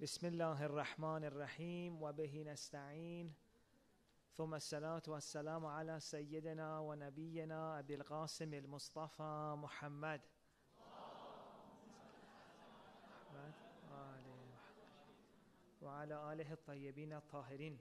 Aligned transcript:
بسم 0.00 0.26
الله 0.26 0.64
الرحمن 0.64 1.24
الرحيم 1.24 2.02
وبه 2.02 2.42
نستعين. 2.42 3.32
ثم 4.36 4.54
الصلاة 4.54 5.02
والسلام 5.08 5.66
على 5.66 6.00
سيدنا 6.00 6.78
ونبينا 6.78 7.78
أبي 7.78 7.94
القاسم 7.94 8.54
المصطفى 8.54 9.54
محمد. 9.56 10.20
وعلى 15.82 16.32
آله 16.32 16.52
الطيبين 16.52 17.12
الطاهرين. 17.12 17.78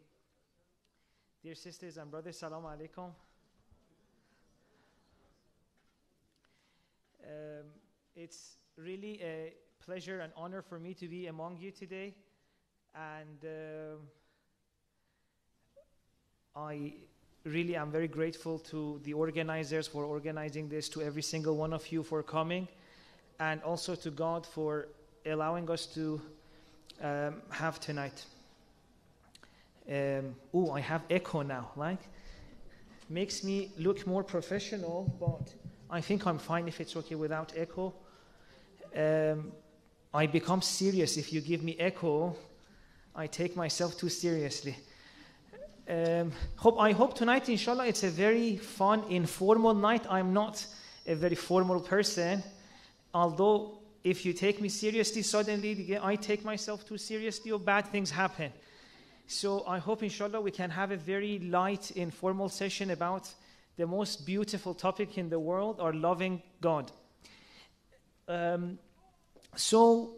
Dear 1.44 1.56
sisters 1.56 1.98
and 1.98 2.10
brothers, 2.10 2.40
salam 2.40 2.64
alaikum. 2.64 3.14
Um, 7.28 7.66
it's 8.16 8.56
really 8.78 9.22
a 9.22 9.65
pleasure 9.86 10.22
and 10.22 10.34
honor 10.36 10.64
for 10.64 10.80
me 10.80 10.96
to 10.96 11.08
be 11.08 11.28
among 11.28 11.58
you 11.58 11.70
today. 11.70 12.12
And 12.96 13.46
uh, 13.46 13.98
I 16.60 16.94
really 17.44 17.76
am 17.76 17.92
very 17.92 18.08
grateful 18.08 18.58
to 18.58 19.00
the 19.04 19.14
organizers 19.14 19.88
for 19.88 20.04
organizing 20.04 20.70
this, 20.70 20.90
to 20.90 21.04
every 21.04 21.22
single 21.22 21.56
one 21.56 21.72
of 21.72 21.92
you 21.92 22.02
for 22.02 22.24
coming, 22.24 22.68
and 23.40 23.62
also 23.62 23.94
to 23.94 24.10
God 24.10 24.48
for 24.48 24.88
allowing 25.24 25.70
us 25.70 25.86
to 25.88 26.20
um, 27.04 27.42
have 27.50 27.80
tonight. 27.80 28.26
Um, 29.88 30.36
oh, 30.52 30.72
I 30.72 30.80
have 30.80 31.04
echo 31.12 31.44
now. 31.44 31.70
Like, 31.76 32.02
makes 33.08 33.44
me 33.44 33.70
look 33.78 34.08
more 34.08 34.24
professional, 34.24 35.16
but 35.20 35.54
I 35.92 36.02
think 36.02 36.26
I'm 36.26 36.40
fine 36.40 36.68
if 36.68 36.82
it's 36.82 36.96
okay 36.96 37.14
without 37.14 37.54
echo. 37.56 37.94
Um, 38.96 39.52
I 40.16 40.28
become 40.28 40.62
serious 40.62 41.18
if 41.18 41.34
you 41.34 41.42
give 41.42 41.62
me 41.62 41.76
echo. 41.78 42.38
I 43.14 43.28
take 43.28 43.58
myself 43.58 43.98
too 43.98 44.08
seriously. 44.08 44.78
Um, 45.90 46.32
hope, 46.56 46.80
I 46.80 46.94
hope 46.94 47.16
tonight, 47.16 47.50
inshallah, 47.50 47.86
it's 47.88 48.04
a 48.04 48.10
very 48.10 48.56
fun, 48.56 49.04
informal 49.10 49.74
night. 49.74 50.06
I'm 50.10 50.32
not 50.32 50.66
a 51.06 51.16
very 51.16 51.36
formal 51.36 51.82
person, 51.82 52.42
although 53.14 53.80
if 54.06 54.26
you 54.26 54.32
take 54.32 54.62
me 54.62 54.70
seriously, 54.70 55.22
suddenly 55.22 56.00
I 56.02 56.16
take 56.16 56.46
myself 56.46 56.88
too 56.88 56.98
seriously, 56.98 57.52
or 57.52 57.60
bad 57.60 57.88
things 57.88 58.10
happen. 58.10 58.54
So 59.28 59.68
I 59.68 59.80
hope, 59.80 60.02
inshallah, 60.02 60.40
we 60.40 60.52
can 60.52 60.70
have 60.70 60.92
a 60.92 60.98
very 60.98 61.40
light, 61.40 61.92
informal 61.92 62.48
session 62.48 62.92
about 62.92 63.30
the 63.76 63.86
most 63.86 64.26
beautiful 64.26 64.74
topic 64.74 65.18
in 65.18 65.30
the 65.30 65.40
world, 65.40 65.82
our 65.82 65.92
loving 65.92 66.42
God. 66.62 66.90
Um, 68.30 68.80
so 69.56 70.16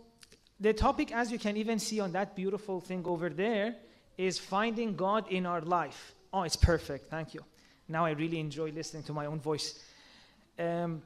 the 0.59 0.73
topic, 0.73 1.13
as 1.13 1.31
you 1.31 1.39
can 1.39 1.57
even 1.57 1.79
see 1.79 1.99
on 1.99 2.11
that 2.13 2.35
beautiful 2.35 2.79
thing 2.81 3.03
over 3.05 3.29
there, 3.29 3.75
is 4.17 4.39
finding 4.39 4.95
God 4.95 5.31
in 5.31 5.45
our 5.45 5.61
life. 5.61 6.13
Oh, 6.33 6.43
it's 6.43 6.55
perfect. 6.55 7.09
Thank 7.09 7.33
you. 7.33 7.41
Now 7.87 8.05
I 8.05 8.11
really 8.11 8.39
enjoy 8.39 8.71
listening 8.71 9.03
to 9.03 9.13
my 9.13 9.27
own 9.27 9.39
voice. 9.39 9.79
Um, 10.59 11.01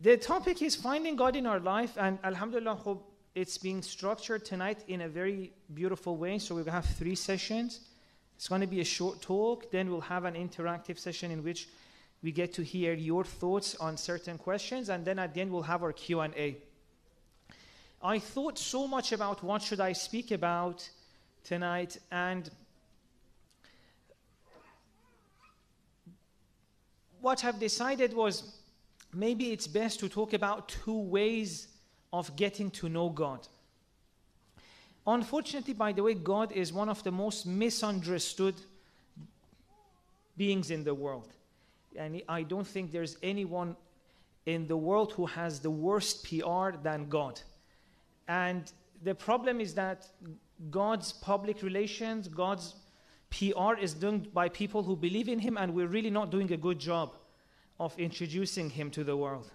the 0.00 0.16
topic 0.16 0.62
is 0.62 0.76
finding 0.76 1.16
God 1.16 1.36
in 1.36 1.46
our 1.46 1.60
life, 1.60 1.98
and 1.98 2.18
Alhamdulillah, 2.24 2.96
it's 3.34 3.58
being 3.58 3.82
structured 3.82 4.44
tonight 4.44 4.78
in 4.88 5.02
a 5.02 5.08
very 5.08 5.52
beautiful 5.74 6.16
way. 6.16 6.38
So 6.38 6.54
we're 6.54 6.62
going 6.62 6.72
to 6.72 6.86
have 6.86 6.96
three 6.96 7.14
sessions. 7.14 7.80
It's 8.36 8.48
going 8.48 8.62
to 8.62 8.66
be 8.66 8.80
a 8.80 8.84
short 8.84 9.20
talk. 9.20 9.70
Then 9.70 9.90
we'll 9.90 10.00
have 10.00 10.24
an 10.24 10.34
interactive 10.34 10.98
session 10.98 11.30
in 11.30 11.44
which 11.44 11.68
we 12.22 12.32
get 12.32 12.54
to 12.54 12.62
hear 12.62 12.94
your 12.94 13.24
thoughts 13.24 13.74
on 13.76 13.96
certain 13.96 14.38
questions, 14.38 14.88
and 14.88 15.04
then 15.04 15.18
at 15.18 15.34
the 15.34 15.40
end 15.40 15.50
we'll 15.50 15.62
have 15.62 15.82
our 15.82 15.92
Q 15.92 16.20
and 16.20 16.34
A. 16.34 16.56
I 18.02 18.18
thought 18.18 18.58
so 18.58 18.86
much 18.86 19.12
about 19.12 19.42
what 19.44 19.60
should 19.60 19.80
I 19.80 19.92
speak 19.92 20.30
about 20.30 20.88
tonight, 21.44 21.98
and 22.10 22.50
what 27.20 27.44
I've 27.44 27.58
decided 27.58 28.14
was 28.14 28.56
maybe 29.12 29.52
it's 29.52 29.66
best 29.66 30.00
to 30.00 30.08
talk 30.08 30.32
about 30.32 30.68
two 30.68 30.98
ways 30.98 31.68
of 32.10 32.34
getting 32.36 32.70
to 32.70 32.88
know 32.88 33.10
God. 33.10 33.46
Unfortunately, 35.06 35.74
by 35.74 35.92
the 35.92 36.02
way, 36.02 36.14
God 36.14 36.52
is 36.52 36.72
one 36.72 36.88
of 36.88 37.02
the 37.02 37.12
most 37.12 37.46
misunderstood 37.46 38.54
beings 40.38 40.70
in 40.70 40.84
the 40.84 40.94
world. 40.94 41.28
And 41.96 42.22
I 42.28 42.44
don't 42.44 42.66
think 42.66 42.92
there's 42.92 43.18
anyone 43.22 43.76
in 44.46 44.66
the 44.66 44.76
world 44.76 45.12
who 45.12 45.26
has 45.26 45.60
the 45.60 45.70
worst 45.70 46.24
PR 46.24 46.70
than 46.82 47.08
God. 47.08 47.40
And 48.30 48.70
the 49.02 49.16
problem 49.16 49.60
is 49.60 49.74
that 49.74 50.06
God's 50.70 51.12
public 51.12 51.62
relations, 51.62 52.28
God's 52.28 52.76
PR 53.30 53.74
is 53.80 53.92
done 53.92 54.28
by 54.32 54.48
people 54.48 54.84
who 54.84 54.94
believe 54.94 55.28
in 55.28 55.40
Him, 55.40 55.58
and 55.58 55.74
we're 55.74 55.88
really 55.88 56.10
not 56.10 56.30
doing 56.30 56.52
a 56.52 56.56
good 56.56 56.78
job 56.78 57.16
of 57.80 57.98
introducing 57.98 58.70
Him 58.70 58.88
to 58.92 59.02
the 59.02 59.16
world, 59.16 59.50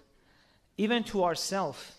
even 0.77 1.05
to 1.05 1.23
ourselves. 1.23 1.93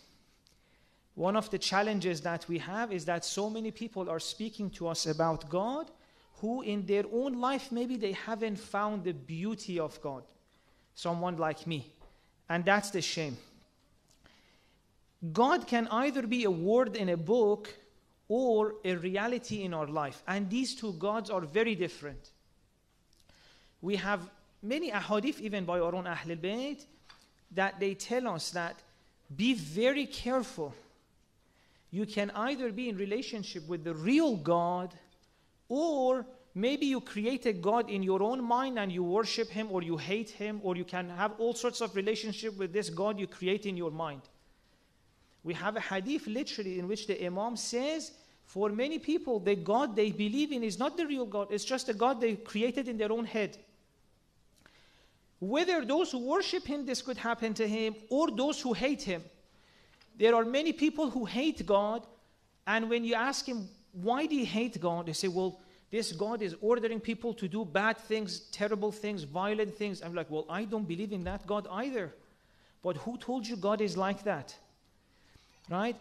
One 1.15 1.35
of 1.35 1.49
the 1.49 1.59
challenges 1.59 2.21
that 2.21 2.47
we 2.47 2.59
have 2.59 2.93
is 2.93 3.07
that 3.07 3.25
so 3.25 3.49
many 3.49 3.71
people 3.71 4.11
are 4.11 4.21
speaking 4.21 4.69
to 4.73 4.89
us 4.89 5.07
about 5.07 5.49
God 5.49 5.91
who, 6.41 6.61
in 6.61 6.85
their 6.85 7.05
own 7.11 7.41
life, 7.41 7.73
maybe 7.73 7.97
they 7.97 8.13
haven't 8.13 8.59
found 8.59 9.05
the 9.05 9.15
beauty 9.15 9.81
of 9.81 9.99
God. 10.03 10.25
Someone 10.95 11.39
like 11.39 11.67
me. 11.67 11.91
And 12.51 12.67
that's 12.67 12.91
the 12.91 13.01
shame. 13.01 13.39
God 15.33 15.67
can 15.67 15.89
either 15.89 16.27
be 16.27 16.45
a 16.45 16.51
word 16.51 16.97
in 16.97 17.09
a 17.09 17.17
book 17.17 17.75
or 18.29 18.75
a 18.85 18.95
reality 18.97 19.63
in 19.63 19.73
our 19.73 19.87
life. 19.87 20.23
And 20.27 20.51
these 20.51 20.75
two 20.75 20.93
gods 20.95 21.31
are 21.31 21.41
very 21.41 21.75
different. 21.75 22.31
We 23.81 23.97
have 23.97 24.21
many 24.63 24.91
ahadith, 24.91 25.41
even 25.41 25.65
by 25.65 25.81
our 25.81 25.95
own 25.95 26.05
Ahlul 26.05 26.39
Bayt, 26.39 26.85
that 27.53 27.79
they 27.79 27.95
tell 27.95 28.29
us 28.29 28.51
that 28.51 28.77
be 29.37 29.55
very 29.55 30.07
careful 30.07 30.75
you 31.91 32.05
can 32.05 32.31
either 32.35 32.73
be 32.73 32.89
in 32.89 32.97
relationship 32.97 33.67
with 33.67 33.85
the 33.85 33.95
real 33.95 34.37
God 34.37 34.95
or 35.69 36.27
maybe 36.55 36.87
you 36.87 37.01
create 37.01 37.47
a 37.47 37.53
God 37.53 37.89
in 37.89 38.03
your 38.03 38.23
own 38.23 38.45
mind 38.45 38.79
and 38.79 38.93
you 38.93 39.03
worship 39.03 39.49
him 39.49 39.69
or 39.71 39.83
you 39.83 39.97
hate 39.97 40.31
him 40.31 40.61
or 40.63 40.77
you 40.77 40.85
can 40.85 41.09
have 41.09 41.33
all 41.39 41.55
sorts 41.55 41.81
of 41.81 41.95
relationship 41.97 42.57
with 42.59 42.73
this 42.73 42.91
God 42.91 43.19
you 43.19 43.27
create 43.27 43.67
in 43.67 43.77
your 43.77 43.91
mind. 43.91 44.23
We 45.47 45.55
have 45.55 45.77
a 45.77 45.81
hadith 45.81 46.27
literally 46.27 46.81
in 46.81 46.89
which 46.89 47.07
the 47.07 47.25
Imam 47.25 47.55
says 47.57 48.11
for 48.47 48.69
many 48.69 48.99
people 48.99 49.39
the 49.39 49.55
God 49.55 49.95
they 49.95 50.11
believe 50.11 50.51
in 50.51 50.65
is 50.65 50.77
not 50.77 50.97
the 50.97 51.07
real 51.07 51.25
God, 51.25 51.47
it's 51.53 51.65
just 51.65 51.89
a 51.89 51.95
God 51.95 52.21
they 52.21 52.35
created 52.35 52.89
in 52.89 52.99
their 52.99 53.13
own 53.13 53.25
head. 53.25 53.57
Whether 55.39 55.85
those 55.85 56.11
who 56.11 56.19
worship 56.19 56.65
him, 56.67 56.85
this 56.85 57.01
could 57.01 57.17
happen 57.17 57.55
to 57.55 57.69
him, 57.69 57.95
or 58.09 58.29
those 58.33 58.61
who 58.61 58.73
hate 58.73 59.03
him. 59.03 59.23
There 60.19 60.35
are 60.35 60.45
many 60.45 60.73
people 60.73 61.11
who 61.11 61.25
hate 61.27 61.65
God, 61.65 62.05
and 62.67 62.91
when 62.91 63.05
you 63.05 63.15
ask 63.15 63.47
him, 63.47 63.69
why 63.93 64.27
do 64.27 64.35
you 64.35 64.47
hate 64.47 64.81
God? 64.81 65.07
They 65.07 65.13
say, 65.13 65.29
well, 65.29 65.61
this 65.93 66.11
God 66.11 66.43
is 66.43 66.57
ordering 66.61 66.99
people 66.99 67.33
to 67.35 67.47
do 67.47 67.65
bad 67.65 67.99
things, 67.99 68.41
terrible 68.51 68.91
things, 68.91 69.23
violent 69.23 69.77
things. 69.77 70.03
I'm 70.03 70.15
like, 70.15 70.29
well, 70.29 70.47
I 70.51 70.65
don't 70.65 70.89
believe 70.89 71.13
in 71.13 71.23
that 71.23 71.47
God 71.47 71.69
either. 71.71 72.13
But 72.83 72.97
who 72.97 73.17
told 73.17 73.47
you 73.47 73.55
God 73.55 73.81
is 73.81 73.97
like 73.97 74.25
that? 74.25 74.57
Right? 75.69 75.97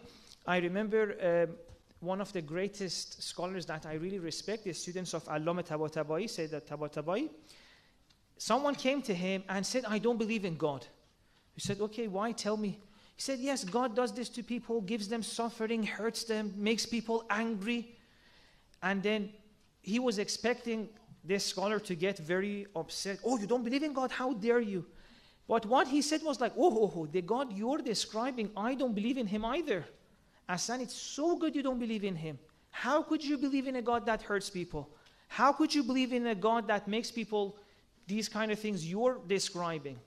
I 0.46 0.58
remember 0.58 1.48
uh, 1.48 1.52
one 2.00 2.20
of 2.20 2.32
the 2.32 2.42
greatest 2.42 3.22
scholars 3.22 3.66
that 3.66 3.86
I 3.86 3.94
really 3.94 4.18
respect, 4.18 4.64
the 4.64 4.72
students 4.72 5.14
of 5.14 5.24
Allama 5.24 5.66
Tabatabai, 5.66 6.30
said 6.30 6.50
that 6.50 6.68
Tabatabai, 6.68 7.28
someone 8.38 8.74
came 8.74 9.02
to 9.02 9.14
him 9.14 9.42
and 9.48 9.66
said, 9.66 9.84
I 9.88 9.98
don't 9.98 10.18
believe 10.18 10.44
in 10.44 10.56
God. 10.56 10.86
He 11.54 11.60
said, 11.60 11.80
okay, 11.80 12.06
why? 12.06 12.32
Tell 12.32 12.56
me. 12.56 12.78
He 13.16 13.22
said, 13.22 13.38
Yes, 13.38 13.64
God 13.64 13.96
does 13.96 14.12
this 14.12 14.28
to 14.30 14.42
people, 14.42 14.82
gives 14.82 15.08
them 15.08 15.22
suffering, 15.22 15.82
hurts 15.82 16.24
them, 16.24 16.52
makes 16.54 16.84
people 16.84 17.24
angry. 17.30 17.96
And 18.82 19.02
then 19.02 19.30
he 19.80 19.98
was 19.98 20.18
expecting 20.18 20.90
this 21.24 21.44
scholar 21.44 21.80
to 21.80 21.94
get 21.94 22.18
very 22.18 22.66
upset. 22.76 23.18
Oh, 23.24 23.38
you 23.38 23.46
don't 23.46 23.64
believe 23.64 23.82
in 23.82 23.94
God? 23.94 24.10
How 24.10 24.34
dare 24.34 24.60
you? 24.60 24.84
But 25.48 25.66
what 25.66 25.88
he 25.88 26.02
said 26.02 26.22
was 26.22 26.40
like, 26.40 26.52
oh, 26.56 26.76
oh, 26.82 26.92
oh 26.96 27.06
the 27.06 27.22
God 27.22 27.52
you're 27.52 27.78
describing, 27.78 28.50
I 28.56 28.74
don't 28.74 28.94
believe 28.94 29.16
in 29.16 29.26
him 29.26 29.44
either. 29.44 29.84
Asan, 30.48 30.80
it's 30.80 30.94
so 30.94 31.36
good 31.36 31.54
you 31.54 31.62
don't 31.62 31.78
believe 31.78 32.04
in 32.04 32.16
him. 32.16 32.38
How 32.70 33.02
could 33.02 33.24
you 33.24 33.38
believe 33.38 33.66
in 33.66 33.76
a 33.76 33.82
God 33.82 34.06
that 34.06 34.22
hurts 34.22 34.50
people? 34.50 34.90
How 35.28 35.52
could 35.52 35.74
you 35.74 35.82
believe 35.82 36.12
in 36.12 36.26
a 36.26 36.34
God 36.34 36.68
that 36.68 36.86
makes 36.86 37.10
people 37.10 37.56
these 38.06 38.28
kind 38.28 38.52
of 38.52 38.58
things 38.58 38.88
you're 38.88 39.18
describing? 39.26 39.98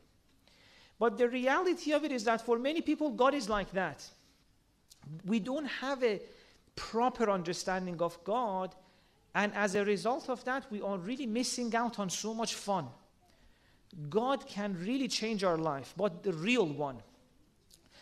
But 0.99 1.17
the 1.17 1.29
reality 1.29 1.93
of 1.93 2.03
it 2.03 2.11
is 2.11 2.25
that 2.25 2.45
for 2.45 2.59
many 2.59 2.81
people, 2.81 3.09
God 3.09 3.33
is 3.33 3.49
like 3.49 3.71
that. 3.71 4.05
We 5.25 5.39
don't 5.39 5.65
have 5.65 6.03
a 6.03 6.21
proper 6.75 7.29
understanding 7.29 8.01
of 8.01 8.21
God, 8.23 8.75
and 9.33 9.53
as 9.55 9.75
a 9.75 9.85
result 9.85 10.29
of 10.29 10.43
that, 10.45 10.69
we 10.69 10.81
are 10.81 10.97
really 10.97 11.25
missing 11.25 11.73
out 11.75 11.99
on 11.99 12.09
so 12.09 12.33
much 12.33 12.55
fun. 12.55 12.87
God 14.09 14.47
can 14.47 14.77
really 14.79 15.07
change 15.07 15.43
our 15.43 15.57
life, 15.57 15.93
but 15.97 16.23
the 16.23 16.33
real 16.33 16.65
one. 16.65 16.97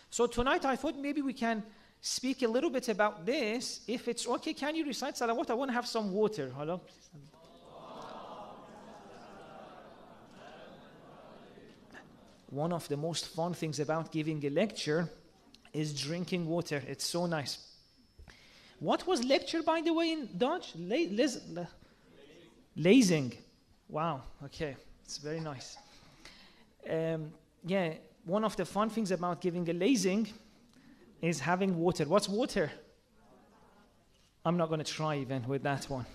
So 0.10 0.28
tonight, 0.28 0.66
I 0.66 0.76
thought 0.76 0.98
maybe 0.98 1.22
we 1.22 1.34
can 1.34 1.64
speak 2.02 2.42
a 2.44 2.48
little 2.48 2.70
bit 2.70 2.90
about 2.90 3.26
this. 3.26 3.82
If 3.88 4.08
it's 4.08 4.28
okay, 4.28 4.54
can 4.54 4.76
you 4.76 4.86
recite 4.86 5.16
salawat? 5.16 5.50
I 5.50 5.54
want 5.54 5.70
to 5.70 5.74
have 5.74 5.88
some 5.88 6.12
water. 6.12 6.52
Hello? 6.56 6.82
One 12.50 12.72
of 12.72 12.88
the 12.88 12.98
most 12.98 13.28
fun 13.28 13.54
things 13.54 13.80
about 13.80 14.12
giving 14.12 14.44
a 14.46 14.50
lecture 14.50 15.10
is 15.74 15.94
drinking 15.94 16.48
water. 16.48 16.82
It's 16.88 17.06
so 17.06 17.26
nice. 17.26 17.60
What 18.80 19.06
was 19.06 19.24
lecture, 19.24 19.64
by 19.64 19.82
the 19.82 19.94
way, 19.94 20.12
in 20.14 20.30
Dutch? 20.38 20.74
La- 20.78 21.66
lazing. 22.76 23.34
Wow, 23.90 24.22
okay, 24.46 24.76
it's 25.08 25.20
very 25.20 25.40
nice. 25.40 25.78
Um, 26.90 27.32
yeah, 27.66 27.94
one 28.26 28.44
of 28.44 28.58
the 28.58 28.66
fun 28.66 28.90
things 28.90 29.12
about 29.12 29.40
giving 29.40 29.70
a 29.70 29.72
lazing 29.72 30.28
is 31.22 31.40
having 31.40 31.78
water. 31.78 32.04
What's 32.04 32.28
water? 32.28 32.70
I'm 34.44 34.58
not 34.58 34.68
going 34.68 34.84
to 34.84 34.92
try 35.00 35.16
even 35.16 35.48
with 35.48 35.64
that 35.64 35.86
one. 35.90 36.06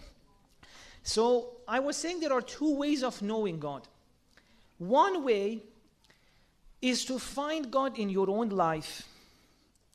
So, 1.03 1.57
I 1.67 1.81
was 1.81 1.97
saying 1.97 2.21
there 2.21 2.35
are 2.35 2.43
two 2.43 2.77
ways 2.77 3.03
of 3.03 3.23
knowing 3.23 3.59
God. 3.59 3.89
One 4.77 5.25
way 5.25 5.63
is 6.83 7.07
to 7.07 7.19
find 7.19 7.71
God 7.71 7.99
in 7.99 8.11
your 8.11 8.29
own 8.29 8.51
life, 8.51 9.09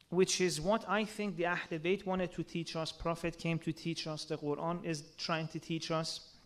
which 0.10 0.42
is 0.42 0.60
what 0.60 0.84
I 0.90 1.06
think 1.06 1.38
the 1.38 1.46
Ahl 1.46 1.70
Bayt 1.70 2.04
wanted 2.04 2.32
to 2.32 2.42
teach 2.42 2.76
us, 2.76 2.92
Prophet 2.92 3.38
came 3.38 3.60
to 3.60 3.72
teach 3.72 4.08
us, 4.08 4.26
the 4.26 4.40
Quran 4.40 4.84
is 4.84 5.04
trying 5.20 5.48
to 5.50 5.60
teach 5.60 5.92
us. 5.92 6.37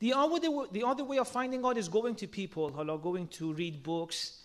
The 0.00 0.12
other, 0.12 0.48
the 0.72 0.84
other 0.84 1.04
way 1.04 1.18
of 1.18 1.28
finding 1.28 1.62
God 1.62 1.78
is 1.78 1.88
going 1.88 2.14
to 2.16 2.26
people, 2.26 2.70
going 2.70 3.28
to 3.28 3.52
read 3.52 3.82
books, 3.82 4.42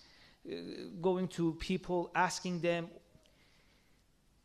uh, 0.49 0.55
going 1.01 1.27
to 1.29 1.53
people, 1.55 2.11
asking 2.15 2.61
them. 2.61 2.87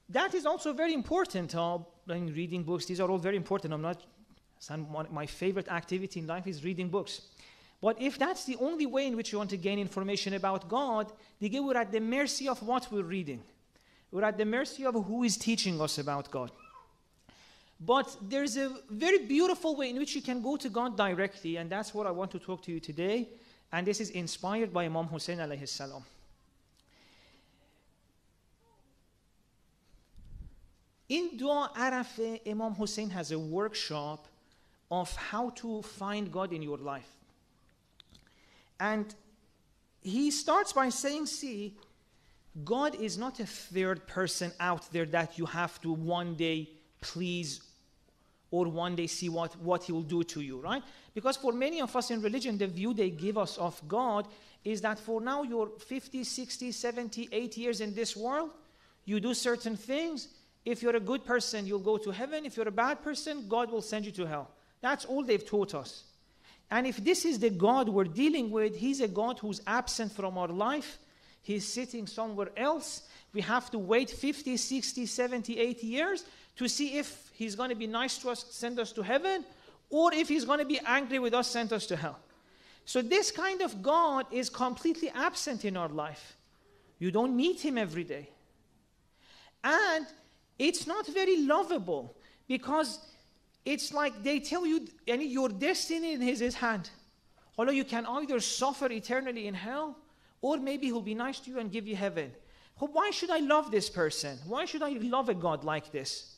That 0.08 0.34
is 0.34 0.46
also 0.46 0.72
very 0.72 0.92
important. 0.92 1.54
Uh, 1.54 1.78
reading 2.06 2.62
books, 2.62 2.86
these 2.86 3.00
are 3.00 3.10
all 3.10 3.18
very 3.18 3.36
important. 3.36 3.72
I'm 3.74 3.82
not, 3.82 4.04
my 5.12 5.26
favorite 5.26 5.68
activity 5.68 6.20
in 6.20 6.26
life 6.26 6.46
is 6.46 6.64
reading 6.64 6.88
books. 6.88 7.22
But 7.80 8.00
if 8.00 8.18
that's 8.18 8.44
the 8.44 8.56
only 8.56 8.86
way 8.86 9.06
in 9.06 9.16
which 9.16 9.30
you 9.30 9.38
want 9.38 9.50
to 9.50 9.58
gain 9.58 9.78
information 9.78 10.34
about 10.34 10.68
God, 10.68 11.12
then 11.40 11.66
we're 11.66 11.76
at 11.76 11.92
the 11.92 12.00
mercy 12.00 12.48
of 12.48 12.62
what 12.62 12.90
we're 12.90 13.02
reading. 13.02 13.42
We're 14.10 14.24
at 14.24 14.38
the 14.38 14.46
mercy 14.46 14.86
of 14.86 14.94
who 14.94 15.22
is 15.22 15.36
teaching 15.36 15.80
us 15.80 15.98
about 15.98 16.30
God. 16.30 16.50
But 17.84 18.16
there's 18.22 18.56
a 18.56 18.70
very 18.88 19.26
beautiful 19.26 19.76
way 19.76 19.90
in 19.90 19.98
which 19.98 20.14
you 20.14 20.22
can 20.22 20.40
go 20.40 20.56
to 20.56 20.68
God 20.68 20.96
directly, 20.96 21.56
and 21.56 21.68
that's 21.68 21.92
what 21.92 22.06
I 22.06 22.10
want 22.10 22.30
to 22.30 22.38
talk 22.38 22.62
to 22.62 22.72
you 22.72 22.80
today. 22.80 23.28
And 23.72 23.86
this 23.86 24.00
is 24.00 24.10
inspired 24.10 24.72
by 24.72 24.84
Imam 24.84 25.06
Hussein 25.06 25.38
alayhi 25.38 25.68
salam. 25.68 26.04
In 31.08 31.36
Dua 31.36 31.70
Arafah, 31.76 32.40
Imam 32.48 32.74
Hussein 32.74 33.10
has 33.10 33.32
a 33.32 33.38
workshop 33.38 34.28
of 34.90 35.14
how 35.16 35.50
to 35.50 35.82
find 35.82 36.32
God 36.32 36.52
in 36.52 36.62
your 36.62 36.78
life. 36.78 37.10
And 38.80 39.14
he 40.00 40.30
starts 40.30 40.72
by 40.72 40.88
saying, 40.88 41.26
See, 41.26 41.76
God 42.64 42.94
is 42.94 43.18
not 43.18 43.40
a 43.40 43.46
third 43.46 44.06
person 44.06 44.52
out 44.60 44.90
there 44.92 45.06
that 45.06 45.38
you 45.38 45.46
have 45.46 45.80
to 45.82 45.92
one 45.92 46.34
day 46.36 46.70
please 47.00 47.60
or 48.50 48.66
one 48.66 48.94
day 48.94 49.06
see 49.06 49.28
what, 49.28 49.58
what 49.60 49.82
he 49.84 49.92
will 49.92 50.02
do 50.02 50.22
to 50.22 50.40
you, 50.40 50.60
right? 50.60 50.82
Because 51.14 51.36
for 51.36 51.52
many 51.52 51.80
of 51.80 51.94
us 51.96 52.10
in 52.10 52.22
religion, 52.22 52.58
the 52.58 52.66
view 52.66 52.94
they 52.94 53.10
give 53.10 53.38
us 53.38 53.58
of 53.58 53.80
God 53.88 54.26
is 54.64 54.80
that 54.80 54.98
for 54.98 55.20
now 55.20 55.42
you're 55.42 55.68
50, 55.78 56.24
60, 56.24 56.72
70, 56.72 57.28
80 57.30 57.60
years 57.60 57.80
in 57.80 57.94
this 57.94 58.16
world, 58.16 58.50
you 59.04 59.20
do 59.20 59.34
certain 59.34 59.76
things. 59.76 60.28
If 60.64 60.82
you're 60.82 60.96
a 60.96 61.00
good 61.00 61.24
person, 61.24 61.66
you'll 61.66 61.80
go 61.80 61.98
to 61.98 62.10
heaven. 62.10 62.46
If 62.46 62.56
you're 62.56 62.68
a 62.68 62.72
bad 62.72 63.02
person, 63.02 63.46
God 63.48 63.70
will 63.70 63.82
send 63.82 64.06
you 64.06 64.12
to 64.12 64.26
hell. 64.26 64.50
That's 64.80 65.04
all 65.04 65.22
they've 65.22 65.44
taught 65.44 65.74
us. 65.74 66.04
And 66.70 66.86
if 66.86 66.96
this 66.96 67.24
is 67.24 67.38
the 67.38 67.50
God 67.50 67.88
we're 67.88 68.04
dealing 68.04 68.50
with, 68.50 68.76
He's 68.76 69.00
a 69.00 69.08
God 69.08 69.38
who's 69.38 69.60
absent 69.66 70.12
from 70.12 70.38
our 70.38 70.48
life. 70.48 70.98
He's 71.42 71.66
sitting 71.66 72.06
somewhere 72.06 72.48
else. 72.56 73.02
We 73.34 73.42
have 73.42 73.70
to 73.72 73.78
wait 73.78 74.08
50, 74.08 74.56
60, 74.56 75.04
70, 75.04 75.58
80 75.58 75.86
years 75.86 76.24
to 76.56 76.68
see 76.68 76.98
if 76.98 77.30
He's 77.32 77.56
going 77.56 77.70
to 77.70 77.74
be 77.74 77.86
nice 77.86 78.18
to 78.18 78.30
us, 78.30 78.46
send 78.50 78.78
us 78.78 78.92
to 78.92 79.02
heaven, 79.02 79.44
or 79.90 80.12
if 80.14 80.28
He's 80.28 80.44
going 80.44 80.60
to 80.60 80.64
be 80.64 80.80
angry 80.86 81.18
with 81.18 81.34
us, 81.34 81.48
send 81.50 81.72
us 81.72 81.86
to 81.86 81.96
hell. 81.96 82.18
So, 82.84 83.02
this 83.02 83.30
kind 83.30 83.62
of 83.62 83.82
God 83.82 84.26
is 84.30 84.50
completely 84.50 85.10
absent 85.14 85.64
in 85.64 85.76
our 85.76 85.88
life. 85.88 86.36
You 86.98 87.10
don't 87.10 87.34
meet 87.36 87.60
Him 87.60 87.78
every 87.78 88.04
day. 88.04 88.28
And 89.62 90.06
it's 90.58 90.86
not 90.86 91.06
very 91.06 91.38
lovable 91.38 92.14
because 92.46 92.98
it's 93.64 93.92
like 93.94 94.22
they 94.22 94.40
tell 94.40 94.66
you 94.66 94.86
any 95.06 95.26
your 95.26 95.48
destiny 95.48 96.12
in 96.12 96.20
his, 96.20 96.40
his 96.40 96.54
hand. 96.54 96.90
Although 97.56 97.72
you 97.72 97.84
can 97.84 98.04
either 98.06 98.40
suffer 98.40 98.90
eternally 98.90 99.46
in 99.46 99.54
hell, 99.54 99.96
or 100.42 100.58
maybe 100.58 100.86
he'll 100.86 101.00
be 101.00 101.14
nice 101.14 101.40
to 101.40 101.50
you 101.50 101.58
and 101.58 101.72
give 101.72 101.86
you 101.86 101.96
heaven. 101.96 102.32
Why 102.78 103.10
should 103.10 103.30
I 103.30 103.38
love 103.38 103.70
this 103.70 103.88
person? 103.88 104.38
Why 104.46 104.66
should 104.66 104.82
I 104.82 104.90
love 104.90 105.28
a 105.28 105.34
God 105.34 105.64
like 105.64 105.90
this? 105.90 106.33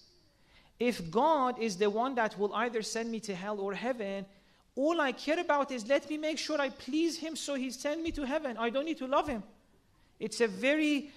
If 0.78 1.11
God 1.11 1.58
is 1.58 1.76
the 1.76 1.88
one 1.88 2.14
that 2.17 2.38
will 2.38 2.55
either 2.55 2.82
send 2.82 3.11
me 3.11 3.20
to 3.20 3.34
hell 3.34 3.61
or 3.61 3.75
heaven, 3.75 4.26
all 4.75 5.00
I 5.00 5.12
care 5.12 5.40
about 5.40 5.70
is 5.70 5.87
let 5.87 6.08
me 6.11 6.19
make 6.19 6.38
sure 6.38 6.61
I 6.61 6.69
please 6.69 7.19
him 7.19 7.34
so 7.34 7.55
he 7.55 7.70
send 7.70 8.02
me 8.02 8.12
to 8.12 8.25
heaven. 8.25 8.56
I 8.58 8.69
don't 8.69 8.84
need 8.84 8.99
to 8.99 9.06
love 9.06 9.26
him. 9.26 9.43
It's 10.20 10.40
a 10.40 10.49
very, 10.49 11.11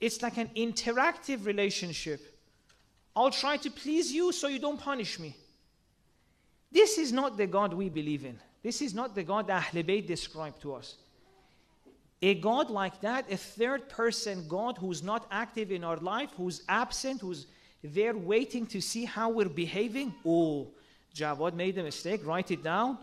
it's 0.00 0.22
like 0.22 0.38
an 0.38 0.50
interactive 0.56 1.44
relationship. 1.44 2.20
I'll 3.14 3.30
try 3.30 3.58
to 3.58 3.70
please 3.70 4.10
you 4.10 4.32
so 4.32 4.48
you 4.48 4.58
don't 4.58 4.80
punish 4.80 5.18
me. 5.18 5.36
This 6.72 6.98
is 6.98 7.12
not 7.12 7.36
the 7.36 7.46
God 7.46 7.74
we 7.74 7.88
believe 7.88 8.24
in. 8.24 8.38
This 8.62 8.80
is 8.80 8.94
not 8.94 9.14
the 9.14 9.22
God 9.22 9.46
that 9.48 9.74
Ahl 9.74 9.82
Bayt 9.82 10.06
described 10.06 10.62
to 10.62 10.74
us. 10.74 10.96
A 12.22 12.34
God 12.34 12.70
like 12.70 13.02
that, 13.02 13.30
a 13.30 13.36
third 13.36 13.90
person 13.90 14.48
God 14.48 14.78
who's 14.78 15.02
not 15.02 15.26
active 15.30 15.70
in 15.70 15.84
our 15.84 15.98
life, 15.98 16.30
who's 16.38 16.62
absent, 16.68 17.20
who's 17.20 17.46
there 17.84 18.16
waiting 18.16 18.66
to 18.66 18.80
see 18.80 19.04
how 19.04 19.28
we're 19.28 19.48
behaving. 19.48 20.14
Oh, 20.24 20.68
Jawad 21.14 21.52
made 21.54 21.76
a 21.76 21.82
mistake, 21.82 22.24
write 22.24 22.50
it 22.50 22.62
down. 22.62 22.96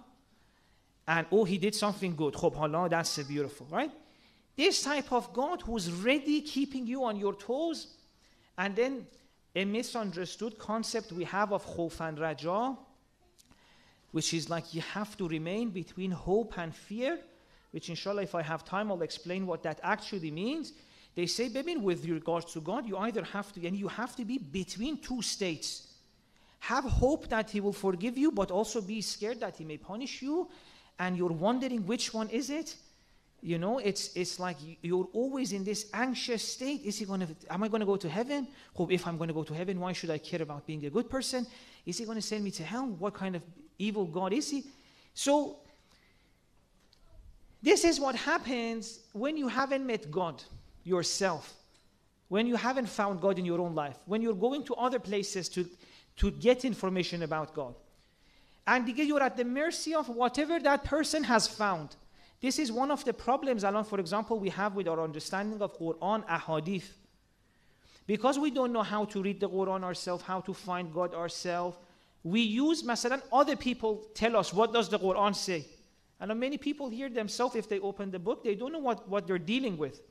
And 1.08 1.28
oh, 1.32 1.44
he 1.44 1.58
did 1.58 1.76
something 1.76 2.16
good. 2.16 2.36
That's 2.90 3.18
beautiful, 3.24 3.68
right? 3.70 3.92
This 4.58 4.82
type 4.82 5.12
of 5.12 5.32
God 5.34 5.62
who's 5.62 5.92
ready 5.92 6.42
keeping 6.42 6.88
you 6.88 7.04
on 7.04 7.18
your 7.18 7.36
toes. 7.36 7.96
And 8.58 8.76
then 8.76 9.06
a 9.56 9.66
misunderstood 9.66 10.58
concept 10.58 11.12
we 11.12 11.26
have 11.26 11.54
of 11.54 11.66
khawf 11.66 12.00
and 12.02 12.18
raja, 12.20 12.76
which 14.12 14.34
is 14.34 14.50
like 14.50 14.74
you 14.74 14.82
have 14.82 15.16
to 15.18 15.28
remain 15.28 15.70
between 15.70 16.12
hope 16.12 16.58
and 16.58 16.76
fear, 16.76 17.20
which 17.72 17.90
inshallah, 17.90 18.24
if 18.24 18.36
I 18.36 18.42
have 18.42 18.66
time, 18.66 18.92
I'll 18.92 19.02
explain 19.02 19.46
what 19.46 19.64
that 19.64 19.80
actually 19.84 20.32
means. 20.32 20.74
They 21.16 21.26
say, 21.26 21.50
baby, 21.50 21.76
with 21.76 22.06
regards 22.06 22.54
to 22.54 22.62
God, 22.62 22.88
you 22.88 22.98
either 22.98 23.24
have 23.24 23.52
to, 23.54 23.68
and 23.68 23.76
you 23.76 23.88
have 23.88 24.16
to 24.16 24.26
be 24.26 24.38
between 24.38 24.98
two 24.98 25.22
states. 25.22 25.88
Have 26.60 26.86
hope 26.86 27.28
that 27.30 27.50
He 27.50 27.60
will 27.60 27.74
forgive 27.74 28.18
you, 28.18 28.32
but 28.32 28.52
also 28.52 28.82
be 28.82 29.02
scared 29.02 29.40
that 29.42 29.58
He 29.58 29.66
may 29.66 29.78
punish 29.78 30.22
you, 30.22 30.48
and 31.00 31.18
you're 31.18 31.34
wondering 31.34 31.86
which 31.86 32.14
one 32.14 32.30
is 32.30 32.50
it. 32.50 32.76
You 33.44 33.58
know, 33.58 33.80
it's 33.80 34.16
it's 34.16 34.40
like 34.40 34.58
you're 34.84 35.08
always 35.14 35.52
in 35.52 35.64
this 35.64 35.88
anxious 35.94 36.48
state. 36.48 36.82
Is 36.86 37.00
he 37.00 37.06
going 37.06 37.22
to? 37.22 37.36
Am 37.50 37.64
I 37.64 37.68
going 37.68 37.80
to 37.80 37.88
go 37.88 37.96
to 37.96 38.08
heaven? 38.08 38.48
If 38.88 39.08
I'm 39.08 39.18
going 39.18 39.30
to 39.30 39.34
go 39.34 39.44
to 39.44 39.54
heaven, 39.54 39.80
why 39.80 39.94
should 39.94 40.12
I 40.12 40.20
care 40.20 40.44
about 40.44 40.68
being 40.68 40.86
a 40.86 40.92
good 40.92 41.10
person? 41.10 41.48
Is 41.88 41.98
he 41.98 42.06
going 42.06 42.18
to 42.18 42.22
send 42.22 42.44
me 42.44 42.52
to 42.52 42.64
hell? 42.64 42.86
What 42.86 43.16
kind 43.16 43.36
of 43.36 43.42
evil 43.80 44.06
God 44.06 44.32
is 44.32 44.52
he? 44.52 44.64
So, 45.16 45.58
this 47.64 47.84
is 47.84 48.00
what 48.00 48.14
happens 48.16 49.00
when 49.12 49.38
you 49.38 49.48
haven't 49.48 49.88
met 49.88 50.12
God 50.12 50.44
yourself, 50.84 51.54
when 52.28 52.48
you 52.48 52.56
haven't 52.56 52.88
found 52.88 53.22
God 53.22 53.38
in 53.40 53.46
your 53.46 53.60
own 53.60 53.76
life, 53.76 53.98
when 54.06 54.22
you're 54.22 54.34
going 54.34 54.64
to 54.66 54.76
other 54.76 55.00
places 55.00 55.50
to, 55.50 55.68
to 56.18 56.32
get 56.32 56.66
information 56.66 57.24
about 57.24 57.54
God. 57.54 57.76
And 58.68 58.88
you're 58.88 59.24
at 59.24 59.38
the 59.38 59.44
mercy 59.46 59.94
of 59.96 60.08
whatever 60.08 60.60
that 60.60 60.84
person 60.84 61.24
has 61.24 61.48
found. 61.48 61.96
This 62.42 62.58
is 62.58 62.72
one 62.72 62.90
of 62.90 63.04
the 63.06 63.14
problems, 63.14 63.64
Alan, 63.64 63.84
for 63.84 64.00
example, 64.00 64.40
we 64.40 64.50
have 64.50 64.76
with 64.76 64.88
our 64.88 65.02
understanding 65.02 65.62
of 65.62 65.78
Quran, 65.78 66.26
ahadith. 66.28 66.90
Because 68.08 68.40
we 68.40 68.50
don't 68.50 68.74
know 68.74 68.84
how 68.84 69.06
to 69.06 69.22
read 69.22 69.40
the 69.40 69.50
Quran 69.50 69.84
ourselves, 69.84 70.24
how 70.24 70.42
to 70.42 70.54
find 70.54 70.94
God 70.94 71.14
ourselves, 71.14 71.78
we 72.24 72.42
use, 72.42 72.84
masalan, 72.84 73.22
other 73.32 73.56
people 73.56 74.04
tell 74.14 74.36
us 74.36 74.54
what 74.54 74.74
does 74.74 74.90
the 74.90 75.00
Quran 75.00 75.36
say. 75.36 75.66
And 76.20 76.40
many 76.40 76.58
people 76.58 76.90
hear 76.90 77.10
themselves, 77.10 77.56
if 77.56 77.68
they 77.68 77.80
open 77.80 78.12
the 78.12 78.20
book, 78.20 78.44
they 78.44 78.54
don't 78.54 78.72
know 78.72 78.80
what, 78.80 79.10
what 79.10 79.26
they're 79.26 79.40
dealing 79.40 79.76
with. 79.78 80.02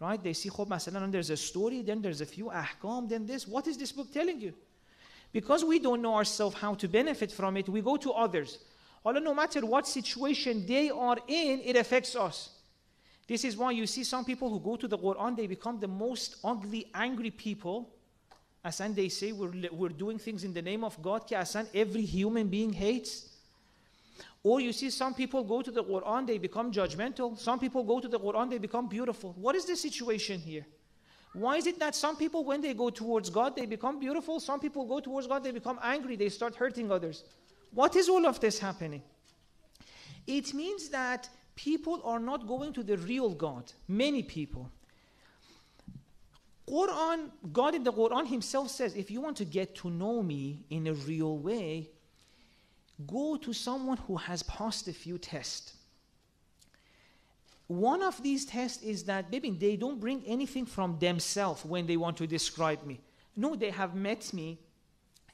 Right? 0.00 0.22
They 0.22 0.32
see, 0.32 0.48
khob, 0.48 0.68
masalan, 0.68 1.10
there's 1.10 1.30
a 1.30 1.36
story, 1.36 1.82
then 1.82 2.00
there's 2.00 2.20
a 2.20 2.26
few 2.26 2.46
ahkam, 2.46 3.08
then 3.08 3.26
this. 3.26 3.48
What 3.48 3.66
is 3.66 3.76
this 3.76 3.90
book 3.90 4.12
telling 4.12 4.40
you? 4.40 4.54
Because 5.32 5.64
we 5.64 5.78
don't 5.78 6.00
know 6.00 6.14
ourselves 6.14 6.56
how 6.56 6.74
to 6.74 6.88
benefit 6.88 7.32
from 7.32 7.56
it, 7.56 7.68
we 7.68 7.82
go 7.82 7.96
to 7.96 8.12
others. 8.12 8.58
Although 9.04 9.20
no 9.20 9.34
matter 9.34 9.64
what 9.66 9.86
situation 9.86 10.66
they 10.66 10.90
are 10.90 11.18
in, 11.26 11.60
it 11.64 11.76
affects 11.76 12.14
us. 12.16 12.50
This 13.26 13.44
is 13.44 13.56
why 13.56 13.72
you 13.72 13.86
see 13.86 14.04
some 14.04 14.24
people 14.24 14.48
who 14.48 14.58
go 14.58 14.76
to 14.76 14.88
the 14.88 14.96
Quran, 14.96 15.36
they 15.36 15.46
become 15.46 15.78
the 15.78 15.88
most 15.88 16.36
ugly, 16.42 16.86
angry 16.94 17.30
people. 17.30 17.90
As 18.64 18.80
and 18.80 18.96
they 18.96 19.08
say, 19.08 19.32
we're, 19.32 19.52
we're 19.70 19.90
doing 19.90 20.18
things 20.18 20.44
in 20.44 20.54
the 20.54 20.62
name 20.62 20.82
of 20.82 21.00
God, 21.02 21.30
as 21.32 21.56
every 21.74 22.02
human 22.02 22.48
being 22.48 22.72
hates. 22.72 23.28
Or 24.42 24.60
you 24.60 24.72
see 24.72 24.90
some 24.90 25.14
people 25.14 25.42
go 25.44 25.62
to 25.62 25.70
the 25.70 25.82
Quran, 25.82 26.26
they 26.26 26.38
become 26.38 26.72
judgmental. 26.72 27.38
Some 27.38 27.58
people 27.58 27.82
go 27.82 28.00
to 28.00 28.08
the 28.08 28.20
Quran, 28.20 28.50
they 28.50 28.58
become 28.58 28.88
beautiful. 28.88 29.34
What 29.38 29.56
is 29.56 29.64
the 29.64 29.76
situation 29.76 30.38
here? 30.40 30.66
Why 31.32 31.56
is 31.56 31.66
it 31.66 31.78
that 31.80 31.94
some 31.94 32.16
people, 32.16 32.44
when 32.44 32.60
they 32.60 32.72
go 32.72 32.90
towards 32.90 33.30
God, 33.30 33.54
they 33.54 33.66
become 33.66 34.00
beautiful? 34.00 34.40
Some 34.40 34.60
people 34.60 34.86
go 34.86 35.00
towards 35.00 35.26
God, 35.26 35.44
they 35.44 35.50
become 35.50 35.78
angry, 35.82 36.16
they 36.16 36.28
start 36.28 36.54
hurting 36.54 36.90
others. 36.90 37.24
What 37.72 37.96
is 37.96 38.08
all 38.08 38.26
of 38.26 38.40
this 38.40 38.58
happening? 38.58 39.02
It 40.26 40.54
means 40.54 40.88
that 40.90 41.28
people 41.54 42.00
are 42.04 42.18
not 42.18 42.46
going 42.46 42.72
to 42.74 42.82
the 42.82 42.96
real 42.96 43.34
God. 43.34 43.72
Many 43.88 44.22
people. 44.22 44.70
Quran, 46.68 47.30
God 47.52 47.74
in 47.74 47.82
the 47.82 47.92
Quran 47.92 48.26
Himself 48.26 48.70
says, 48.70 48.94
if 48.94 49.10
you 49.10 49.20
want 49.20 49.36
to 49.38 49.44
get 49.44 49.74
to 49.76 49.90
know 49.90 50.22
me 50.22 50.64
in 50.70 50.86
a 50.86 50.94
real 50.94 51.38
way, 51.38 51.88
go 53.06 53.36
to 53.36 53.52
someone 53.52 53.98
who 54.06 54.16
has 54.16 54.42
passed 54.42 54.88
a 54.88 54.92
few 54.92 55.18
tests. 55.18 55.74
One 57.68 58.02
of 58.02 58.22
these 58.22 58.46
tests 58.46 58.82
is 58.82 59.04
that 59.04 59.30
maybe 59.30 59.50
they 59.50 59.76
don't 59.76 60.00
bring 60.00 60.22
anything 60.26 60.64
from 60.64 60.98
themselves 60.98 61.64
when 61.64 61.86
they 61.86 61.96
want 61.96 62.16
to 62.16 62.26
describe 62.26 62.82
me. 62.84 63.00
No, 63.36 63.54
they 63.54 63.70
have 63.70 63.94
met 63.94 64.32
me, 64.32 64.58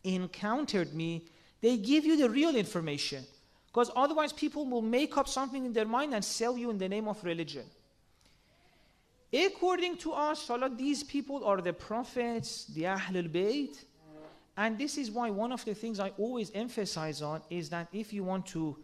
encountered 0.03 0.93
me, 0.95 1.27
they 1.61 1.77
give 1.77 2.05
you 2.05 2.17
the 2.17 2.29
real 2.29 2.55
information. 2.57 3.25
Because 3.67 3.91
otherwise, 3.97 4.33
people 4.33 4.67
will 4.67 4.83
make 4.83 5.17
up 5.17 5.29
something 5.29 5.65
in 5.65 5.73
their 5.73 5.87
mind 5.87 6.15
and 6.15 6.25
sell 6.25 6.59
you 6.59 6.71
in 6.71 6.79
the 6.79 6.89
name 6.89 7.09
of 7.09 7.23
religion. 7.25 7.65
According 9.33 9.97
to 9.99 10.13
us, 10.13 10.51
these 10.77 11.03
people 11.03 11.45
are 11.45 11.61
the 11.61 11.73
prophets, 11.73 12.67
the 12.67 12.83
Ahlul 12.83 13.29
Bayt, 13.29 13.85
and 14.57 14.79
this 14.79 14.99
is 14.99 15.11
why 15.11 15.31
one 15.31 15.53
of 15.53 15.65
the 15.65 15.75
things 15.75 15.99
I 15.99 16.11
always 16.11 16.51
emphasize 16.55 17.23
on 17.23 17.43
is 17.51 17.69
that 17.71 17.89
if 17.93 18.13
you 18.13 18.23
want 18.23 18.47
to, 18.49 18.77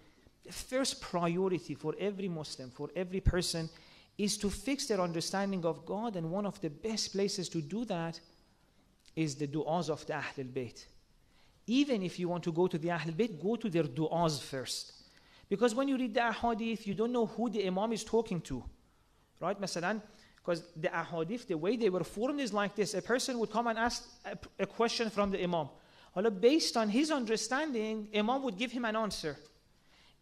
the 0.44 0.52
first 0.52 1.00
priority 1.00 1.74
for 1.74 1.94
every 1.98 2.28
Muslim, 2.28 2.70
for 2.70 2.90
every 2.96 3.20
person, 3.20 3.68
is 4.18 4.36
to 4.38 4.50
fix 4.50 4.86
their 4.86 5.00
understanding 5.00 5.64
of 5.64 5.86
God. 5.86 6.16
And 6.16 6.30
one 6.30 6.44
of 6.44 6.60
the 6.60 6.70
best 6.70 7.12
places 7.12 7.48
to 7.50 7.62
do 7.62 7.84
that 7.86 8.20
is 9.14 9.36
the 9.36 9.46
du'as 9.46 9.88
of 9.88 10.04
the 10.06 10.14
Ahlul 10.14 10.52
Bayt. 10.52 10.86
Even 11.66 12.02
if 12.02 12.18
you 12.18 12.28
want 12.28 12.42
to 12.44 12.52
go 12.52 12.66
to 12.66 12.76
the 12.76 12.88
Ahlul 12.88 13.14
Bayt, 13.14 13.40
go 13.40 13.56
to 13.56 13.70
their 13.70 13.84
du'as 13.84 14.40
first. 14.40 14.92
Because 15.48 15.74
when 15.74 15.88
you 15.88 15.96
read 15.96 16.14
the 16.14 16.20
ahadith, 16.20 16.86
you 16.86 16.94
don't 16.94 17.12
know 17.12 17.26
who 17.26 17.50
the 17.50 17.66
Imam 17.66 17.92
is 17.92 18.04
talking 18.04 18.40
to. 18.42 18.64
Right? 19.40 19.60
Masalan, 19.60 20.00
because 20.42 20.62
the 20.76 20.88
ahadith, 20.88 21.47
the 21.47 21.56
way 21.56 21.76
they 21.76 21.90
were 21.90 22.04
formed 22.04 22.40
is 22.40 22.52
like 22.52 22.75
this. 22.75 22.94
A 22.94 23.02
person 23.02 23.38
would 23.38 23.50
come 23.50 23.66
and 23.66 23.78
ask 23.78 24.09
a, 24.25 24.37
a 24.62 24.66
question 24.66 25.11
from 25.11 25.30
the 25.30 25.42
Imam. 25.42 25.68
Well, 26.14 26.30
based 26.30 26.76
on 26.76 26.88
his 26.88 27.11
understanding, 27.11 28.09
Imam 28.14 28.42
would 28.42 28.56
give 28.56 28.73
him 28.73 28.85
an 28.85 28.97
answer. 28.97 29.37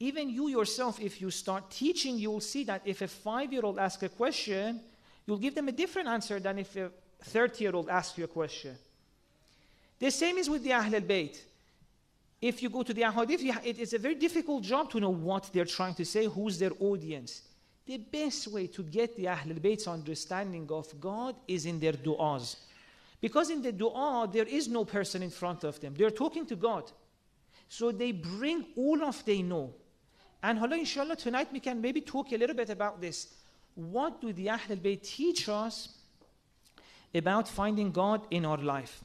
Even 0.00 0.28
you 0.28 0.48
yourself, 0.48 1.00
if 1.00 1.20
you 1.20 1.30
start 1.30 1.70
teaching, 1.70 2.18
you 2.18 2.30
will 2.30 2.40
see 2.40 2.64
that 2.64 2.82
if 2.84 3.00
a 3.00 3.08
five-year-old 3.08 3.78
asks 3.78 4.02
a 4.02 4.08
question, 4.08 4.80
you'll 5.26 5.38
give 5.38 5.54
them 5.54 5.68
a 5.68 5.72
different 5.72 6.08
answer 6.08 6.38
than 6.38 6.58
if 6.58 6.76
a 6.76 6.90
30-year-old 7.24 7.88
asks 7.88 8.18
you 8.18 8.24
a 8.24 8.28
question. 8.28 8.76
The 9.98 10.10
same 10.10 10.38
is 10.38 10.48
with 10.48 10.62
the 10.62 10.70
Ahlul 10.70 11.06
Bayt. 11.06 11.38
If 12.40 12.62
you 12.62 12.70
go 12.70 12.84
to 12.84 12.94
the 12.94 13.02
Ahadith, 13.02 13.42
it 13.64 13.78
is 13.80 13.92
a 13.94 13.98
very 13.98 14.14
difficult 14.14 14.62
job 14.62 14.90
to 14.92 15.00
know 15.00 15.10
what 15.10 15.50
they're 15.52 15.64
trying 15.64 15.94
to 15.94 16.04
say, 16.04 16.26
who's 16.26 16.58
their 16.58 16.70
audience 16.78 17.42
the 17.88 17.96
best 17.96 18.46
way 18.48 18.66
to 18.66 18.82
get 18.82 19.16
the 19.16 19.24
Ahlul 19.24 19.60
Bayt's 19.60 19.88
understanding 19.88 20.68
of 20.70 21.00
God 21.00 21.34
is 21.48 21.64
in 21.64 21.80
their 21.80 21.94
du'as. 21.94 22.56
Because 23.18 23.48
in 23.48 23.62
the 23.62 23.72
du'a, 23.72 24.30
there 24.30 24.44
is 24.44 24.68
no 24.68 24.84
person 24.84 25.22
in 25.22 25.30
front 25.30 25.64
of 25.64 25.80
them. 25.80 25.94
They're 25.96 26.10
talking 26.10 26.44
to 26.46 26.54
God. 26.54 26.92
So 27.66 27.90
they 27.90 28.12
bring 28.12 28.66
all 28.76 29.02
of 29.02 29.24
they 29.24 29.40
know. 29.40 29.72
And 30.42 30.58
hala 30.58 30.76
inshallah 30.76 31.16
tonight 31.16 31.48
we 31.50 31.60
can 31.60 31.80
maybe 31.80 32.02
talk 32.02 32.30
a 32.32 32.36
little 32.36 32.54
bit 32.54 32.68
about 32.68 33.00
this. 33.00 33.34
What 33.74 34.20
do 34.20 34.34
the 34.34 34.46
Ahlul 34.48 34.80
Bayt 34.80 35.02
teach 35.02 35.48
us 35.48 35.88
about 37.14 37.48
finding 37.48 37.90
God 37.90 38.20
in 38.30 38.44
our 38.44 38.58
life? 38.58 39.02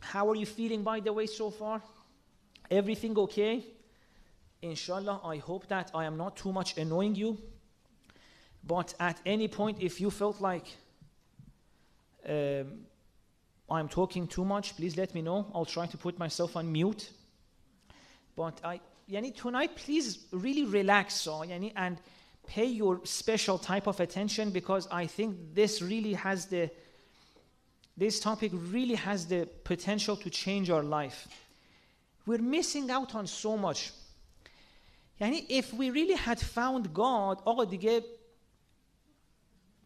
How 0.00 0.30
are 0.30 0.36
you 0.36 0.46
feeling 0.46 0.82
by 0.82 1.00
the 1.00 1.12
way 1.12 1.26
so 1.26 1.50
far? 1.50 1.82
Everything 2.70 3.16
okay? 3.18 3.77
Inshallah, 4.62 5.20
I 5.24 5.36
hope 5.36 5.68
that 5.68 5.90
I 5.94 6.04
am 6.04 6.16
not 6.16 6.36
too 6.36 6.52
much 6.52 6.76
annoying 6.76 7.14
you. 7.14 7.38
But 8.64 8.94
at 8.98 9.18
any 9.24 9.48
point, 9.48 9.78
if 9.80 10.00
you 10.00 10.10
felt 10.10 10.40
like 10.40 10.66
um, 12.28 12.86
I'm 13.70 13.88
talking 13.88 14.26
too 14.26 14.44
much, 14.44 14.76
please 14.76 14.96
let 14.96 15.14
me 15.14 15.22
know. 15.22 15.46
I'll 15.54 15.64
try 15.64 15.86
to 15.86 15.96
put 15.96 16.18
myself 16.18 16.56
on 16.56 16.72
mute. 16.72 17.10
But 18.36 18.60
I, 18.64 18.80
yani, 19.10 19.34
tonight, 19.34 19.76
please 19.76 20.26
really 20.32 20.64
relax 20.64 21.14
so, 21.14 21.40
yani, 21.40 21.72
and 21.76 21.98
pay 22.46 22.64
your 22.64 23.00
special 23.04 23.58
type 23.58 23.86
of 23.86 24.00
attention 24.00 24.50
because 24.50 24.88
I 24.90 25.06
think 25.06 25.54
this 25.54 25.82
really 25.82 26.14
has 26.14 26.46
the, 26.46 26.70
this 27.96 28.20
topic 28.20 28.52
really 28.54 28.94
has 28.94 29.26
the 29.26 29.48
potential 29.64 30.16
to 30.16 30.30
change 30.30 30.70
our 30.70 30.82
life. 30.82 31.28
We're 32.26 32.38
missing 32.38 32.90
out 32.90 33.14
on 33.14 33.26
so 33.26 33.56
much. 33.56 33.92
Yani 35.19 35.45
if 35.49 35.73
we 35.73 35.89
really 35.89 36.15
had 36.15 36.39
found 36.39 36.93
God, 36.93 37.43
آقا 37.45 37.65
دیگه 37.65 38.03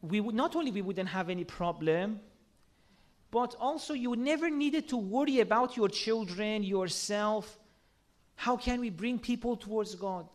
we 0.02 0.20
would 0.20 0.36
not 0.36 0.56
only 0.56 0.72
we 0.72 0.82
wouldn't 0.82 1.10
have 1.10 1.30
any 1.30 1.44
problem, 1.44 2.20
but 3.32 3.56
also 3.60 3.94
you 3.94 4.16
never 4.16 4.50
needed 4.50 4.88
to 4.90 4.98
worry 4.98 5.40
about 5.40 5.76
your 5.76 5.90
children, 5.90 6.64
yourself. 6.64 7.58
How 8.36 8.56
can 8.56 8.80
we 8.80 8.90
bring 8.90 9.20
people 9.20 9.58
towards 9.58 9.96
God? 9.96 10.28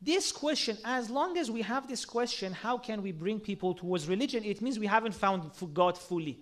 This 0.00 0.30
question, 0.30 0.76
as 0.84 1.08
long 1.10 1.38
as 1.38 1.50
we 1.50 1.62
have 1.62 1.88
this 1.88 2.04
question, 2.04 2.52
how 2.52 2.76
can 2.78 3.02
we 3.02 3.12
bring 3.12 3.40
people 3.40 3.74
towards 3.74 4.06
religion? 4.06 4.44
It 4.44 4.60
means 4.60 4.78
we 4.78 4.86
haven't 4.86 5.14
found 5.14 5.50
God 5.72 5.96
fully. 5.96 6.38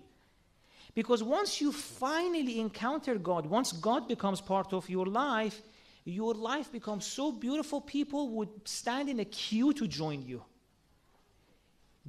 Because 0.93 1.23
once 1.23 1.61
you 1.61 1.71
finally 1.71 2.59
encounter 2.59 3.15
God, 3.15 3.45
once 3.45 3.71
God 3.71 4.07
becomes 4.07 4.41
part 4.41 4.73
of 4.73 4.89
your 4.89 5.05
life, 5.05 5.61
your 6.10 6.34
life 6.34 6.72
becomes 6.72 7.06
so 7.06 7.32
beautiful, 7.32 7.80
people 7.80 8.30
would 8.30 8.48
stand 8.64 9.08
in 9.08 9.20
a 9.20 9.24
queue 9.24 9.72
to 9.74 9.86
join 9.86 10.22
you. 10.22 10.42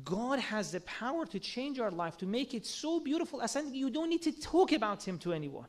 God 0.04 0.40
has 0.40 0.72
the 0.72 0.82
power 0.82 1.26
to 1.26 1.40
change 1.40 1.80
our 1.80 1.92
life, 1.92 2.18
to 2.18 2.26
make 2.26 2.54
it 2.54 2.66
so 2.66 3.00
beautiful, 3.00 3.42
as 3.42 3.58
you 3.72 3.90
don't 3.90 4.10
need 4.10 4.22
to 4.24 4.32
talk 4.32 4.72
about 4.72 5.04
Him 5.04 5.18
to 5.20 5.34
anyone. 5.34 5.68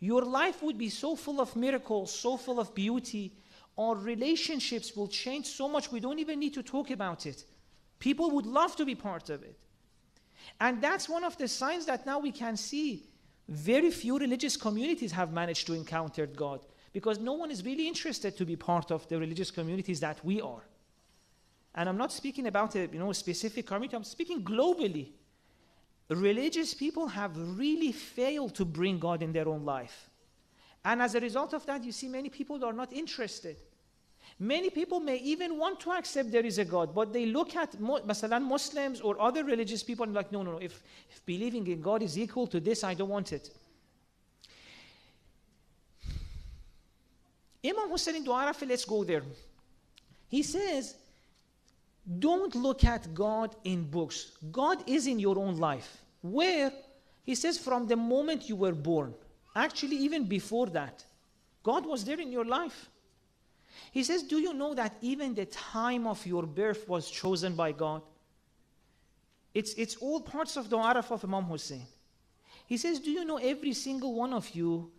Your 0.00 0.22
life 0.22 0.62
would 0.62 0.78
be 0.78 0.88
so 0.88 1.14
full 1.14 1.40
of 1.40 1.54
miracles, 1.54 2.12
so 2.12 2.36
full 2.36 2.58
of 2.58 2.74
beauty. 2.74 3.32
Our 3.78 3.94
relationships 3.94 4.96
will 4.96 5.08
change 5.08 5.46
so 5.46 5.68
much, 5.68 5.92
we 5.92 6.00
don't 6.00 6.18
even 6.18 6.38
need 6.38 6.54
to 6.54 6.62
talk 6.62 6.90
about 6.90 7.26
it. 7.26 7.44
People 7.98 8.30
would 8.32 8.46
love 8.46 8.74
to 8.76 8.84
be 8.84 8.94
part 8.94 9.30
of 9.30 9.42
it. 9.42 9.56
And 10.60 10.82
that's 10.82 11.08
one 11.08 11.22
of 11.22 11.36
the 11.38 11.46
signs 11.46 11.86
that 11.86 12.04
now 12.04 12.18
we 12.18 12.32
can 12.32 12.56
see 12.56 13.04
very 13.48 13.90
few 13.90 14.18
religious 14.18 14.56
communities 14.56 15.12
have 15.12 15.32
managed 15.32 15.66
to 15.66 15.74
encounter 15.74 16.26
God 16.26 16.60
because 16.92 17.18
no 17.18 17.32
one 17.32 17.50
is 17.50 17.64
really 17.64 17.88
interested 17.88 18.36
to 18.36 18.44
be 18.44 18.56
part 18.56 18.90
of 18.90 19.08
the 19.08 19.18
religious 19.18 19.50
communities 19.50 20.00
that 20.00 20.24
we 20.24 20.40
are. 20.40 20.62
And 21.74 21.88
I'm 21.88 21.96
not 21.96 22.12
speaking 22.12 22.46
about 22.46 22.74
a 22.74 22.86
you 22.86 22.98
know, 22.98 23.10
a 23.10 23.14
specific 23.14 23.66
community, 23.66 23.96
I'm 23.96 24.04
speaking 24.04 24.42
globally. 24.44 25.08
Religious 26.08 26.74
people 26.74 27.08
have 27.08 27.32
really 27.58 27.92
failed 27.92 28.54
to 28.56 28.64
bring 28.66 28.98
God 28.98 29.22
in 29.22 29.32
their 29.32 29.48
own 29.48 29.64
life. 29.64 30.10
And 30.84 31.00
as 31.00 31.14
a 31.14 31.20
result 31.20 31.54
of 31.54 31.64
that, 31.66 31.84
you 31.84 31.92
see 31.92 32.08
many 32.08 32.28
people 32.28 32.62
are 32.64 32.72
not 32.72 32.92
interested. 32.92 33.56
Many 34.38 34.70
people 34.70 35.00
may 35.00 35.16
even 35.18 35.58
want 35.58 35.80
to 35.80 35.92
accept 35.92 36.32
there 36.32 36.44
is 36.44 36.58
a 36.58 36.64
God, 36.64 36.94
but 36.94 37.12
they 37.12 37.26
look 37.26 37.54
at 37.54 37.72
Masalan 37.72 38.42
Muslims 38.42 39.00
or 39.00 39.20
other 39.20 39.44
religious 39.44 39.82
people 39.82 40.04
and 40.04 40.14
like, 40.14 40.32
no, 40.32 40.42
no, 40.42 40.52
no, 40.52 40.58
if, 40.58 40.82
if 41.10 41.24
believing 41.24 41.66
in 41.66 41.80
God 41.80 42.02
is 42.02 42.18
equal 42.18 42.46
to 42.48 42.60
this, 42.60 42.82
I 42.82 42.94
don't 42.94 43.08
want 43.08 43.32
it. 43.32 43.50
Imam 47.64 47.90
Hussein 47.90 48.16
in 48.16 48.24
Dua 48.24 48.52
let's 48.66 48.84
go 48.84 49.04
there. 49.04 49.22
He 50.28 50.42
says, 50.42 50.96
don't 52.18 52.54
look 52.54 52.84
at 52.84 53.14
God 53.14 53.54
in 53.64 53.84
books. 53.84 54.32
God 54.50 54.78
is 54.88 55.06
in 55.06 55.18
your 55.18 55.38
own 55.38 55.58
life. 55.58 56.02
Where? 56.20 56.72
He 57.22 57.34
says, 57.34 57.58
from 57.58 57.86
the 57.86 57.96
moment 57.96 58.48
you 58.48 58.56
were 58.56 58.72
born. 58.72 59.14
Actually, 59.54 59.96
even 59.96 60.24
before 60.24 60.66
that, 60.68 61.04
God 61.62 61.86
was 61.86 62.04
there 62.04 62.18
in 62.18 62.32
your 62.32 62.44
life. 62.44 62.88
He 63.90 64.02
says, 64.02 64.22
Do 64.22 64.38
you 64.38 64.52
know 64.52 64.74
that 64.74 64.96
even 65.00 65.34
the 65.34 65.46
time 65.46 66.06
of 66.06 66.24
your 66.26 66.44
birth 66.44 66.88
was 66.88 67.10
chosen 67.10 67.54
by 67.54 67.72
God? 67.72 68.02
It's, 69.54 69.74
it's 69.74 69.96
all 69.96 70.20
parts 70.20 70.56
of 70.56 70.70
the 70.70 70.76
Araf 70.76 71.10
of 71.10 71.24
Imam 71.24 71.44
Hussein. 71.44 71.82
He 72.66 72.76
says, 72.76 72.98
Do 73.00 73.10
you 73.10 73.24
know 73.24 73.36
every 73.36 73.72
single 73.74 74.14
one 74.14 74.32
of 74.32 74.48
you 74.50 74.90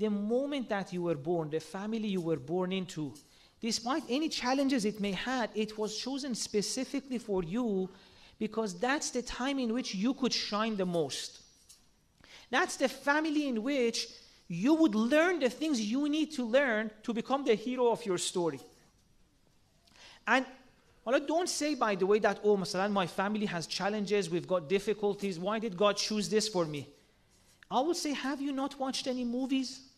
the 0.00 0.08
moment 0.08 0.70
that 0.70 0.92
you 0.92 1.02
were 1.02 1.14
born, 1.14 1.50
the 1.50 1.60
family 1.60 2.08
you 2.08 2.22
were 2.22 2.38
born 2.38 2.72
into, 2.72 3.12
despite 3.60 4.02
any 4.08 4.30
challenges 4.30 4.86
it 4.86 4.98
may 4.98 5.12
had, 5.12 5.50
it 5.54 5.76
was 5.76 5.98
chosen 5.98 6.34
specifically 6.34 7.18
for 7.18 7.44
you 7.44 7.88
because 8.38 8.78
that's 8.80 9.10
the 9.10 9.20
time 9.20 9.58
in 9.58 9.74
which 9.74 9.94
you 9.94 10.14
could 10.14 10.32
shine 10.32 10.74
the 10.74 10.86
most. 10.86 11.42
That's 12.50 12.76
the 12.76 12.88
family 12.88 13.48
in 13.48 13.62
which 13.62 14.08
you 14.48 14.72
would 14.74 14.94
learn 14.94 15.38
the 15.38 15.50
things 15.50 15.78
you 15.78 16.08
need 16.08 16.32
to 16.32 16.44
learn 16.44 16.90
to 17.02 17.12
become 17.12 17.44
the 17.44 17.54
hero 17.54 17.90
of 17.90 18.04
your 18.06 18.18
story. 18.18 18.60
And 20.26 20.46
well, 21.04 21.20
don't 21.20 21.48
say, 21.48 21.74
by 21.74 21.94
the 21.94 22.06
way, 22.06 22.20
that, 22.20 22.40
oh, 22.42 22.56
my 22.56 23.06
family 23.06 23.46
has 23.46 23.66
challenges, 23.66 24.30
we've 24.30 24.48
got 24.48 24.68
difficulties. 24.68 25.38
Why 25.38 25.58
did 25.58 25.76
God 25.76 25.98
choose 25.98 26.28
this 26.28 26.48
for 26.48 26.64
me? 26.64 26.88
I 27.70 27.80
would 27.80 27.96
say, 27.96 28.14
have 28.14 28.40
you 28.40 28.52
not 28.52 28.78
watched 28.80 29.06
any 29.06 29.24
movies? 29.24 29.89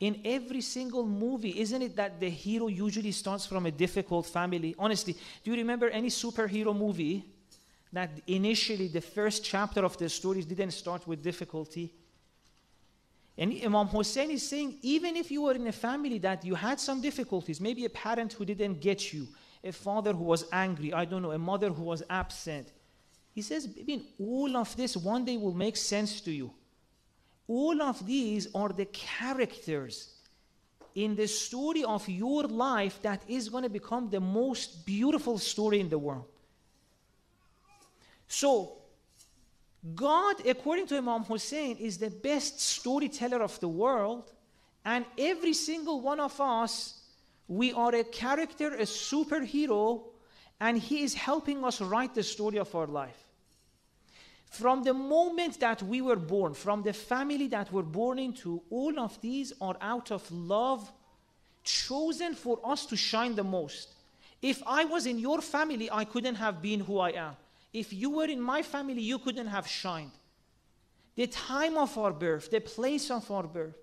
In 0.00 0.20
every 0.24 0.60
single 0.60 1.06
movie, 1.06 1.60
isn't 1.60 1.80
it 1.80 1.96
that 1.96 2.18
the 2.20 2.28
hero 2.28 2.66
usually 2.66 3.12
starts 3.12 3.46
from 3.46 3.66
a 3.66 3.70
difficult 3.70 4.26
family? 4.26 4.74
Honestly, 4.78 5.14
do 5.42 5.50
you 5.50 5.56
remember 5.56 5.88
any 5.88 6.08
superhero 6.08 6.76
movie 6.76 7.24
that 7.92 8.10
initially 8.26 8.88
the 8.88 9.00
first 9.00 9.44
chapter 9.44 9.84
of 9.84 9.96
the 9.96 10.08
stories 10.08 10.46
didn't 10.46 10.72
start 10.72 11.06
with 11.06 11.22
difficulty? 11.22 11.92
And 13.36 13.52
Imam 13.64 13.88
Hussein 13.88 14.30
is 14.30 14.48
saying, 14.48 14.78
even 14.82 15.16
if 15.16 15.30
you 15.30 15.42
were 15.42 15.54
in 15.54 15.66
a 15.66 15.72
family 15.72 16.18
that 16.18 16.44
you 16.44 16.54
had 16.54 16.78
some 16.78 17.00
difficulties, 17.00 17.60
maybe 17.60 17.84
a 17.84 17.90
parent 17.90 18.32
who 18.32 18.44
didn't 18.44 18.80
get 18.80 19.12
you, 19.12 19.28
a 19.62 19.72
father 19.72 20.12
who 20.12 20.24
was 20.24 20.44
angry, 20.52 20.92
I 20.92 21.04
don't 21.04 21.22
know, 21.22 21.32
a 21.32 21.38
mother 21.38 21.70
who 21.70 21.82
was 21.82 22.02
absent. 22.10 22.72
He 23.32 23.42
says, 23.42 23.68
I 23.78 23.82
mean, 23.84 24.04
all 24.20 24.56
of 24.56 24.76
this 24.76 24.96
one 24.96 25.24
day 25.24 25.36
will 25.36 25.54
make 25.54 25.76
sense 25.76 26.20
to 26.20 26.30
you. 26.30 26.52
All 27.46 27.82
of 27.82 28.04
these 28.06 28.48
are 28.54 28.70
the 28.70 28.86
characters 28.86 30.14
in 30.94 31.16
the 31.16 31.26
story 31.26 31.84
of 31.84 32.08
your 32.08 32.44
life 32.44 33.00
that 33.02 33.22
is 33.28 33.48
going 33.48 33.64
to 33.64 33.68
become 33.68 34.08
the 34.10 34.20
most 34.20 34.86
beautiful 34.86 35.38
story 35.38 35.80
in 35.80 35.88
the 35.88 35.98
world. 35.98 36.26
So, 38.28 38.78
God, 39.94 40.46
according 40.46 40.86
to 40.88 40.96
Imam 40.96 41.24
Hussein, 41.24 41.76
is 41.76 41.98
the 41.98 42.10
best 42.10 42.60
storyteller 42.60 43.42
of 43.42 43.58
the 43.60 43.68
world, 43.68 44.32
and 44.84 45.04
every 45.18 45.52
single 45.52 46.00
one 46.00 46.20
of 46.20 46.40
us, 46.40 47.00
we 47.48 47.72
are 47.72 47.94
a 47.94 48.04
character, 48.04 48.74
a 48.74 48.82
superhero, 48.82 50.04
and 50.60 50.78
He 50.78 51.02
is 51.02 51.12
helping 51.12 51.64
us 51.64 51.80
write 51.80 52.14
the 52.14 52.22
story 52.22 52.58
of 52.58 52.74
our 52.74 52.86
life. 52.86 53.23
From 54.54 54.84
the 54.84 54.94
moment 54.94 55.58
that 55.58 55.82
we 55.82 56.00
were 56.00 56.14
born, 56.14 56.54
from 56.54 56.84
the 56.84 56.92
family 56.92 57.48
that 57.48 57.72
we're 57.72 57.82
born 57.82 58.20
into, 58.20 58.62
all 58.70 59.00
of 59.00 59.20
these 59.20 59.52
are 59.60 59.76
out 59.80 60.12
of 60.12 60.30
love, 60.30 60.92
chosen 61.64 62.36
for 62.36 62.60
us 62.62 62.86
to 62.86 62.96
shine 62.96 63.34
the 63.34 63.42
most. 63.42 63.88
If 64.40 64.62
I 64.64 64.84
was 64.84 65.06
in 65.06 65.18
your 65.18 65.40
family, 65.40 65.90
I 65.90 66.04
couldn't 66.04 66.36
have 66.36 66.62
been 66.62 66.78
who 66.78 67.00
I 67.00 67.10
am. 67.10 67.34
If 67.72 67.92
you 67.92 68.10
were 68.10 68.26
in 68.26 68.40
my 68.40 68.62
family, 68.62 69.02
you 69.02 69.18
couldn't 69.18 69.48
have 69.48 69.66
shined. 69.66 70.12
The 71.16 71.26
time 71.26 71.76
of 71.76 71.98
our 71.98 72.12
birth, 72.12 72.48
the 72.48 72.60
place 72.60 73.10
of 73.10 73.28
our 73.32 73.48
birth, 73.48 73.74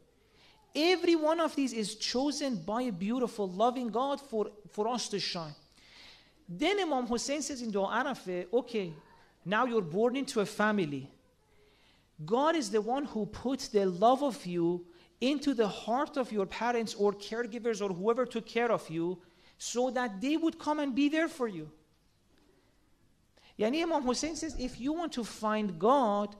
every 0.74 1.18
one 1.18 1.42
of 1.42 1.54
these 1.54 1.74
is 1.74 1.96
chosen 1.96 2.56
by 2.56 2.84
a 2.84 2.94
beautiful, 2.94 3.50
loving 3.50 3.90
God 3.90 4.22
for, 4.22 4.51
for 4.72 4.88
us 4.88 5.10
to 5.10 5.20
shine. 5.20 5.56
Then 6.48 6.80
Imam 6.80 7.08
Hussein 7.08 7.42
says 7.42 7.62
in 7.62 7.72
Dua 7.72 7.88
Arafah, 7.88 8.46
okay, 8.54 8.94
now 9.45 9.65
you're 9.65 9.81
born 9.81 10.15
into 10.15 10.39
a 10.39 10.45
family. 10.45 11.10
God 12.25 12.55
is 12.55 12.69
the 12.69 12.81
one 12.81 13.05
who 13.05 13.25
puts 13.25 13.67
the 13.67 13.86
love 13.86 14.24
of 14.24 14.45
you 14.45 14.86
into 15.19 15.53
the 15.53 15.67
heart 15.67 16.17
of 16.17 16.31
your 16.31 16.45
parents 16.45 16.93
or 16.95 17.13
caregivers 17.13 17.81
or 17.81 17.93
whoever 17.93 18.25
took 18.25 18.45
care 18.45 18.71
of 18.71 18.88
you 18.89 19.19
so 19.57 19.89
that 19.91 20.21
they 20.21 20.38
would 20.38 20.57
come 20.57 20.79
and 20.79 20.95
be 20.95 21.10
there 21.10 21.27
for 21.27 21.48
you. 21.48 21.69
Yani 23.60 23.83
Imam 23.83 24.01
Hussein 24.01 24.36
says, 24.36 24.55
if 24.60 24.79
you 24.79 24.93
want 24.93 25.12
to 25.13 25.24
find 25.24 25.77
God, 25.77 26.36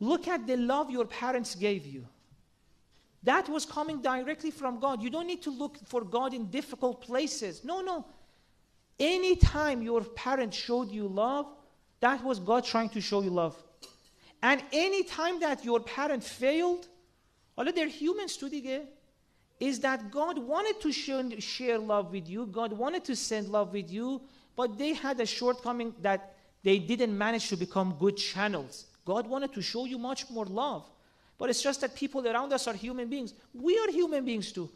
look 0.00 0.26
at 0.26 0.46
the 0.46 0.56
love 0.56 0.90
your 0.90 1.04
parents 1.04 1.54
gave 1.54 1.86
you. 1.86 2.06
That 3.22 3.48
was 3.48 3.64
coming 3.64 4.00
directly 4.00 4.50
from 4.50 4.78
God. 4.78 5.02
You 5.02 5.10
don't 5.10 5.26
need 5.26 5.42
to 5.42 5.50
look 5.50 5.78
for 5.86 6.04
God 6.04 6.34
in 6.34 6.46
difficult 6.46 7.00
places. 7.00 7.64
No, 7.64 7.80
no. 7.80 8.04
Anytime 8.98 9.82
your 9.82 10.02
parents 10.02 10.56
showed 10.56 10.90
you 10.90 11.08
love, 11.08 11.46
that 12.06 12.22
was 12.22 12.38
God 12.38 12.62
trying 12.64 12.90
to 12.90 13.00
show 13.00 13.20
you 13.26 13.30
love. 13.30 13.56
And 14.40 14.62
anytime 14.72 15.40
that 15.40 15.64
your 15.64 15.80
parent 15.80 16.22
failed, 16.22 16.86
although 17.56 17.72
they're 17.72 17.88
humans 17.88 18.36
too, 18.36 18.48
is 19.58 19.80
that 19.80 20.12
God 20.12 20.38
wanted 20.38 20.80
to 20.84 20.92
share 21.40 21.78
love 21.78 22.12
with 22.12 22.28
you, 22.28 22.46
God 22.60 22.72
wanted 22.72 23.02
to 23.10 23.16
send 23.16 23.48
love 23.48 23.72
with 23.72 23.90
you, 23.90 24.20
but 24.54 24.78
they 24.78 24.92
had 24.92 25.18
a 25.20 25.26
shortcoming 25.26 25.94
that 26.00 26.20
they 26.62 26.78
didn't 26.78 27.16
manage 27.26 27.48
to 27.48 27.56
become 27.56 27.96
good 27.98 28.16
channels. 28.16 28.86
God 29.04 29.26
wanted 29.26 29.52
to 29.54 29.62
show 29.62 29.84
you 29.84 29.98
much 29.98 30.30
more 30.30 30.46
love. 30.46 30.84
But 31.38 31.50
it's 31.50 31.62
just 31.62 31.80
that 31.80 31.96
people 31.96 32.26
around 32.26 32.52
us 32.52 32.68
are 32.68 32.74
human 32.74 33.08
beings. 33.08 33.34
We 33.52 33.78
are 33.78 33.90
human 33.90 34.24
beings 34.24 34.52
too. 34.52 34.70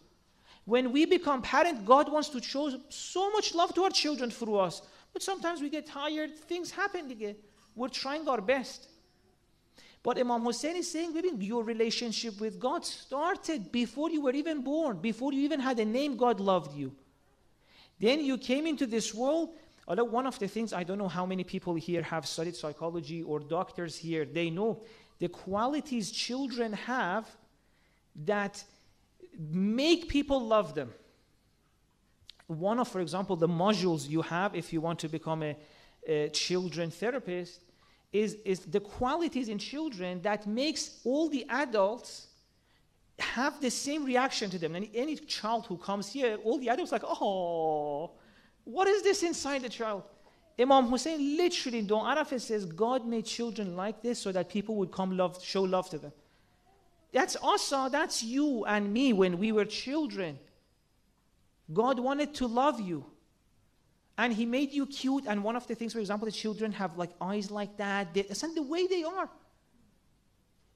When 0.65 0.93
we 0.93 1.05
become 1.07 1.43
parent, 1.43 1.87
God 1.87 2.11
wants 2.13 2.29
to 2.31 2.43
show 2.43 2.65
so 2.89 3.31
much 3.31 3.55
love 3.55 3.73
to 3.75 3.85
our 3.85 3.91
children 3.91 4.31
through 4.31 4.57
us. 4.57 4.83
But 5.13 5.23
sometimes 5.23 5.61
we 5.61 5.69
get 5.69 5.87
tired, 5.87 6.37
things 6.37 6.71
happen 6.71 7.11
again. 7.11 7.37
We're 7.75 7.89
trying 7.89 8.29
our 8.29 8.41
best. 8.41 8.89
But 10.03 10.19
Imam 10.19 10.43
Hussein 10.43 10.77
is 10.77 10.91
saying, 10.91 11.13
maybe 11.13 11.29
your 11.45 11.63
relationship 11.63 12.41
with 12.41 12.59
God 12.59 12.87
started 12.87 13.71
before 13.71 14.11
you 14.11 14.23
were 14.23 14.33
even 14.33 14.63
born, 14.63 14.99
before 14.99 15.33
you 15.33 15.41
even 15.41 15.61
had 15.61 15.79
a 15.79 15.85
name, 15.85 16.17
God 16.17 16.41
loved 16.41 16.75
you. 16.75 16.93
Then 17.99 18.25
you 18.25 18.39
came 18.39 18.67
into 18.67 18.87
this 18.87 19.13
world, 19.13 19.55
Although 19.91 20.05
one 20.05 20.25
of 20.25 20.39
the 20.39 20.47
things, 20.47 20.73
I 20.73 20.85
don't 20.85 20.99
know 20.99 21.09
how 21.09 21.27
many 21.27 21.43
people 21.43 21.75
here 21.75 22.03
have 22.03 22.25
studied 22.25 22.55
psychology 22.55 23.25
or 23.25 23.41
doctors 23.41 23.97
here, 23.97 24.25
they 24.25 24.49
know 24.49 24.85
the 25.19 25.29
qualities 25.29 26.13
children 26.13 26.73
have 26.75 27.27
that 28.25 28.63
make 29.37 30.09
people 30.09 30.47
love 30.47 30.77
them. 30.77 30.93
One 32.51 32.81
of, 32.81 32.89
for 32.89 33.01
example, 33.01 33.37
the 33.37 33.47
modules 33.47 34.09
you 34.09 34.23
have 34.23 34.57
if 34.57 34.73
you 34.73 34.81
want 34.81 34.99
to 35.01 35.09
become 35.09 35.45
a, 35.45 35.57
a 36.05 36.31
children 36.31 36.91
therapist 36.91 37.61
is, 38.13 38.39
is 38.45 38.59
the 38.61 38.81
qualities 38.81 39.49
in 39.49 39.57
children 39.57 40.21
that 40.23 40.49
makes 40.49 40.99
all 41.05 41.29
the 41.29 41.47
adults 41.49 42.27
have 43.21 43.61
the 43.61 43.71
same 43.71 44.05
reaction 44.05 44.51
to 44.51 44.59
them. 44.59 44.75
And 44.75 44.89
any 44.93 45.15
child 45.15 45.67
who 45.67 45.77
comes 45.77 46.13
here, 46.13 46.39
all 46.43 46.59
the 46.59 46.71
adults 46.71 46.91
like, 46.91 47.05
oh, 47.05 48.11
what 48.65 48.89
is 48.89 49.05
this 49.05 49.23
inside 49.23 49.63
the 49.63 49.69
child? 49.69 50.03
Imam 50.59 50.89
Hussein 50.89 51.37
literally, 51.37 51.83
Dua 51.83 52.17
Arafah 52.17 52.41
says, 52.41 52.65
God 52.65 53.07
made 53.07 53.27
children 53.27 53.77
like 53.77 54.03
this 54.03 54.19
so 54.19 54.33
that 54.33 54.49
people 54.49 54.75
would 54.75 54.91
come 54.91 55.17
love, 55.17 55.41
show 55.41 55.63
love 55.63 55.89
to 55.91 55.99
them. 55.99 56.13
That's 57.13 57.37
us, 57.45 57.71
that's 57.93 58.25
you 58.25 58.65
and 58.65 58.93
me 58.93 59.13
when 59.13 59.39
we 59.39 59.53
were 59.53 59.65
children. 59.65 60.41
God 61.73 61.99
wanted 61.99 62.35
to 62.35 62.47
love 62.47 62.81
you. 62.81 63.05
And 64.19 64.33
He 64.33 64.45
made 64.45 64.73
you 64.73 64.87
cute. 64.87 65.25
And 65.27 65.43
one 65.43 65.57
of 65.57 65.67
the 65.67 65.75
things, 65.75 65.93
for 65.93 66.01
example, 66.01 66.27
the 66.27 66.33
children 66.33 66.73
have 66.73 66.97
like 66.99 67.11
eyes 67.21 67.51
like 67.51 67.77
that. 67.79 68.13
They, 68.13 68.27
not 68.29 68.55
the 68.55 68.63
way 68.63 68.87
they 68.87 69.05
are. 69.05 69.29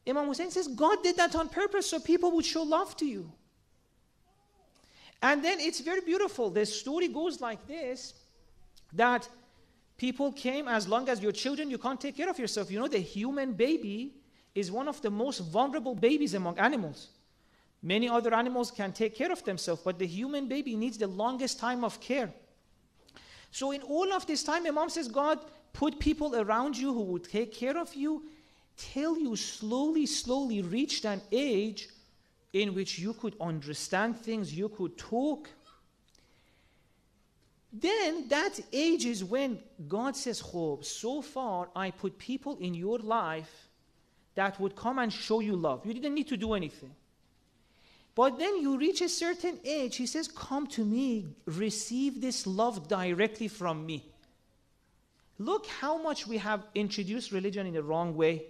Imam 0.07 0.27
Hussein 0.27 0.51
says, 0.51 0.69
God 0.69 1.03
did 1.03 1.17
that 1.17 1.35
on 1.35 1.49
purpose 1.49 1.91
so 1.91 1.99
people 1.99 2.31
would 2.33 2.45
show 2.45 2.63
love 2.63 2.97
to 2.99 3.07
you. 3.07 3.31
And 5.23 5.43
then 5.43 5.59
it's 5.59 5.81
very 5.81 6.03
beautiful. 6.03 6.51
The 6.51 6.67
story 6.67 7.09
goes 7.09 7.41
like 7.41 7.67
this 7.67 8.15
that 8.93 9.29
people 9.97 10.33
came, 10.33 10.69
as 10.69 10.87
long 10.87 11.09
as 11.09 11.23
your 11.23 11.33
children, 11.33 11.71
you 11.71 11.79
can't 11.79 12.01
take 12.01 12.17
care 12.17 12.29
of 12.29 12.39
yourself. 12.39 12.71
You 12.71 12.79
know, 12.79 12.89
the 12.89 12.99
human 12.99 13.55
baby 13.55 14.15
is 14.55 14.71
one 14.71 14.87
of 14.87 15.01
the 15.03 15.11
most 15.11 15.39
vulnerable 15.39 15.95
babies 15.95 16.35
among 16.35 16.59
animals. 16.59 17.09
Many 17.85 18.09
other 18.09 18.33
animals 18.33 18.71
can 18.71 18.93
take 18.93 19.15
care 19.15 19.31
of 19.31 19.45
themselves, 19.45 19.83
but 19.85 19.99
the 19.99 20.07
human 20.07 20.49
baby 20.49 20.75
needs 20.75 20.97
the 20.97 21.07
longest 21.07 21.59
time 21.59 21.85
of 21.85 22.01
care. 22.01 22.33
So, 23.51 23.73
in 23.73 23.83
all 23.83 24.11
of 24.15 24.27
this 24.27 24.43
time, 24.43 24.67
Imam 24.67 24.89
says, 24.89 25.07
God 25.07 25.39
put 25.75 25.99
people 25.99 26.35
around 26.35 26.79
you 26.79 26.95
who 26.95 27.03
would 27.03 27.25
take 27.25 27.53
care 27.53 27.77
of 27.77 27.95
you 27.95 28.25
till 28.79 29.19
you 29.19 29.37
slowly, 29.37 30.07
slowly 30.07 30.63
reached 30.63 31.05
an 31.05 31.21
age 31.31 31.89
in 32.55 32.75
which 32.75 32.99
you 32.99 33.13
could 33.13 33.37
understand 33.39 34.17
things, 34.17 34.55
you 34.55 34.71
could 34.71 34.97
talk. 34.97 35.51
Then 37.71 38.29
that 38.29 38.61
age 38.73 39.05
is 39.05 39.23
when 39.23 39.59
God 39.87 40.17
says, 40.17 40.41
Khob, 40.41 40.87
so 40.87 41.21
far 41.21 41.69
I 41.77 41.91
put 41.91 42.17
people 42.17 42.57
in 42.61 42.73
your 42.73 42.99
life 42.99 43.69
that 44.37 44.59
would 44.59 44.75
come 44.75 44.99
and 45.01 45.13
show 45.13 45.41
you 45.41 45.55
love. 45.55 45.85
You 45.85 45.93
didn't 45.93 46.15
need 46.15 46.29
to 46.29 46.39
do 46.39 46.55
anything. 46.55 46.95
But 48.16 48.38
then 48.38 48.60
you 48.62 48.78
reach 48.78 49.02
a 49.02 49.10
certain 49.10 49.60
age, 49.64 49.96
he 49.96 50.06
says, 50.06 50.28
Come 50.28 50.68
to 50.68 50.84
me, 50.84 51.28
receive 51.46 52.20
this 52.20 52.46
love 52.46 52.88
directly 52.88 53.48
from 53.48 53.86
me. 53.86 54.04
Look 55.38 55.68
how 55.68 56.02
much 56.02 56.28
we 56.28 56.38
have 56.38 56.66
introduced 56.76 57.32
religion 57.32 57.66
in 57.66 57.74
the 57.74 57.84
wrong 57.84 58.16
way. 58.16 58.44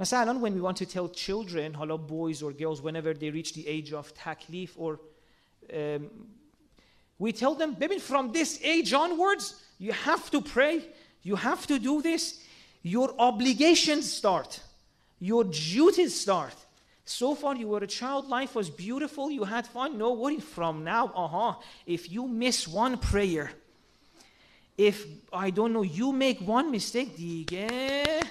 مثلا 0.00 0.40
when 0.40 0.54
we 0.54 0.60
want 0.62 0.78
to 0.78 0.86
tell 0.86 1.08
children 1.08 1.74
حالا 1.74 2.06
boys 2.06 2.42
or 2.42 2.52
girls 2.52 2.80
whenever 2.80 3.12
they 3.12 3.28
reach 3.30 3.52
the 3.52 3.66
age 3.68 3.92
of 3.92 4.14
taklif 4.14 4.70
or 4.76 4.98
um, 5.74 6.08
We 7.18 7.32
tell 7.32 7.54
them, 7.54 7.74
baby, 7.74 7.98
from 7.98 8.32
this 8.32 8.58
age 8.62 8.94
onwards, 8.94 9.62
you 9.78 9.92
have 9.92 10.30
to 10.30 10.40
pray, 10.40 10.88
you 11.22 11.36
have 11.36 11.66
to 11.66 11.78
do 11.78 12.00
this. 12.00 12.42
Your 12.82 13.14
obligations 13.18 14.10
start, 14.10 14.60
your 15.18 15.44
duties 15.44 16.18
start. 16.18 16.54
So 17.04 17.34
far, 17.34 17.56
you 17.56 17.68
were 17.68 17.78
a 17.78 17.86
child, 17.86 18.28
life 18.28 18.54
was 18.54 18.70
beautiful, 18.70 19.30
you 19.30 19.44
had 19.44 19.66
fun. 19.66 19.98
No 19.98 20.12
worry, 20.12 20.38
from 20.38 20.84
now, 20.84 21.06
uh 21.14 21.28
huh. 21.28 21.54
If 21.86 22.10
you 22.10 22.28
miss 22.28 22.68
one 22.68 22.98
prayer, 22.98 23.50
if 24.78 25.04
I 25.32 25.50
don't 25.50 25.72
know, 25.72 25.82
you 25.82 26.12
make 26.12 26.40
one 26.40 26.70
mistake, 26.70 27.16
دیگه 27.16 28.22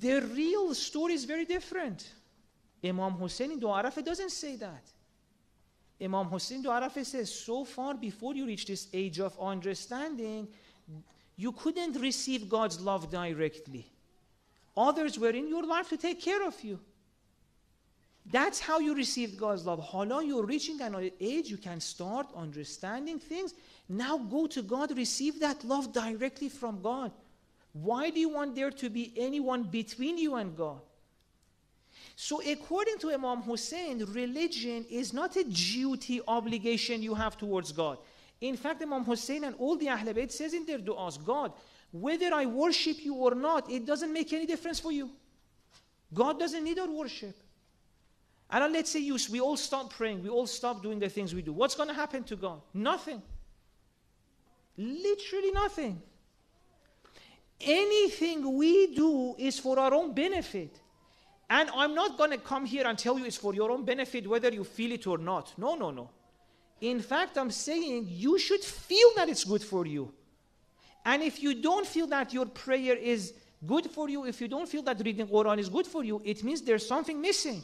the 0.00 0.20
real 0.20 0.74
story 0.74 1.14
is 1.14 1.24
very 1.24 1.44
different. 1.44 2.12
Imam 2.84 3.12
Hussein 3.12 3.52
in 3.52 3.60
Du'arafa 3.60 4.04
doesn't 4.04 4.30
say 4.30 4.56
that. 4.56 4.84
Imam 6.00 6.26
Hussein 6.26 6.62
Du'arafa 6.62 7.04
says, 7.04 7.34
so 7.34 7.64
far 7.64 7.94
before 7.94 8.34
you 8.34 8.46
reach 8.46 8.66
this 8.66 8.86
age 8.92 9.18
of 9.18 9.36
understanding, 9.40 10.46
you 11.36 11.52
couldn't 11.52 12.00
receive 12.00 12.48
God's 12.48 12.80
love 12.80 13.10
directly. 13.10 13.90
Others 14.75 15.19
were 15.19 15.29
in 15.29 15.47
your 15.47 15.63
life 15.63 15.89
to 15.89 15.97
take 15.97 16.21
care 16.21 16.45
of 16.45 16.63
you. 16.63 16.79
That's 18.31 18.59
how 18.59 18.79
you 18.79 18.95
received 18.95 19.37
God's 19.37 19.65
love. 19.65 19.79
Hala, 19.79 20.23
you're 20.23 20.45
reaching 20.45 20.79
an 20.81 21.11
age 21.19 21.49
you 21.49 21.57
can 21.57 21.79
start 21.81 22.27
understanding 22.35 23.19
things. 23.19 23.53
Now 23.89 24.17
go 24.17 24.47
to 24.47 24.61
God, 24.61 24.97
receive 24.97 25.39
that 25.41 25.63
love 25.63 25.91
directly 25.91 26.49
from 26.49 26.81
God. 26.81 27.11
Why 27.73 28.09
do 28.11 28.19
you 28.19 28.29
want 28.29 28.55
there 28.55 28.71
to 28.71 28.89
be 28.89 29.13
anyone 29.17 29.63
between 29.63 30.17
you 30.17 30.35
and 30.35 30.55
God? 30.55 30.79
So, 32.15 32.41
according 32.41 32.99
to 32.99 33.11
Imam 33.11 33.41
Hussein, 33.41 34.05
religion 34.05 34.85
is 34.89 35.13
not 35.13 35.35
a 35.35 35.43
duty 35.43 36.21
obligation 36.27 37.01
you 37.01 37.15
have 37.15 37.37
towards 37.37 37.71
God. 37.71 37.97
In 38.39 38.55
fact, 38.55 38.81
Imam 38.81 39.03
Hussein 39.03 39.43
and 39.43 39.55
all 39.57 39.75
the 39.75 39.89
Ahl 39.89 39.97
Bayt 40.13 40.31
says 40.31 40.53
in 40.53 40.65
their 40.65 40.79
du'as, 40.79 41.23
God, 41.23 41.53
whether 41.93 42.33
I 42.33 42.47
worship 42.47 43.05
you 43.05 43.13
or 43.13 43.35
not, 43.35 43.69
it 43.71 43.85
doesn't 43.85 44.11
make 44.11 44.33
any 44.33 44.47
difference 44.47 44.79
for 44.79 44.91
you. 44.91 45.11
God 46.11 46.39
doesn't 46.39 46.63
need 46.63 46.79
our 46.79 46.89
worship. 46.89 47.35
And 48.49 48.73
let's 48.73 48.89
say 48.89 48.99
you, 48.99 49.17
we 49.31 49.39
all 49.39 49.55
stop 49.55 49.93
praying, 49.93 50.23
we 50.23 50.29
all 50.29 50.47
stop 50.47 50.81
doing 50.81 50.99
the 50.99 51.07
things 51.07 51.35
we 51.35 51.43
do. 51.43 51.53
What's 51.53 51.75
going 51.75 51.89
to 51.89 51.95
happen 51.95 52.23
to 52.25 52.35
God? 52.35 52.61
Nothing. 52.73 53.21
Literally 54.75 55.51
nothing. 55.51 56.01
Anything 57.61 58.57
we 58.57 58.95
do 58.95 59.35
is 59.37 59.59
for 59.59 59.77
our 59.79 59.93
own 59.93 60.13
benefit. 60.13 60.79
And 61.47 61.69
I'm 61.75 61.93
not 61.93 62.17
going 62.17 62.31
to 62.31 62.39
come 62.39 62.65
here 62.65 62.87
and 62.87 62.97
tell 62.97 63.19
you 63.19 63.25
it's 63.25 63.37
for 63.37 63.53
your 63.53 63.69
own 63.69 63.85
benefit 63.85 64.27
whether 64.27 64.49
you 64.49 64.63
feel 64.63 64.91
it 64.91 65.05
or 65.05 65.19
not. 65.19 65.53
No, 65.57 65.75
no, 65.75 65.91
no. 65.91 66.09
In 66.81 67.01
fact, 67.01 67.37
I'm 67.37 67.51
saying 67.51 68.07
you 68.09 68.39
should 68.39 68.61
feel 68.61 69.09
that 69.15 69.29
it's 69.29 69.43
good 69.43 69.61
for 69.63 69.85
you. 69.85 70.11
And 71.05 71.21
if 71.21 71.41
you 71.43 71.61
don't 71.61 71.85
feel 71.85 72.07
that 72.07 72.33
your 72.33 72.45
prayer 72.45 72.95
is 72.95 73.33
good 73.65 73.89
for 73.89 74.09
you, 74.09 74.25
if 74.25 74.39
you 74.41 74.47
don't 74.47 74.67
feel 74.67 74.83
that 74.83 75.01
reading 75.03 75.27
Quran 75.27 75.57
is 75.57 75.69
good 75.69 75.87
for 75.87 76.03
you, 76.03 76.21
it 76.23 76.43
means 76.43 76.61
there's 76.61 76.87
something 76.87 77.21
missing. 77.21 77.63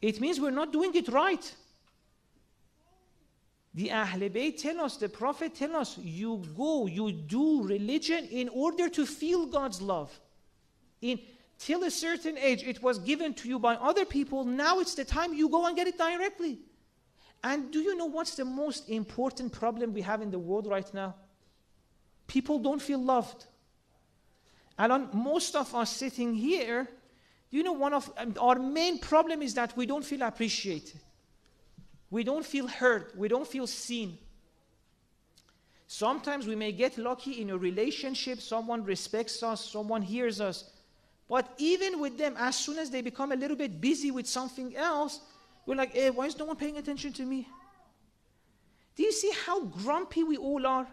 It 0.00 0.20
means 0.20 0.40
we're 0.40 0.50
not 0.50 0.72
doing 0.72 0.94
it 0.94 1.08
right. 1.08 1.54
The 3.74 3.92
Ahl 3.92 4.28
Bayt 4.30 4.60
tell 4.60 4.80
us, 4.80 4.96
the 4.96 5.08
Prophet 5.08 5.54
tell 5.54 5.76
us, 5.76 5.96
you 5.98 6.42
go, 6.56 6.86
you 6.86 7.12
do 7.12 7.62
religion 7.62 8.26
in 8.30 8.48
order 8.48 8.88
to 8.88 9.06
feel 9.06 9.46
God's 9.46 9.80
love. 9.80 10.18
In 11.00 11.20
till 11.58 11.84
a 11.84 11.90
certain 11.90 12.38
age, 12.38 12.62
it 12.62 12.82
was 12.82 12.98
given 12.98 13.34
to 13.34 13.48
you 13.48 13.58
by 13.58 13.74
other 13.76 14.04
people. 14.04 14.44
Now 14.44 14.80
it's 14.80 14.94
the 14.94 15.04
time 15.04 15.34
you 15.34 15.48
go 15.48 15.66
and 15.66 15.76
get 15.76 15.86
it 15.86 15.98
directly. 15.98 16.58
And 17.44 17.70
do 17.70 17.80
you 17.80 17.96
know 17.96 18.06
what's 18.06 18.34
the 18.34 18.44
most 18.44 18.88
important 18.88 19.52
problem 19.52 19.92
we 19.92 20.00
have 20.00 20.22
in 20.22 20.30
the 20.30 20.38
world 20.38 20.66
right 20.66 20.92
now? 20.92 21.14
People 22.30 22.60
don't 22.60 22.80
feel 22.80 23.02
loved. 23.02 23.46
And 24.78 25.12
most 25.12 25.56
of 25.56 25.74
us 25.74 25.90
sitting 25.90 26.32
here, 26.32 26.88
you 27.50 27.64
know, 27.64 27.72
one 27.72 27.92
of 27.92 28.08
um, 28.16 28.34
our 28.40 28.54
main 28.54 29.00
problem 29.00 29.42
is 29.42 29.54
that 29.54 29.76
we 29.76 29.84
don't 29.84 30.04
feel 30.04 30.22
appreciated. 30.22 31.00
We 32.08 32.22
don't 32.22 32.46
feel 32.46 32.68
heard. 32.68 33.10
We 33.16 33.26
don't 33.26 33.48
feel 33.48 33.66
seen. 33.66 34.16
Sometimes 35.88 36.46
we 36.46 36.54
may 36.54 36.70
get 36.70 36.96
lucky 36.98 37.42
in 37.42 37.50
a 37.50 37.58
relationship, 37.58 38.40
someone 38.40 38.84
respects 38.84 39.42
us, 39.42 39.64
someone 39.64 40.00
hears 40.00 40.40
us. 40.40 40.70
But 41.28 41.52
even 41.58 41.98
with 41.98 42.16
them, 42.16 42.36
as 42.38 42.54
soon 42.54 42.78
as 42.78 42.90
they 42.90 43.02
become 43.02 43.32
a 43.32 43.36
little 43.36 43.56
bit 43.56 43.80
busy 43.80 44.12
with 44.12 44.28
something 44.28 44.76
else, 44.76 45.18
we're 45.66 45.74
like, 45.74 45.94
hey, 45.94 46.10
why 46.10 46.26
is 46.26 46.38
no 46.38 46.44
one 46.44 46.54
paying 46.54 46.76
attention 46.76 47.12
to 47.14 47.24
me? 47.24 47.48
Do 48.94 49.02
you 49.02 49.10
see 49.10 49.32
how 49.46 49.64
grumpy 49.64 50.22
we 50.22 50.36
all 50.36 50.64
are? 50.64 50.86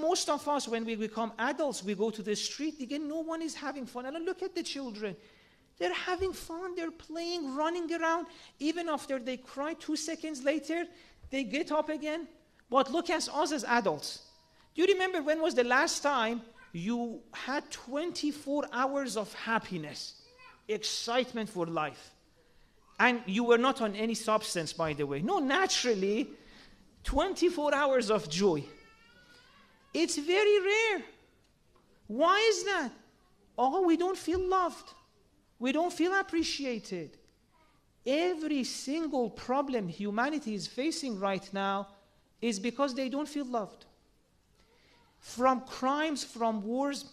Most 0.00 0.28
of 0.28 0.46
us, 0.48 0.68
when 0.68 0.84
we 0.84 0.94
become 0.94 1.32
adults, 1.38 1.82
we 1.82 1.94
go 1.94 2.10
to 2.10 2.22
the 2.22 2.36
street, 2.36 2.80
again, 2.80 3.08
no 3.08 3.20
one 3.20 3.42
is 3.42 3.54
having 3.54 3.86
fun. 3.86 4.06
And 4.06 4.24
look 4.24 4.42
at 4.42 4.54
the 4.54 4.62
children. 4.62 5.16
They're 5.78 5.94
having 5.94 6.32
fun, 6.32 6.74
they're 6.74 6.90
playing, 6.90 7.54
running 7.54 7.92
around. 7.92 8.26
Even 8.58 8.88
after 8.88 9.18
they 9.18 9.36
cry 9.36 9.74
two 9.74 9.96
seconds 9.96 10.42
later, 10.42 10.84
they 11.30 11.44
get 11.44 11.70
up 11.70 11.88
again. 11.88 12.26
But 12.68 12.90
look 12.90 13.10
at 13.10 13.28
us 13.28 13.52
as 13.52 13.64
adults. 13.64 14.22
Do 14.74 14.82
you 14.82 14.88
remember 14.88 15.22
when 15.22 15.40
was 15.40 15.54
the 15.54 15.64
last 15.64 16.02
time 16.02 16.42
you 16.72 17.20
had 17.32 17.70
24 17.70 18.66
hours 18.72 19.16
of 19.16 19.32
happiness, 19.34 20.14
excitement 20.66 21.48
for 21.48 21.66
life? 21.66 22.10
And 23.00 23.22
you 23.26 23.44
were 23.44 23.58
not 23.58 23.80
on 23.80 23.94
any 23.94 24.14
substance, 24.14 24.72
by 24.72 24.92
the 24.92 25.06
way. 25.06 25.22
No, 25.22 25.38
naturally, 25.38 26.30
24 27.04 27.74
hours 27.74 28.10
of 28.10 28.28
joy. 28.28 28.64
It's 30.00 30.16
very 30.16 30.60
rare. 30.60 31.02
Why 32.06 32.38
is 32.50 32.62
that? 32.64 32.92
Oh, 33.58 33.82
we 33.84 33.96
don't 33.96 34.16
feel 34.16 34.38
loved. 34.38 34.94
We 35.58 35.72
don't 35.72 35.92
feel 35.92 36.14
appreciated. 36.14 37.18
Every 38.06 38.62
single 38.62 39.28
problem 39.28 39.88
humanity 39.88 40.54
is 40.54 40.68
facing 40.68 41.18
right 41.18 41.46
now 41.52 41.88
is 42.40 42.60
because 42.60 42.94
they 42.94 43.08
don't 43.08 43.28
feel 43.28 43.44
loved. 43.44 43.86
From 45.18 45.62
crimes, 45.62 46.22
from 46.22 46.62
wars, 46.62 47.04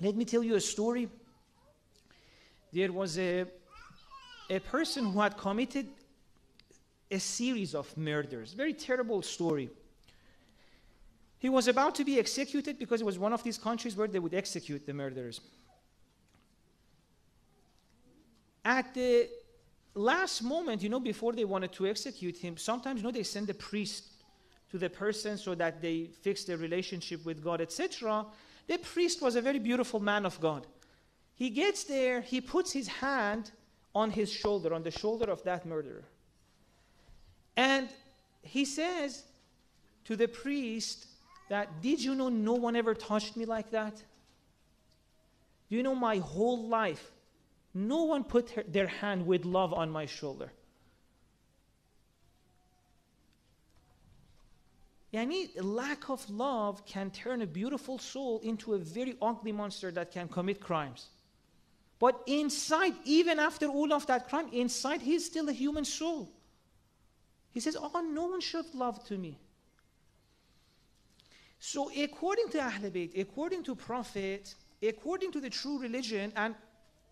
let 0.00 0.16
me 0.16 0.24
tell 0.24 0.42
you 0.42 0.56
a 0.56 0.60
story. 0.60 1.08
There 2.72 2.90
was 2.90 3.16
a, 3.16 3.44
a 4.50 4.58
person 4.58 5.12
who 5.12 5.20
had 5.20 5.38
committed 5.38 5.86
a 7.12 7.20
series 7.20 7.76
of 7.76 7.96
murders. 7.96 8.54
Very 8.54 8.74
terrible 8.74 9.22
story. 9.22 9.70
He 11.38 11.48
was 11.48 11.68
about 11.68 11.94
to 11.96 12.04
be 12.04 12.18
executed 12.18 12.78
because 12.78 13.00
it 13.00 13.04
was 13.04 13.18
one 13.18 13.32
of 13.32 13.42
these 13.44 13.58
countries 13.58 13.96
where 13.96 14.08
they 14.08 14.18
would 14.18 14.34
execute 14.34 14.84
the 14.86 14.92
murderers. 14.92 15.40
At 18.64 18.92
the 18.92 19.28
last 19.94 20.42
moment, 20.42 20.82
you 20.82 20.88
know, 20.88 21.00
before 21.00 21.32
they 21.32 21.44
wanted 21.44 21.72
to 21.72 21.86
execute 21.86 22.36
him, 22.36 22.56
sometimes, 22.56 23.00
you 23.00 23.04
know, 23.04 23.12
they 23.12 23.22
send 23.22 23.48
a 23.50 23.54
priest 23.54 24.04
to 24.70 24.78
the 24.78 24.90
person 24.90 25.38
so 25.38 25.54
that 25.54 25.80
they 25.80 26.10
fix 26.22 26.44
their 26.44 26.56
relationship 26.56 27.24
with 27.24 27.42
God, 27.42 27.60
etc. 27.60 28.26
The 28.66 28.78
priest 28.78 29.22
was 29.22 29.36
a 29.36 29.40
very 29.40 29.58
beautiful 29.58 30.00
man 30.00 30.26
of 30.26 30.40
God. 30.40 30.66
He 31.34 31.50
gets 31.50 31.84
there, 31.84 32.20
he 32.20 32.40
puts 32.40 32.72
his 32.72 32.88
hand 32.88 33.52
on 33.94 34.10
his 34.10 34.30
shoulder, 34.30 34.74
on 34.74 34.82
the 34.82 34.90
shoulder 34.90 35.30
of 35.30 35.42
that 35.44 35.64
murderer. 35.64 36.04
And 37.56 37.88
he 38.42 38.64
says 38.64 39.22
to 40.04 40.16
the 40.16 40.28
priest, 40.28 41.06
that 41.48 41.80
did 41.80 42.02
you 42.02 42.14
know 42.14 42.28
no 42.28 42.54
one 42.54 42.76
ever 42.76 42.94
touched 42.94 43.36
me 43.36 43.44
like 43.44 43.70
that? 43.70 43.96
Do 45.68 45.76
you 45.76 45.82
know 45.82 45.94
my 45.94 46.18
whole 46.18 46.68
life? 46.68 47.10
No 47.74 48.04
one 48.04 48.24
put 48.24 48.50
her, 48.50 48.62
their 48.66 48.86
hand 48.86 49.26
with 49.26 49.44
love 49.44 49.72
on 49.72 49.90
my 49.90 50.06
shoulder. 50.06 50.50
Yani 55.12 55.50
lack 55.60 56.10
of 56.10 56.28
love 56.28 56.84
can 56.84 57.10
turn 57.10 57.40
a 57.42 57.46
beautiful 57.46 57.98
soul 57.98 58.40
into 58.40 58.74
a 58.74 58.78
very 58.78 59.16
ugly 59.22 59.52
monster 59.52 59.90
that 59.90 60.10
can 60.10 60.28
commit 60.28 60.60
crimes. 60.60 61.08
But 61.98 62.22
inside, 62.26 62.94
even 63.04 63.38
after 63.38 63.66
all 63.66 63.92
of 63.92 64.06
that 64.06 64.28
crime, 64.28 64.48
inside 64.52 65.00
he's 65.00 65.24
still 65.24 65.48
a 65.48 65.52
human 65.52 65.84
soul. 65.84 66.30
He 67.50 67.60
says, 67.60 67.76
Oh, 67.80 68.00
no 68.00 68.26
one 68.26 68.40
showed 68.40 68.72
love 68.74 69.02
to 69.04 69.16
me. 69.16 69.38
So 71.58 71.90
according 71.90 72.50
to 72.50 72.60
Ahl 72.60 72.90
Bayt, 72.90 73.18
according 73.18 73.64
to 73.64 73.74
Prophet, 73.74 74.54
according 74.82 75.32
to 75.32 75.40
the 75.40 75.50
true 75.50 75.78
religion 75.78 76.32
and 76.36 76.54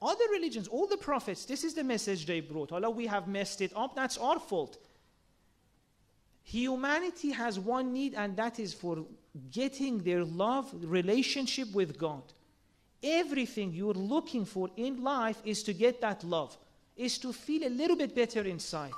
other 0.00 0.24
religions, 0.30 0.68
all 0.68 0.86
the 0.86 0.96
prophets, 0.96 1.44
this 1.46 1.64
is 1.64 1.74
the 1.74 1.82
message 1.82 2.26
they 2.26 2.40
brought. 2.40 2.70
Allah, 2.70 2.90
we 2.90 3.06
have 3.06 3.26
messed 3.26 3.60
it 3.60 3.72
up, 3.74 3.96
that's 3.96 4.18
our 4.18 4.38
fault. 4.38 4.78
Humanity 6.44 7.32
has 7.32 7.58
one 7.58 7.92
need, 7.92 8.14
and 8.14 8.36
that 8.36 8.60
is 8.60 8.72
for 8.72 9.04
getting 9.50 9.98
their 9.98 10.22
love 10.22 10.70
relationship 10.82 11.72
with 11.72 11.98
God. 11.98 12.22
Everything 13.02 13.72
you're 13.72 13.94
looking 13.94 14.44
for 14.44 14.70
in 14.76 15.02
life 15.02 15.42
is 15.44 15.64
to 15.64 15.72
get 15.72 16.00
that 16.02 16.22
love, 16.22 16.56
is 16.96 17.18
to 17.18 17.32
feel 17.32 17.66
a 17.66 17.68
little 17.68 17.96
bit 17.96 18.14
better 18.14 18.42
inside. 18.42 18.92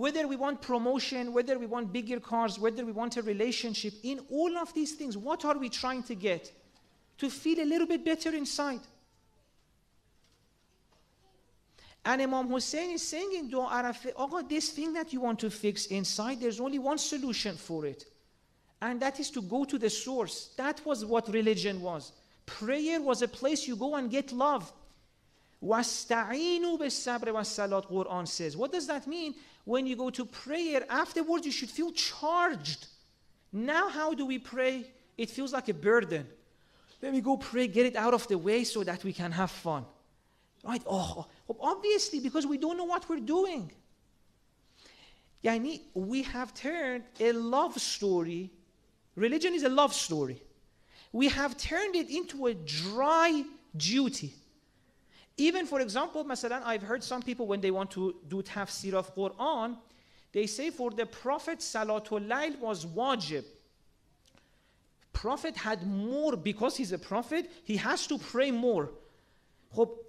Whether 0.00 0.26
we 0.26 0.34
want 0.34 0.62
promotion, 0.62 1.30
whether 1.30 1.58
we 1.58 1.66
want 1.66 1.92
bigger 1.92 2.18
cars, 2.18 2.58
whether 2.58 2.86
we 2.86 2.92
want 2.92 3.18
a 3.18 3.22
relationship, 3.22 3.92
in 4.02 4.18
all 4.30 4.56
of 4.56 4.72
these 4.72 4.92
things, 4.92 5.14
what 5.14 5.44
are 5.44 5.58
we 5.58 5.68
trying 5.68 6.02
to 6.02 6.14
get? 6.14 6.50
To 7.18 7.28
feel 7.28 7.60
a 7.60 7.68
little 7.68 7.86
bit 7.86 8.02
better 8.02 8.34
inside. 8.34 8.80
And 12.02 12.22
Imam 12.22 12.48
Hussein 12.48 12.92
is 12.92 13.06
saying 13.06 13.30
in 13.34 13.50
Dua 13.50 13.94
oh, 14.16 14.42
this 14.48 14.70
thing 14.70 14.94
that 14.94 15.12
you 15.12 15.20
want 15.20 15.38
to 15.40 15.50
fix 15.50 15.84
inside, 15.84 16.40
there's 16.40 16.60
only 16.60 16.78
one 16.78 16.96
solution 16.96 17.54
for 17.56 17.84
it. 17.84 18.06
And 18.80 19.00
that 19.00 19.20
is 19.20 19.28
to 19.32 19.42
go 19.42 19.66
to 19.66 19.76
the 19.76 19.90
source. 19.90 20.54
That 20.56 20.80
was 20.86 21.04
what 21.04 21.28
religion 21.28 21.82
was. 21.82 22.12
Prayer 22.46 23.02
was 23.02 23.20
a 23.20 23.28
place 23.28 23.68
you 23.68 23.76
go 23.76 23.96
and 23.96 24.10
get 24.10 24.32
love. 24.32 24.72
Wasta'inu 25.62 26.78
bis-sabr 26.78 27.32
was-salat 27.32 27.86
Quran 27.88 28.26
says. 28.26 28.56
What 28.56 28.72
does 28.72 28.86
that 28.86 29.06
mean? 29.06 29.34
When 29.64 29.86
you 29.86 29.94
go 29.94 30.10
to 30.10 30.24
prayer, 30.24 30.84
afterwards 30.88 31.44
you 31.44 31.52
should 31.52 31.70
feel 31.70 31.92
charged. 31.92 32.86
Now 33.52 33.88
how 33.88 34.14
do 34.14 34.24
we 34.24 34.38
pray? 34.38 34.90
It 35.18 35.28
feels 35.28 35.52
like 35.52 35.68
a 35.68 35.74
burden. 35.74 36.26
Let 37.02 37.12
me 37.12 37.20
go 37.20 37.36
pray, 37.36 37.66
get 37.66 37.86
it 37.86 37.96
out 37.96 38.14
of 38.14 38.26
the 38.28 38.38
way 38.38 38.64
so 38.64 38.84
that 38.84 39.04
we 39.04 39.12
can 39.12 39.32
have 39.32 39.50
fun. 39.50 39.84
Right? 40.64 40.82
Oh, 40.86 41.26
oh, 41.48 41.56
obviously 41.60 42.20
because 42.20 42.46
we 42.46 42.58
don't 42.58 42.76
know 42.76 42.84
what 42.84 43.08
we're 43.08 43.20
doing. 43.20 43.70
Yani, 45.42 45.80
we 45.94 46.22
have 46.22 46.52
turned 46.52 47.04
a 47.18 47.32
love 47.32 47.78
story. 47.80 48.50
Religion 49.16 49.54
is 49.54 49.62
a 49.62 49.68
love 49.68 49.94
story. 49.94 50.42
We 51.12 51.28
have 51.28 51.56
turned 51.56 51.96
it 51.96 52.10
into 52.10 52.46
a 52.46 52.54
dry 52.54 53.44
duty. 53.76 54.34
Even, 55.40 55.64
for 55.64 55.80
example, 55.80 56.22
Masalan, 56.22 56.62
I've 56.66 56.82
heard 56.82 57.02
some 57.02 57.22
people 57.22 57.46
when 57.46 57.62
they 57.62 57.70
want 57.70 57.90
to 57.92 58.14
do 58.28 58.42
tafsir 58.42 58.92
of 58.92 59.14
Quran, 59.14 59.78
they 60.32 60.46
say 60.46 60.68
for 60.68 60.90
the 60.90 61.06
Prophet, 61.06 61.60
Salatul 61.60 62.28
Layl 62.28 62.58
was 62.58 62.84
wajib. 62.84 63.44
Prophet 65.14 65.56
had 65.56 65.86
more, 65.86 66.36
because 66.36 66.76
he's 66.76 66.92
a 66.92 66.98
prophet, 66.98 67.50
he 67.64 67.78
has 67.78 68.06
to 68.08 68.18
pray 68.18 68.50
more. 68.50 68.90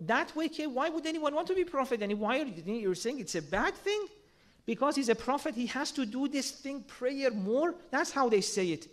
that 0.01 0.35
way, 0.35 0.49
why 0.65 0.89
would 0.89 1.05
anyone 1.05 1.33
want 1.33 1.47
to 1.47 1.55
be 1.55 1.63
prophet? 1.63 2.01
And 2.01 2.19
why 2.19 2.41
are 2.41 2.45
you 2.45 2.73
you're 2.85 2.95
saying 2.95 3.19
it's 3.19 3.35
a 3.35 3.41
bad 3.41 3.73
thing? 3.73 4.07
Because 4.65 4.97
he's 4.97 5.09
a 5.09 5.15
prophet, 5.15 5.55
he 5.55 5.67
has 5.67 5.91
to 5.93 6.05
do 6.05 6.27
this 6.27 6.51
thing, 6.51 6.83
prayer 6.83 7.31
more. 7.31 7.75
That's 7.89 8.11
how 8.11 8.27
they 8.27 8.41
say 8.41 8.67
it. 8.71 8.87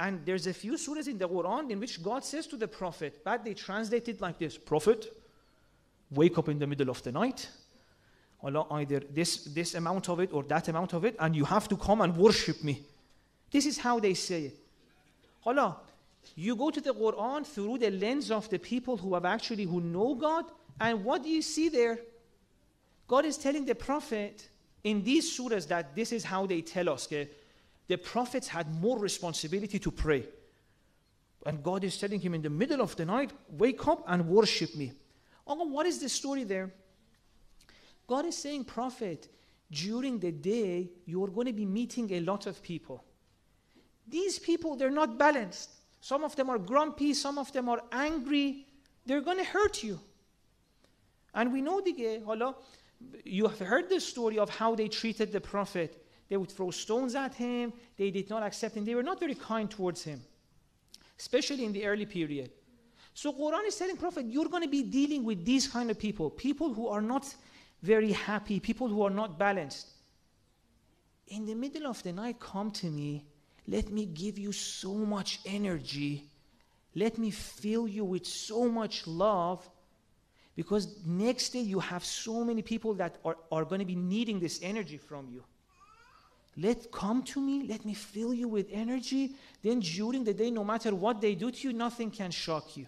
And 0.00 0.26
there's 0.26 0.48
a 0.48 0.54
few 0.54 0.72
surahs 0.72 1.06
in 1.06 1.18
the 1.18 1.28
Quran 1.28 1.70
in 1.70 1.78
which 1.78 2.02
God 2.02 2.24
says 2.24 2.48
to 2.48 2.56
the 2.56 2.68
prophet, 2.68 3.22
but 3.24 3.44
they 3.44 3.54
translate 3.54 4.08
it 4.08 4.20
like 4.20 4.38
this 4.38 4.58
Prophet, 4.58 5.12
wake 6.10 6.38
up 6.38 6.48
in 6.48 6.58
the 6.58 6.66
middle 6.66 6.90
of 6.90 7.02
the 7.02 7.12
night. 7.12 7.48
Allah, 8.42 8.66
either 8.70 9.00
this, 9.00 9.44
this 9.44 9.74
amount 9.74 10.08
of 10.08 10.20
it 10.20 10.32
or 10.32 10.42
that 10.44 10.68
amount 10.68 10.92
of 10.92 11.04
it, 11.04 11.16
and 11.18 11.34
you 11.34 11.44
have 11.44 11.68
to 11.68 11.76
come 11.76 12.00
and 12.00 12.16
worship 12.16 12.62
me. 12.62 12.82
This 13.50 13.66
is 13.66 13.78
how 13.78 13.98
they 13.98 14.14
say 14.14 14.44
it. 14.44 14.56
Allah, 15.44 15.76
you 16.34 16.56
go 16.56 16.70
to 16.70 16.80
the 16.80 16.92
Quran 16.92 17.46
through 17.46 17.78
the 17.78 17.90
lens 17.90 18.30
of 18.30 18.48
the 18.50 18.58
people 18.58 18.96
who 18.96 19.14
have 19.14 19.24
actually 19.24 19.64
who 19.64 19.80
know 19.80 20.14
God, 20.14 20.44
and 20.80 21.04
what 21.04 21.22
do 21.22 21.28
you 21.28 21.42
see 21.42 21.68
there? 21.68 21.98
God 23.08 23.24
is 23.24 23.38
telling 23.38 23.64
the 23.64 23.74
Prophet 23.74 24.48
in 24.84 25.02
these 25.02 25.36
surahs 25.36 25.66
that 25.68 25.94
this 25.94 26.12
is 26.12 26.24
how 26.24 26.46
they 26.46 26.60
tell 26.60 26.88
us. 26.88 27.06
Okay? 27.06 27.28
The 27.88 27.96
prophets 27.96 28.48
had 28.48 28.72
more 28.80 28.98
responsibility 28.98 29.78
to 29.78 29.90
pray. 29.90 30.24
And 31.44 31.62
God 31.62 31.84
is 31.84 31.96
telling 31.98 32.20
him 32.20 32.34
in 32.34 32.42
the 32.42 32.50
middle 32.50 32.80
of 32.80 32.96
the 32.96 33.04
night, 33.04 33.30
wake 33.50 33.86
up 33.86 34.04
and 34.08 34.28
worship 34.28 34.74
me. 34.74 34.92
Oh, 35.46 35.64
what 35.64 35.86
is 35.86 35.98
the 35.98 36.08
story 36.08 36.44
there? 36.44 36.72
God 38.06 38.26
is 38.26 38.36
saying, 38.36 38.64
Prophet, 38.64 39.28
during 39.70 40.18
the 40.18 40.32
day, 40.32 40.90
you're 41.06 41.28
going 41.28 41.46
to 41.46 41.52
be 41.52 41.66
meeting 41.66 42.10
a 42.12 42.20
lot 42.20 42.46
of 42.46 42.62
people. 42.62 43.04
These 44.06 44.38
people, 44.38 44.76
they're 44.76 44.90
not 44.90 45.18
balanced. 45.18 45.70
Some 46.00 46.22
of 46.22 46.36
them 46.36 46.50
are 46.50 46.58
grumpy, 46.58 47.14
some 47.14 47.38
of 47.38 47.52
them 47.52 47.68
are 47.68 47.82
angry. 47.90 48.66
They're 49.04 49.20
going 49.20 49.38
to 49.38 49.44
hurt 49.44 49.82
you. 49.82 49.98
And 51.34 51.52
we 51.52 51.60
know 51.60 51.80
the 51.80 52.22
Allah, 52.26 52.54
you 53.24 53.46
have 53.46 53.58
heard 53.58 53.88
the 53.88 54.00
story 54.00 54.38
of 54.38 54.48
how 54.48 54.74
they 54.74 54.88
treated 54.88 55.32
the 55.32 55.40
Prophet. 55.40 56.06
They 56.28 56.36
would 56.36 56.50
throw 56.50 56.70
stones 56.70 57.14
at 57.14 57.34
him, 57.34 57.72
they 57.96 58.10
did 58.10 58.30
not 58.30 58.42
accept 58.42 58.76
him, 58.76 58.84
they 58.84 58.94
were 58.94 59.02
not 59.02 59.20
very 59.20 59.34
kind 59.34 59.70
towards 59.70 60.02
him, 60.02 60.20
especially 61.18 61.64
in 61.64 61.72
the 61.72 61.86
early 61.86 62.06
period. 62.06 62.50
So 63.16 63.32
Quran 63.32 63.66
is 63.66 63.74
telling 63.74 63.96
Prophet, 63.96 64.26
you're 64.26 64.50
going 64.50 64.62
to 64.62 64.68
be 64.68 64.82
dealing 64.82 65.24
with 65.24 65.42
these 65.42 65.66
kind 65.66 65.90
of 65.90 65.98
people, 65.98 66.28
people 66.28 66.74
who 66.74 66.86
are 66.88 67.00
not 67.00 67.34
very 67.82 68.12
happy, 68.12 68.60
people 68.60 68.88
who 68.88 69.02
are 69.04 69.10
not 69.10 69.38
balanced. 69.38 69.86
In 71.28 71.46
the 71.46 71.54
middle 71.54 71.86
of 71.86 72.02
the 72.02 72.12
night, 72.12 72.38
come 72.38 72.70
to 72.72 72.86
me. 72.88 73.24
Let 73.66 73.90
me 73.90 74.04
give 74.04 74.38
you 74.38 74.52
so 74.52 74.92
much 74.92 75.40
energy. 75.46 76.28
Let 76.94 77.16
me 77.16 77.30
fill 77.30 77.88
you 77.88 78.04
with 78.04 78.26
so 78.26 78.68
much 78.68 79.06
love. 79.06 79.66
Because 80.54 80.98
next 81.06 81.54
day 81.54 81.60
you 81.60 81.80
have 81.80 82.04
so 82.04 82.44
many 82.44 82.60
people 82.60 82.92
that 82.96 83.16
are, 83.24 83.38
are 83.50 83.64
going 83.64 83.78
to 83.78 83.86
be 83.86 83.96
needing 83.96 84.40
this 84.40 84.60
energy 84.62 84.98
from 84.98 85.30
you. 85.30 85.42
Let 86.58 86.92
come 86.92 87.22
to 87.22 87.40
me, 87.40 87.66
let 87.66 87.86
me 87.86 87.94
fill 87.94 88.34
you 88.34 88.48
with 88.48 88.68
energy. 88.70 89.36
Then 89.62 89.80
during 89.80 90.22
the 90.22 90.34
day, 90.34 90.50
no 90.50 90.64
matter 90.64 90.94
what 90.94 91.22
they 91.22 91.34
do 91.34 91.50
to 91.50 91.68
you, 91.68 91.72
nothing 91.72 92.10
can 92.10 92.30
shock 92.30 92.76
you. 92.76 92.86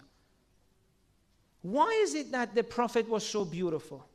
Why 1.61 1.99
is 2.03 2.15
it 2.15 2.31
that 2.31 2.55
the 2.55 2.63
prophet 2.63 3.09
was 3.09 3.27
so 3.27 3.43
beautiful? 3.45 4.05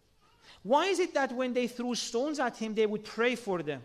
Why 0.63 0.87
is 0.87 0.99
it 0.99 1.13
that 1.15 1.33
when 1.33 1.53
they 1.53 1.67
threw 1.67 1.95
stones 1.95 2.41
at 2.41 2.57
him, 2.57 2.75
they 2.75 2.87
would 2.87 3.05
pray 3.05 3.35
for 3.35 3.63
them? 3.63 3.83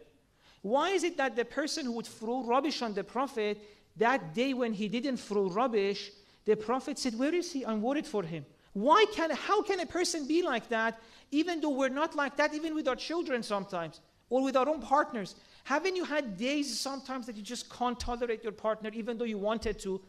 Why 0.61 0.91
is 0.91 1.03
it 1.03 1.17
that 1.17 1.35
the 1.35 1.45
person 1.45 1.85
who 1.85 1.93
would 1.93 2.07
throw 2.07 2.43
rubbish 2.43 2.81
on 2.81 2.93
the 2.93 3.03
prophet, 3.03 3.61
that 3.97 4.33
day 4.33 4.53
when 4.53 4.73
he 4.73 4.87
didn't 4.87 5.17
throw 5.17 5.49
rubbish, 5.49 6.11
the 6.45 6.55
prophet 6.55 6.97
said, 6.97 7.17
Where 7.17 7.33
is 7.33 7.51
he? 7.51 7.65
I'm 7.65 7.81
worried 7.81 8.07
for 8.07 8.23
him. 8.23 8.45
Why 8.73 9.05
can, 9.13 9.31
how 9.31 9.61
can 9.61 9.79
a 9.79 9.85
person 9.85 10.27
be 10.27 10.41
like 10.41 10.69
that, 10.69 10.99
even 11.31 11.59
though 11.59 11.69
we're 11.69 11.89
not 11.89 12.15
like 12.15 12.37
that, 12.37 12.53
even 12.53 12.75
with 12.75 12.87
our 12.87 12.95
children 12.95 13.43
sometimes, 13.43 13.99
or 14.29 14.41
with 14.41 14.55
our 14.55 14.69
own 14.69 14.81
partners? 14.81 15.35
Haven't 15.65 15.95
you 15.95 16.05
had 16.05 16.37
days 16.37 16.79
sometimes 16.79 17.25
that 17.25 17.35
you 17.35 17.43
just 17.43 17.69
can't 17.69 17.99
tolerate 17.99 18.43
your 18.43 18.53
partner, 18.53 18.89
even 18.93 19.17
though 19.17 19.25
you 19.25 19.37
wanted 19.37 19.79
to? 19.79 20.01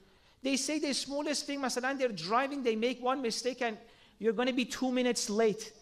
They 0.42 0.57
say 0.57 0.79
the 0.79 0.92
smallest 0.94 1.46
thing, 1.46 1.61
masalan, 1.61 1.98
they're 1.98 2.09
driving, 2.09 2.62
they 2.62 2.76
make 2.76 3.03
one 3.03 3.20
mistake 3.20 3.61
and 3.62 3.76
you're 4.18 4.33
going 4.33 4.48
to 4.48 4.55
be 4.55 4.64
two 4.64 4.90
minutes 4.90 5.29
late. 5.29 5.72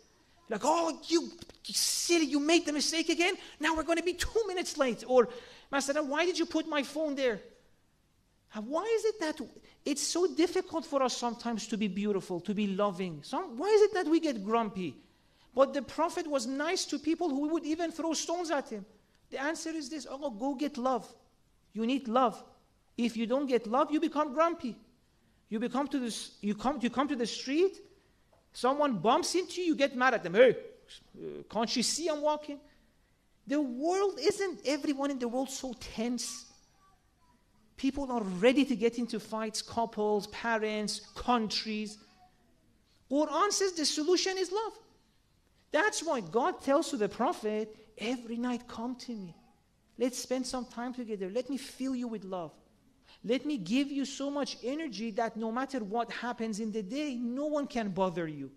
Like, 0.49 0.63
oh, 0.65 1.01
you 1.07 1.31
silly, 1.65 2.25
you 2.25 2.41
made 2.41 2.67
the 2.67 2.73
mistake 2.73 3.09
again? 3.09 3.35
Now 3.61 3.77
we're 3.77 3.83
going 3.83 3.99
to 3.99 4.05
be 4.05 4.15
two 4.15 4.43
minutes 4.47 4.79
late. 4.79 5.05
Or, 5.07 5.29
masalan, 5.73 6.07
why 6.07 6.25
did 6.25 6.39
you 6.39 6.47
put 6.47 6.67
my 6.67 6.83
phone 6.83 7.15
there? 7.15 7.41
Why 8.55 8.83
is 8.97 9.05
it 9.05 9.21
that 9.21 9.41
it's 9.85 10.03
so 10.03 10.35
difficult 10.35 10.87
for 10.87 11.03
us 11.03 11.17
sometimes 11.17 11.67
to 11.69 11.77
be 11.77 11.87
beautiful, 11.87 12.41
to 12.41 12.55
be 12.55 12.67
loving? 12.69 13.23
Some, 13.23 13.59
why 13.59 13.69
is 13.69 13.83
it 13.83 13.95
that 13.95 14.07
we 14.07 14.21
get 14.21 14.43
grumpy? 14.43 14.97
But 15.55 15.75
the 15.75 15.83
Prophet 15.83 16.27
was 16.27 16.47
nice 16.47 16.85
to 16.87 16.99
people 16.99 17.29
who 17.29 17.49
would 17.49 17.65
even 17.65 17.93
throw 17.93 18.15
stones 18.15 18.51
at 18.51 18.69
him. 18.71 18.87
The 19.31 19.41
answer 19.41 19.71
is 19.71 19.91
this 19.91 20.07
oh, 20.09 20.31
go 20.31 20.55
get 20.55 20.79
love. 20.79 21.13
You 21.75 21.87
need 21.87 22.09
love. 22.09 22.43
If 22.99 23.17
you 23.17 23.27
don't 23.27 23.47
get 23.47 23.67
love, 23.69 23.93
you 23.93 24.01
become 24.01 24.35
grumpy. 24.35 24.77
You 25.49 25.61
become 25.61 25.87
to 25.89 25.99
this, 25.99 26.33
you 26.43 26.55
come, 26.55 26.79
you 26.83 26.91
come 26.91 27.09
to 27.09 27.17
the 27.17 27.27
street, 27.27 27.81
someone 28.53 28.99
bumps 28.99 29.35
into 29.35 29.63
you, 29.63 29.69
you 29.69 29.77
get 29.77 29.97
mad 29.97 30.13
at 30.13 30.23
them. 30.23 30.35
Hey, 30.35 30.51
uh, 30.51 31.43
can't 31.49 31.75
you 31.75 31.83
see 31.83 32.09
I'm 32.09 32.21
walking? 32.21 32.59
The 33.47 33.61
world 33.61 34.19
isn't 34.21 34.61
everyone 34.67 35.11
in 35.11 35.19
the 35.19 35.29
world 35.29 35.49
so 35.49 35.75
tense. 35.81 36.45
People 37.79 38.11
are 38.13 38.23
ready 38.23 38.65
to 38.67 38.77
get 38.77 38.99
into 38.99 39.19
fights, 39.19 39.63
couples, 39.63 40.27
parents, 40.27 41.01
countries. 41.15 41.97
Quran 43.11 43.53
says 43.53 43.73
the 43.73 43.87
solution 43.87 44.37
is 44.37 44.53
love. 44.53 44.73
That's 45.71 46.03
why 46.03 46.21
God 46.21 46.61
tells 46.61 46.91
to 46.91 46.97
the 46.97 47.09
prophet, 47.09 47.75
every 47.97 48.37
night 48.37 48.69
come 48.69 48.97
to 48.97 49.13
me. 49.13 49.35
Let's 49.97 50.19
spend 50.19 50.47
some 50.47 50.67
time 50.67 50.93
together. 50.93 51.31
Let 51.31 51.49
me 51.49 51.57
fill 51.57 51.95
you 51.95 52.09
with 52.09 52.25
love. 52.25 52.53
Let 53.25 53.45
me 53.45 53.59
give 53.59 53.91
you 53.91 54.05
so 54.05 54.31
much 54.31 54.57
energy 54.63 55.11
that 55.13 55.37
no 55.37 55.51
matter 55.51 55.81
what 55.81 56.11
happens 56.13 56.61
in 56.61 56.73
the 56.73 56.83
day, 56.83 57.17
no 57.17 57.47
one 57.47 57.67
can 57.67 57.91
bother 57.91 58.29
you. 58.29 58.51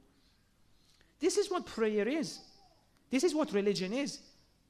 This 1.20 1.38
is 1.38 1.50
what 1.50 1.66
prayer 1.66 2.08
is. 2.08 2.40
This 3.10 3.24
is 3.24 3.34
what 3.34 3.52
religion 3.54 3.94
is. 3.94 4.20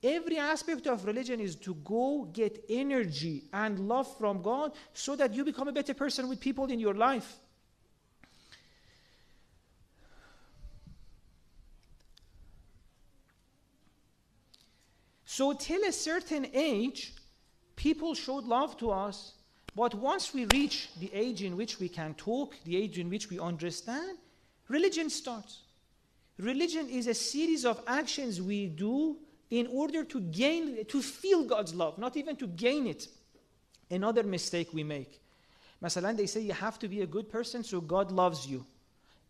Every 0.03 0.37
aspect 0.37 0.87
of 0.87 1.05
religion 1.05 1.39
is 1.39 1.55
to 1.57 1.75
go 1.75 2.27
get 2.33 2.65
energy 2.69 3.43
and 3.53 3.87
love 3.87 4.17
from 4.17 4.41
God 4.41 4.73
so 4.93 5.15
that 5.15 5.33
you 5.33 5.45
become 5.45 5.67
a 5.67 5.71
better 5.71 5.93
person 5.93 6.27
with 6.27 6.39
people 6.39 6.65
in 6.65 6.79
your 6.79 6.95
life. 6.95 7.37
So, 15.25 15.53
till 15.53 15.83
a 15.85 15.91
certain 15.93 16.47
age, 16.53 17.13
people 17.75 18.15
showed 18.15 18.43
love 18.43 18.75
to 18.77 18.91
us 18.91 19.33
but 19.75 19.95
once 19.95 20.33
we 20.33 20.45
reach 20.53 20.89
the 20.99 21.09
age 21.13 21.43
in 21.43 21.55
which 21.55 21.79
we 21.79 21.87
can 21.87 22.13
talk, 22.15 22.55
the 22.65 22.75
age 22.75 22.99
in 22.99 23.09
which 23.09 23.29
we 23.29 23.39
understand, 23.39 24.17
religion 24.67 25.09
starts. 25.09 25.61
Religion 26.37 26.89
is 26.89 27.07
a 27.07 27.13
series 27.13 27.65
of 27.65 27.81
actions 27.87 28.41
we 28.41 28.67
do 28.67 29.17
in 29.49 29.67
order 29.67 30.03
to 30.03 30.19
gain, 30.19 30.83
to 30.85 31.01
feel 31.01 31.43
God's 31.43 31.73
love, 31.73 31.97
not 31.97 32.17
even 32.17 32.35
to 32.37 32.47
gain 32.47 32.87
it. 32.87 33.07
Another 33.89 34.23
mistake 34.23 34.69
we 34.73 34.83
make. 34.83 35.21
Masalan, 35.83 36.17
they 36.17 36.25
say 36.25 36.41
you 36.41 36.53
have 36.53 36.79
to 36.79 36.87
be 36.87 37.01
a 37.01 37.07
good 37.07 37.29
person 37.29 37.63
so 37.63 37.81
God 37.81 38.11
loves 38.11 38.47
you. 38.47 38.65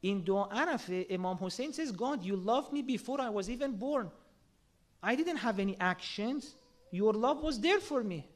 In 0.03 0.23
Dua 0.23 0.47
Arafah, 0.51 1.11
Imam 1.11 1.37
Hussein 1.37 1.73
says, 1.73 1.91
God, 1.91 2.23
you 2.23 2.35
loved 2.35 2.73
me 2.73 2.81
before 2.81 3.21
I 3.21 3.29
was 3.29 3.49
even 3.49 3.75
born. 3.75 4.11
I 5.03 5.15
didn't 5.15 5.37
have 5.37 5.59
any 5.59 5.79
actions. 5.79 6.55
Your 6.91 7.13
love 7.13 7.41
was 7.41 7.59
there 7.59 7.79
for 7.79 8.03
me. 8.03 8.27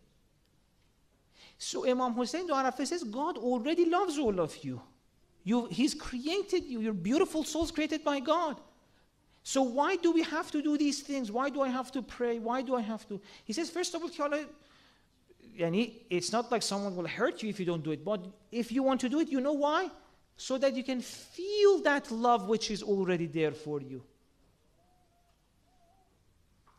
So 1.58 1.90
Imam 1.90 2.14
Hussein 2.14 2.48
Dua 2.48 2.64
Arafah 2.64 2.86
says, 2.86 3.04
God 3.04 3.38
already 3.38 3.86
loves 3.90 4.18
all 4.18 4.40
of 4.40 4.64
you. 4.64 4.82
you. 5.44 5.68
He's 5.68 5.94
created 5.94 6.66
you. 6.66 6.82
Your 6.82 6.94
beautiful 6.94 7.44
souls 7.44 7.72
created 7.72 8.04
by 8.04 8.20
God. 8.20 8.58
So 9.44 9.62
why 9.62 9.96
do 9.96 10.12
we 10.12 10.24
have 10.24 10.52
to 10.52 10.62
do 10.62 10.78
these 10.78 11.02
things? 11.02 11.32
Why 11.32 11.50
do 11.50 11.62
I 11.62 11.70
have 11.70 11.92
to 11.92 12.02
pray? 12.02 12.40
Why 12.40 12.62
do 12.62 12.76
I 12.76 12.82
have 12.82 13.08
to? 13.10 13.22
He 13.46 13.54
says, 13.54 13.70
first 13.70 13.94
of 13.94 14.02
all, 14.02 14.10
it's 15.58 16.32
not 16.32 16.52
like 16.52 16.64
someone 16.64 16.96
will 16.96 17.08
hurt 17.08 17.44
you 17.44 17.50
if 17.50 17.60
you 17.60 17.66
don't 17.66 17.84
do 17.84 17.92
it. 17.92 18.04
But 18.04 18.26
if 18.52 18.72
you 18.72 18.84
want 18.84 19.02
to 19.02 19.10
do 19.10 19.20
it, 19.20 19.30
you 19.30 19.40
know 19.40 19.54
why? 19.54 19.90
So 20.36 20.58
that 20.58 20.76
you 20.76 20.84
can 20.84 21.00
feel 21.00 21.82
that 21.84 22.12
love 22.12 22.50
which 22.50 22.72
is 22.72 22.84
already 22.84 23.28
there 23.28 23.52
for 23.52 23.80
you. 23.82 24.04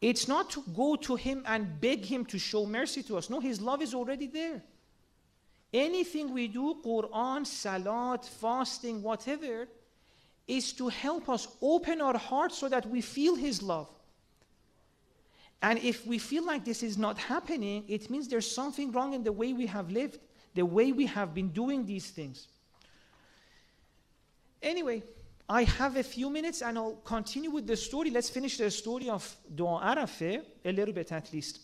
It's 0.01 0.29
not 0.29 0.51
to 0.51 0.63
go 0.75 0.97
to 0.97 1.17
Him 1.17 1.43
and 1.47 1.81
beg 1.81 2.05
Him 2.05 2.25
to 2.27 2.39
show 2.39 2.67
mercy 2.67 3.03
to 3.05 3.17
us. 3.17 3.31
No, 3.31 3.41
His 3.41 3.61
love 3.61 3.83
is 3.83 3.95
already 3.95 4.27
there. 4.27 4.63
Anything 5.73 6.33
we 6.33 6.49
do, 6.49 6.77
Quran, 6.85 7.47
Salat, 7.47 8.25
fasting, 8.25 9.03
whatever, 9.03 9.69
is 10.47 10.73
to 10.75 10.89
help 10.89 11.29
us 11.29 11.49
open 11.61 12.01
our 12.01 12.17
hearts 12.17 12.59
so 12.59 12.69
that 12.69 12.87
we 12.87 13.01
feel 13.01 13.35
His 13.35 13.63
love. 13.63 13.89
And 15.63 15.79
if 15.79 16.07
we 16.07 16.19
feel 16.19 16.45
like 16.45 16.65
this 16.65 16.83
is 16.83 16.99
not 16.99 17.19
happening, 17.19 17.85
it 17.89 18.11
means 18.11 18.29
there's 18.29 18.51
something 18.51 18.93
wrong 18.93 19.15
in 19.15 19.25
the 19.25 19.33
way 19.33 19.53
we 19.53 19.67
have 19.67 19.91
lived, 19.91 20.19
the 20.55 20.65
way 20.65 20.93
we 20.93 21.07
have 21.07 21.35
been 21.35 21.49
doing 21.49 21.87
these 21.87 22.11
things. 22.11 22.49
Anyway, 24.63 25.03
I 25.49 25.63
have 25.63 25.97
a 25.97 26.03
few 26.03 26.29
minutes 26.29 26.63
and 26.63 26.77
I'll 26.77 26.97
continue 27.05 27.51
with 27.51 27.67
the 27.67 27.77
story. 27.77 28.11
Let's 28.11 28.31
finish 28.31 28.59
the 28.59 28.71
story 28.71 29.09
of 29.09 29.37
Dua 29.55 29.81
Arafah, 29.81 30.43
a 30.65 30.73
little 30.73 30.93
bit 30.93 31.13
at 31.13 31.33
least. 31.33 31.61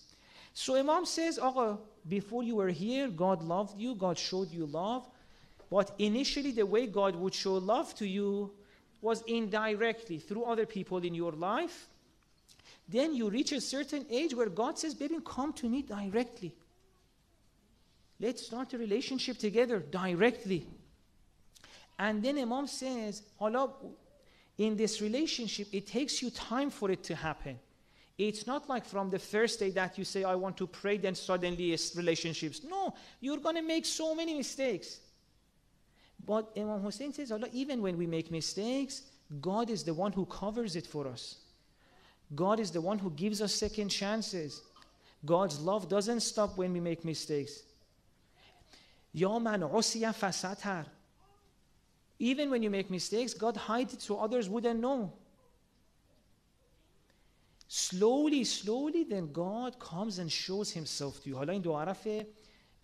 So 0.54 0.76
Imam 0.76 1.04
says, 1.04 1.38
oh, 1.42 1.80
before 2.08 2.42
you 2.42 2.56
were 2.56 2.68
here, 2.68 3.08
God 3.08 3.42
loved 3.42 3.78
you, 3.78 3.94
God 3.94 4.18
showed 4.18 4.50
you 4.52 4.66
love. 4.66 5.08
But 5.70 5.92
initially, 5.98 6.52
the 6.52 6.66
way 6.66 6.86
God 6.86 7.16
would 7.16 7.34
show 7.34 7.54
love 7.54 7.94
to 7.94 8.06
you 8.06 8.52
was 9.00 9.22
indirectly 9.26 10.18
through 10.18 10.44
other 10.44 10.66
people 10.66 10.98
in 10.98 11.14
your 11.14 11.32
life. 11.32 11.88
Then 12.88 13.14
you 13.14 13.30
reach 13.30 13.52
a 13.52 13.60
certain 13.60 14.04
age 14.10 14.34
where 14.34 14.50
God 14.50 14.78
says, 14.78 14.94
Baby, 14.94 15.16
come 15.24 15.52
to 15.54 15.68
me 15.68 15.80
directly. 15.82 16.52
Let's 18.20 18.46
start 18.46 18.74
a 18.74 18.78
relationship 18.78 19.38
together 19.38 19.80
directly. 19.80 20.66
And 21.98 22.22
then 22.22 22.38
Imam 22.38 22.66
says, 22.66 23.22
Allah, 23.40 23.70
in 24.58 24.76
this 24.76 25.00
relationship, 25.00 25.68
it 25.72 25.86
takes 25.86 26.22
you 26.22 26.30
time 26.30 26.70
for 26.70 26.90
it 26.90 27.02
to 27.04 27.14
happen. 27.14 27.58
It's 28.18 28.46
not 28.46 28.68
like 28.68 28.84
from 28.84 29.10
the 29.10 29.18
first 29.18 29.58
day 29.58 29.70
that 29.70 29.98
you 29.98 30.04
say, 30.04 30.24
I 30.24 30.34
want 30.34 30.56
to 30.58 30.66
pray, 30.66 30.98
then 30.98 31.14
suddenly 31.14 31.72
it's 31.72 31.96
relationships. 31.96 32.62
No, 32.68 32.94
you're 33.20 33.38
going 33.38 33.56
to 33.56 33.62
make 33.62 33.86
so 33.86 34.14
many 34.14 34.34
mistakes. 34.34 35.00
But 36.24 36.50
Imam 36.56 36.80
Hussein 36.80 37.12
says, 37.12 37.32
Allah, 37.32 37.48
even 37.52 37.82
when 37.82 37.96
we 37.96 38.06
make 38.06 38.30
mistakes, 38.30 39.02
God 39.40 39.70
is 39.70 39.82
the 39.82 39.94
one 39.94 40.12
who 40.12 40.26
covers 40.26 40.76
it 40.76 40.86
for 40.86 41.08
us. 41.08 41.36
God 42.34 42.60
is 42.60 42.70
the 42.70 42.80
one 42.80 42.98
who 42.98 43.10
gives 43.10 43.42
us 43.42 43.54
second 43.54 43.88
chances. 43.88 44.62
God's 45.24 45.60
love 45.60 45.88
doesn't 45.88 46.20
stop 46.20 46.56
when 46.56 46.72
we 46.72 46.80
make 46.80 47.04
mistakes. 47.04 47.62
Ya 49.12 49.38
man 49.38 49.60
usiya 49.62 50.14
fasatar. 50.14 50.86
Even 52.22 52.50
when 52.50 52.62
you 52.62 52.70
make 52.70 52.88
mistakes, 52.88 53.34
God 53.34 53.56
hides 53.56 53.94
it 53.94 54.00
so 54.00 54.20
others 54.20 54.48
wouldn't 54.48 54.78
know. 54.78 55.12
Slowly, 57.66 58.44
slowly, 58.44 59.02
then 59.02 59.32
God 59.32 59.76
comes 59.80 60.20
and 60.20 60.30
shows 60.30 60.70
himself 60.70 61.20
to 61.24 61.30
you. 61.30 61.42
In 61.42 61.62
Dua 61.62 61.84
Arafah, 61.84 62.24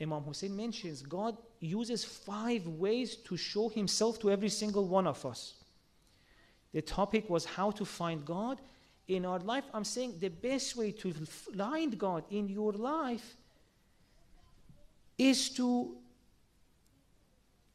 Imam 0.01 0.23
Hussein 0.25 0.57
mentions 0.57 1.03
God 1.03 1.37
uses 1.61 2.05
five 2.05 2.67
ways 2.67 3.15
to 3.15 3.37
show 3.37 3.69
himself 3.69 4.19
to 4.19 4.33
every 4.33 4.49
single 4.49 4.89
one 4.89 5.07
of 5.07 5.25
us. 5.25 5.55
The 6.73 6.83
topic 6.83 7.31
was 7.31 7.45
how 7.45 7.71
to 7.71 7.85
find 7.85 8.25
God 8.25 8.61
in 9.07 9.25
our 9.25 9.39
life. 9.39 9.67
I'm 9.73 9.85
saying 9.85 10.15
the 10.19 10.31
best 10.31 10.75
way 10.75 10.91
to 10.91 11.13
find 11.13 11.97
God 11.97 12.25
in 12.29 12.49
your 12.49 12.73
life 12.73 13.37
is 15.17 15.49
to, 15.51 15.97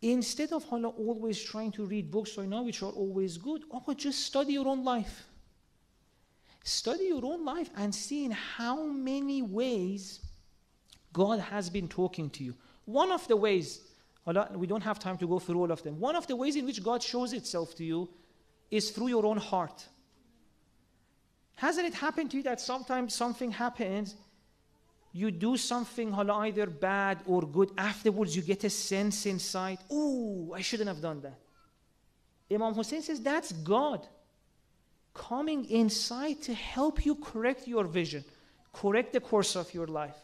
instead 0.03 0.51
of 0.51 0.65
always 0.71 1.41
trying 1.41 1.71
to 1.71 1.85
read 1.85 2.11
books 2.11 2.37
right 2.37 2.47
now, 2.47 2.61
which 2.61 2.83
are 2.83 2.91
always 2.91 3.37
good, 3.37 3.63
oh, 3.71 3.93
just 3.93 4.25
study 4.25 4.53
your 4.53 4.67
own 4.67 4.83
life. 4.83 5.23
Study 6.63 7.05
your 7.05 7.25
own 7.25 7.43
life 7.45 7.69
and 7.77 7.93
see 7.95 8.25
in 8.25 8.31
how 8.31 8.83
many 8.83 9.41
ways 9.41 10.19
God 11.13 11.39
has 11.39 11.69
been 11.69 11.87
talking 11.87 12.29
to 12.31 12.43
you. 12.43 12.53
One 12.85 13.11
of 13.11 13.27
the 13.27 13.37
ways, 13.37 13.79
we 14.55 14.67
don't 14.67 14.83
have 14.83 14.99
time 14.99 15.17
to 15.19 15.27
go 15.27 15.39
through 15.39 15.59
all 15.59 15.71
of 15.71 15.81
them. 15.83 15.99
One 15.99 16.15
of 16.15 16.27
the 16.27 16.35
ways 16.35 16.57
in 16.57 16.65
which 16.65 16.83
God 16.83 17.01
shows 17.01 17.31
itself 17.33 17.73
to 17.75 17.85
you 17.85 18.09
is 18.71 18.91
through 18.91 19.07
your 19.07 19.25
own 19.25 19.37
heart. 19.37 19.87
Hasn't 21.55 21.87
it 21.87 21.93
happened 21.93 22.31
to 22.31 22.37
you 22.37 22.43
that 22.43 22.59
sometimes 22.59 23.13
something 23.13 23.51
happens, 23.51 24.15
you 25.13 25.29
do 25.29 25.55
something 25.55 26.11
either 26.13 26.65
bad 26.65 27.19
or 27.27 27.43
good, 27.43 27.71
afterwards 27.77 28.35
you 28.35 28.41
get 28.41 28.63
a 28.63 28.69
sense 28.69 29.27
inside, 29.27 29.77
oh, 29.91 30.51
I 30.55 30.61
shouldn't 30.61 30.87
have 30.89 31.01
done 31.01 31.21
that. 31.21 31.39
Imam 32.51 32.73
Hussein 32.73 33.01
says 33.03 33.21
that's 33.21 33.51
God 33.51 34.05
coming 35.13 35.65
inside 35.65 36.41
to 36.41 36.53
help 36.53 37.05
you 37.05 37.15
correct 37.15 37.67
your 37.67 37.83
vision, 37.83 38.25
correct 38.73 39.13
the 39.13 39.19
course 39.19 39.55
of 39.55 39.71
your 39.73 39.85
life. 39.85 40.17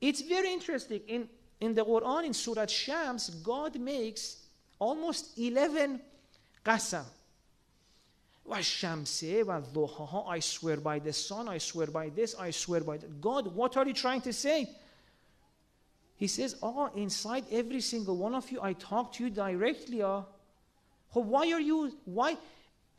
It's 0.00 0.22
very 0.22 0.50
interesting. 0.50 1.02
In, 1.06 1.28
in 1.60 1.74
the 1.74 1.84
Quran, 1.84 2.24
in 2.24 2.32
Surah 2.32 2.64
Shams, 2.64 3.28
God 3.28 3.78
makes 3.78 4.46
almost 4.78 5.38
11 5.38 6.00
qasam. 6.64 7.04
I 8.52 10.40
swear 10.40 10.76
by 10.76 10.98
the 10.98 11.12
sun, 11.12 11.48
I 11.48 11.58
swear 11.58 11.86
by 11.86 12.08
this, 12.08 12.34
I 12.38 12.50
swear 12.50 12.80
by 12.80 12.96
that. 12.96 13.20
God, 13.20 13.54
what 13.54 13.76
are 13.76 13.86
you 13.86 13.94
trying 13.94 14.20
to 14.22 14.32
say? 14.32 14.68
He 16.16 16.26
says, 16.26 16.56
Ah, 16.62 16.90
oh, 16.90 16.90
inside 16.96 17.44
every 17.50 17.80
single 17.80 18.16
one 18.16 18.34
of 18.34 18.50
you, 18.50 18.60
I 18.62 18.74
talk 18.74 19.12
to 19.14 19.24
you 19.24 19.30
directly. 19.30 20.02
Ah. 20.02 20.24
Oh, 21.14 21.20
why 21.20 21.50
are 21.52 21.60
you, 21.60 21.96
why, 22.04 22.36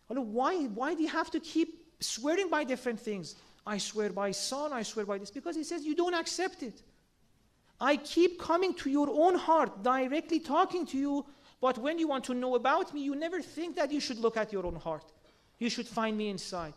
why, 0.07 0.65
why 0.65 0.95
do 0.95 1.03
you 1.03 1.09
have 1.09 1.29
to 1.31 1.39
keep 1.39 1.85
swearing 1.99 2.49
by 2.49 2.63
different 2.63 2.99
things? 2.99 3.35
I 3.65 3.77
swear 3.77 4.09
by 4.09 4.31
sun, 4.31 4.73
I 4.73 4.83
swear 4.83 5.05
by 5.05 5.17
this. 5.17 5.31
Because 5.31 5.55
he 5.55 5.63
says, 5.63 5.83
You 5.83 5.95
don't 5.95 6.15
accept 6.15 6.63
it. 6.63 6.81
I 7.79 7.97
keep 7.97 8.39
coming 8.39 8.73
to 8.75 8.89
your 8.89 9.09
own 9.09 9.35
heart, 9.35 9.83
directly 9.83 10.39
talking 10.39 10.85
to 10.87 10.97
you. 10.97 11.25
But 11.59 11.77
when 11.77 11.99
you 11.99 12.07
want 12.07 12.23
to 12.25 12.33
know 12.33 12.55
about 12.55 12.93
me, 12.93 13.01
you 13.01 13.15
never 13.15 13.41
think 13.41 13.75
that 13.75 13.91
you 13.91 13.99
should 13.99 14.17
look 14.17 14.35
at 14.35 14.51
your 14.51 14.65
own 14.65 14.75
heart. 14.75 15.05
You 15.61 15.69
should 15.69 15.87
find 15.87 16.17
me 16.17 16.29
inside. 16.29 16.73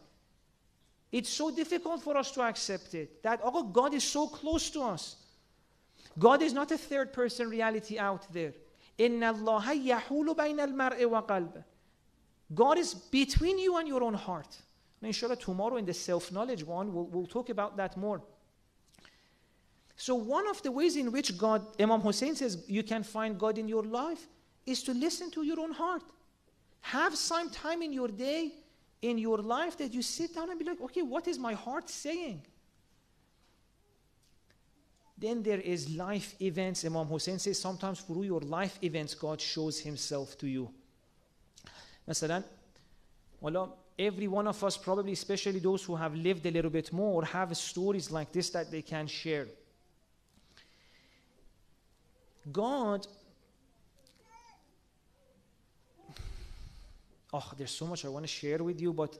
It's 1.10 1.30
so 1.30 1.50
difficult 1.50 2.02
for 2.02 2.18
us 2.18 2.30
to 2.32 2.42
accept 2.42 2.92
it 2.92 3.22
that, 3.22 3.40
oh, 3.42 3.62
God 3.62 3.94
is 3.94 4.04
so 4.04 4.26
close 4.26 4.68
to 4.70 4.82
us. 4.82 5.16
God 6.18 6.42
is 6.42 6.52
not 6.52 6.70
a 6.70 6.76
third 6.76 7.10
person 7.10 7.48
reality 7.48 7.98
out 7.98 8.30
there. 8.30 8.52
God 12.54 12.78
is 12.78 12.94
between 12.94 13.58
you 13.58 13.78
and 13.78 13.88
your 13.88 14.02
own 14.02 14.12
heart. 14.12 14.54
And 15.00 15.06
inshallah, 15.06 15.36
tomorrow 15.36 15.76
in 15.76 15.86
the 15.86 15.94
self 15.94 16.30
knowledge 16.30 16.62
one, 16.62 16.92
we'll, 16.92 17.06
we'll 17.06 17.26
talk 17.26 17.48
about 17.48 17.78
that 17.78 17.96
more. 17.96 18.20
So, 19.96 20.14
one 20.14 20.46
of 20.46 20.62
the 20.62 20.70
ways 20.70 20.96
in 20.96 21.10
which 21.10 21.38
God, 21.38 21.64
Imam 21.80 22.02
Hussein 22.02 22.36
says, 22.36 22.62
you 22.68 22.82
can 22.82 23.02
find 23.02 23.38
God 23.38 23.56
in 23.56 23.66
your 23.66 23.84
life 23.84 24.26
is 24.66 24.82
to 24.82 24.92
listen 24.92 25.30
to 25.30 25.42
your 25.42 25.58
own 25.58 25.72
heart. 25.72 26.02
Have 26.82 27.16
some 27.16 27.48
time 27.48 27.80
in 27.80 27.94
your 27.94 28.08
day, 28.08 28.52
in 29.03 29.17
your 29.17 29.37
life, 29.37 29.77
that 29.77 29.93
you 29.93 30.01
sit 30.01 30.35
down 30.35 30.49
and 30.49 30.59
be 30.59 30.65
like, 30.65 30.81
okay, 30.81 31.01
what 31.01 31.27
is 31.27 31.39
my 31.39 31.53
heart 31.53 31.89
saying? 31.89 32.41
Then 35.17 35.43
there 35.43 35.59
is 35.59 35.89
life 35.89 36.35
events. 36.41 36.85
Imam 36.85 37.07
Hussein 37.07 37.39
says 37.39 37.59
sometimes 37.59 38.01
through 38.01 38.23
your 38.23 38.41
life 38.41 38.79
events, 38.81 39.13
God 39.13 39.41
shows 39.41 39.79
himself 39.79 40.37
to 40.37 40.47
you. 40.47 40.69
مثلا 42.07 42.43
well, 43.41 43.77
every 43.97 44.27
one 44.27 44.47
of 44.47 44.63
us 44.63 44.77
probably 44.77 45.11
especially 45.11 45.59
those 45.59 45.83
who 45.83 45.95
have 45.95 46.15
lived 46.15 46.45
a 46.45 46.51
little 46.51 46.71
bit 46.71 46.91
more 46.91 47.23
have 47.25 47.55
stories 47.55 48.09
like 48.11 48.31
this 48.31 48.49
that 48.49 48.71
they 48.71 48.81
can 48.81 49.07
share 49.07 49.47
god 52.51 53.05
oh 57.36 57.48
there's 57.56 57.76
so 57.80 57.86
much 57.86 58.00
i 58.04 58.08
want 58.08 58.24
to 58.24 58.32
share 58.40 58.60
with 58.68 58.80
you 58.80 58.92
but 58.92 59.12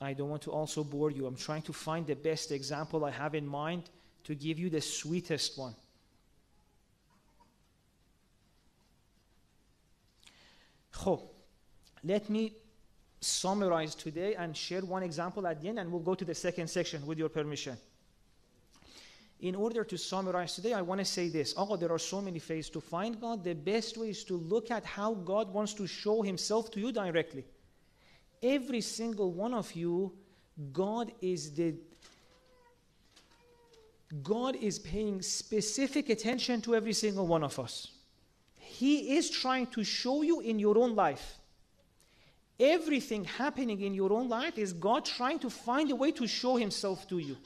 I 0.00 0.14
don't 0.14 0.30
want 0.30 0.42
to 0.42 0.50
also 0.50 0.82
bore 0.82 1.10
you. 1.10 1.26
I'm 1.26 1.36
trying 1.36 1.62
to 1.62 1.72
find 1.72 2.06
the 2.06 2.16
best 2.16 2.52
example 2.52 3.04
I 3.04 3.10
have 3.10 3.34
in 3.34 3.46
mind 3.46 3.90
to 4.24 4.34
give 4.34 4.58
you 4.58 4.70
the 4.70 4.80
sweetest 4.80 5.58
one. 5.58 5.74
خب 10.92 11.20
let 12.04 12.30
me 12.30 12.52
summarize 13.20 13.94
today 13.94 14.34
and 14.34 14.56
share 14.56 14.80
one 14.80 15.02
example 15.02 15.46
at 15.46 15.60
the 15.60 15.68
end, 15.68 15.78
and 15.78 15.92
we'll 15.92 16.00
go 16.00 16.14
to 16.14 16.24
the 16.24 16.34
second 16.34 16.68
section 16.68 17.06
with 17.06 17.18
your 17.18 17.28
permission. 17.28 17.76
In 19.40 19.54
order 19.54 19.84
to 19.84 19.96
summarize 19.96 20.54
today, 20.54 20.74
I 20.74 20.82
want 20.82 20.98
to 20.98 21.04
say 21.04 21.28
this. 21.28 21.54
Oh, 21.56 21.76
there 21.76 21.90
are 21.90 21.98
so 21.98 22.20
many 22.20 22.42
ways 22.46 22.68
to 22.70 22.80
find 22.80 23.18
God. 23.18 23.42
The 23.42 23.54
best 23.54 23.96
way 23.96 24.10
is 24.10 24.22
to 24.24 24.36
look 24.36 24.70
at 24.70 24.84
how 24.84 25.14
God 25.14 25.52
wants 25.52 25.72
to 25.74 25.86
show 25.86 26.20
Himself 26.20 26.70
to 26.72 26.80
you 26.80 26.92
directly. 26.92 27.46
Every 28.42 28.82
single 28.82 29.32
one 29.32 29.54
of 29.54 29.72
you, 29.72 30.12
God 30.72 31.12
is 31.22 31.52
the 31.52 31.74
God 34.22 34.56
is 34.56 34.78
paying 34.78 35.22
specific 35.22 36.10
attention 36.10 36.60
to 36.62 36.74
every 36.74 36.92
single 36.92 37.26
one 37.26 37.44
of 37.44 37.58
us. 37.58 37.92
He 38.56 39.16
is 39.16 39.30
trying 39.30 39.68
to 39.68 39.84
show 39.84 40.22
you 40.22 40.40
in 40.40 40.58
your 40.58 40.76
own 40.78 40.96
life. 40.96 41.38
Everything 42.58 43.24
happening 43.24 43.80
in 43.80 43.94
your 43.94 44.12
own 44.12 44.28
life 44.28 44.58
is 44.58 44.72
God 44.72 45.04
trying 45.04 45.38
to 45.38 45.48
find 45.48 45.90
a 45.90 45.96
way 45.96 46.10
to 46.12 46.26
show 46.26 46.56
Himself 46.56 47.08
to 47.08 47.18
you. 47.18 47.36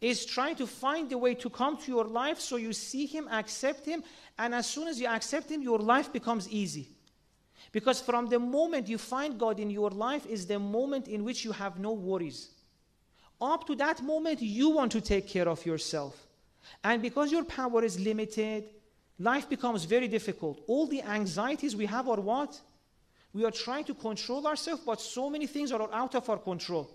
Is 0.00 0.26
trying 0.26 0.56
to 0.56 0.66
find 0.66 1.10
a 1.12 1.18
way 1.18 1.34
to 1.34 1.48
come 1.48 1.78
to 1.78 1.90
your 1.90 2.04
life 2.04 2.38
so 2.38 2.56
you 2.56 2.72
see 2.72 3.06
Him, 3.06 3.28
accept 3.30 3.86
Him, 3.86 4.04
and 4.38 4.54
as 4.54 4.66
soon 4.66 4.88
as 4.88 5.00
you 5.00 5.06
accept 5.06 5.50
Him, 5.50 5.62
your 5.62 5.78
life 5.78 6.12
becomes 6.12 6.48
easy. 6.50 6.88
Because 7.72 8.00
from 8.00 8.26
the 8.26 8.38
moment 8.38 8.88
you 8.88 8.98
find 8.98 9.38
God 9.38 9.58
in 9.58 9.70
your 9.70 9.90
life 9.90 10.26
is 10.26 10.46
the 10.46 10.58
moment 10.58 11.08
in 11.08 11.24
which 11.24 11.44
you 11.44 11.52
have 11.52 11.78
no 11.78 11.92
worries. 11.92 12.50
Up 13.40 13.66
to 13.66 13.74
that 13.76 14.02
moment, 14.02 14.40
you 14.40 14.70
want 14.70 14.92
to 14.92 15.00
take 15.00 15.28
care 15.28 15.48
of 15.48 15.64
yourself. 15.66 16.26
And 16.82 17.02
because 17.02 17.32
your 17.32 17.44
power 17.44 17.84
is 17.84 17.98
limited, 17.98 18.64
life 19.18 19.48
becomes 19.48 19.84
very 19.84 20.08
difficult. 20.08 20.62
All 20.66 20.86
the 20.86 21.02
anxieties 21.02 21.76
we 21.76 21.86
have 21.86 22.08
are 22.08 22.20
what? 22.20 22.58
We 23.32 23.44
are 23.44 23.50
trying 23.50 23.84
to 23.84 23.94
control 23.94 24.46
ourselves, 24.46 24.82
but 24.84 25.00
so 25.00 25.28
many 25.28 25.46
things 25.46 25.72
are 25.72 25.92
out 25.92 26.14
of 26.14 26.28
our 26.30 26.38
control. 26.38 26.90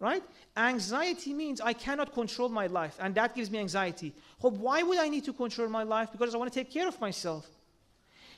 Right? 0.00 0.22
Anxiety 0.56 1.34
means 1.34 1.60
I 1.60 1.72
cannot 1.72 2.12
control 2.12 2.48
my 2.48 2.68
life, 2.68 2.96
and 3.00 3.14
that 3.16 3.34
gives 3.34 3.50
me 3.50 3.58
anxiety. 3.58 4.14
Why 4.40 4.82
would 4.82 4.98
I 4.98 5.08
need 5.08 5.24
to 5.24 5.32
control 5.32 5.68
my 5.68 5.82
life? 5.82 6.12
Because 6.12 6.34
I 6.34 6.38
want 6.38 6.52
to 6.52 6.58
take 6.58 6.72
care 6.72 6.86
of 6.86 7.00
myself. 7.00 7.48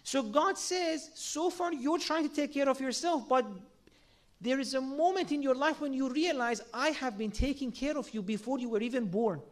So 0.02 0.22
God 0.22 0.56
says, 0.56 1.10
so 1.14 1.50
far 1.50 1.72
you're 1.74 1.98
trying 1.98 2.26
to 2.28 2.34
take 2.34 2.54
care 2.54 2.68
of 2.68 2.80
yourself, 2.80 3.28
but 3.28 3.44
there 4.40 4.58
is 4.58 4.72
a 4.72 4.80
moment 4.80 5.32
in 5.32 5.42
your 5.42 5.54
life 5.54 5.82
when 5.82 5.92
you 5.92 6.08
realize, 6.08 6.62
I 6.72 6.90
have 6.90 7.18
been 7.18 7.30
taking 7.30 7.70
care 7.70 7.98
of 7.98 8.12
you 8.14 8.22
before 8.22 8.58
you 8.58 8.70
were 8.70 8.80
even 8.80 9.04
born. 9.04 9.42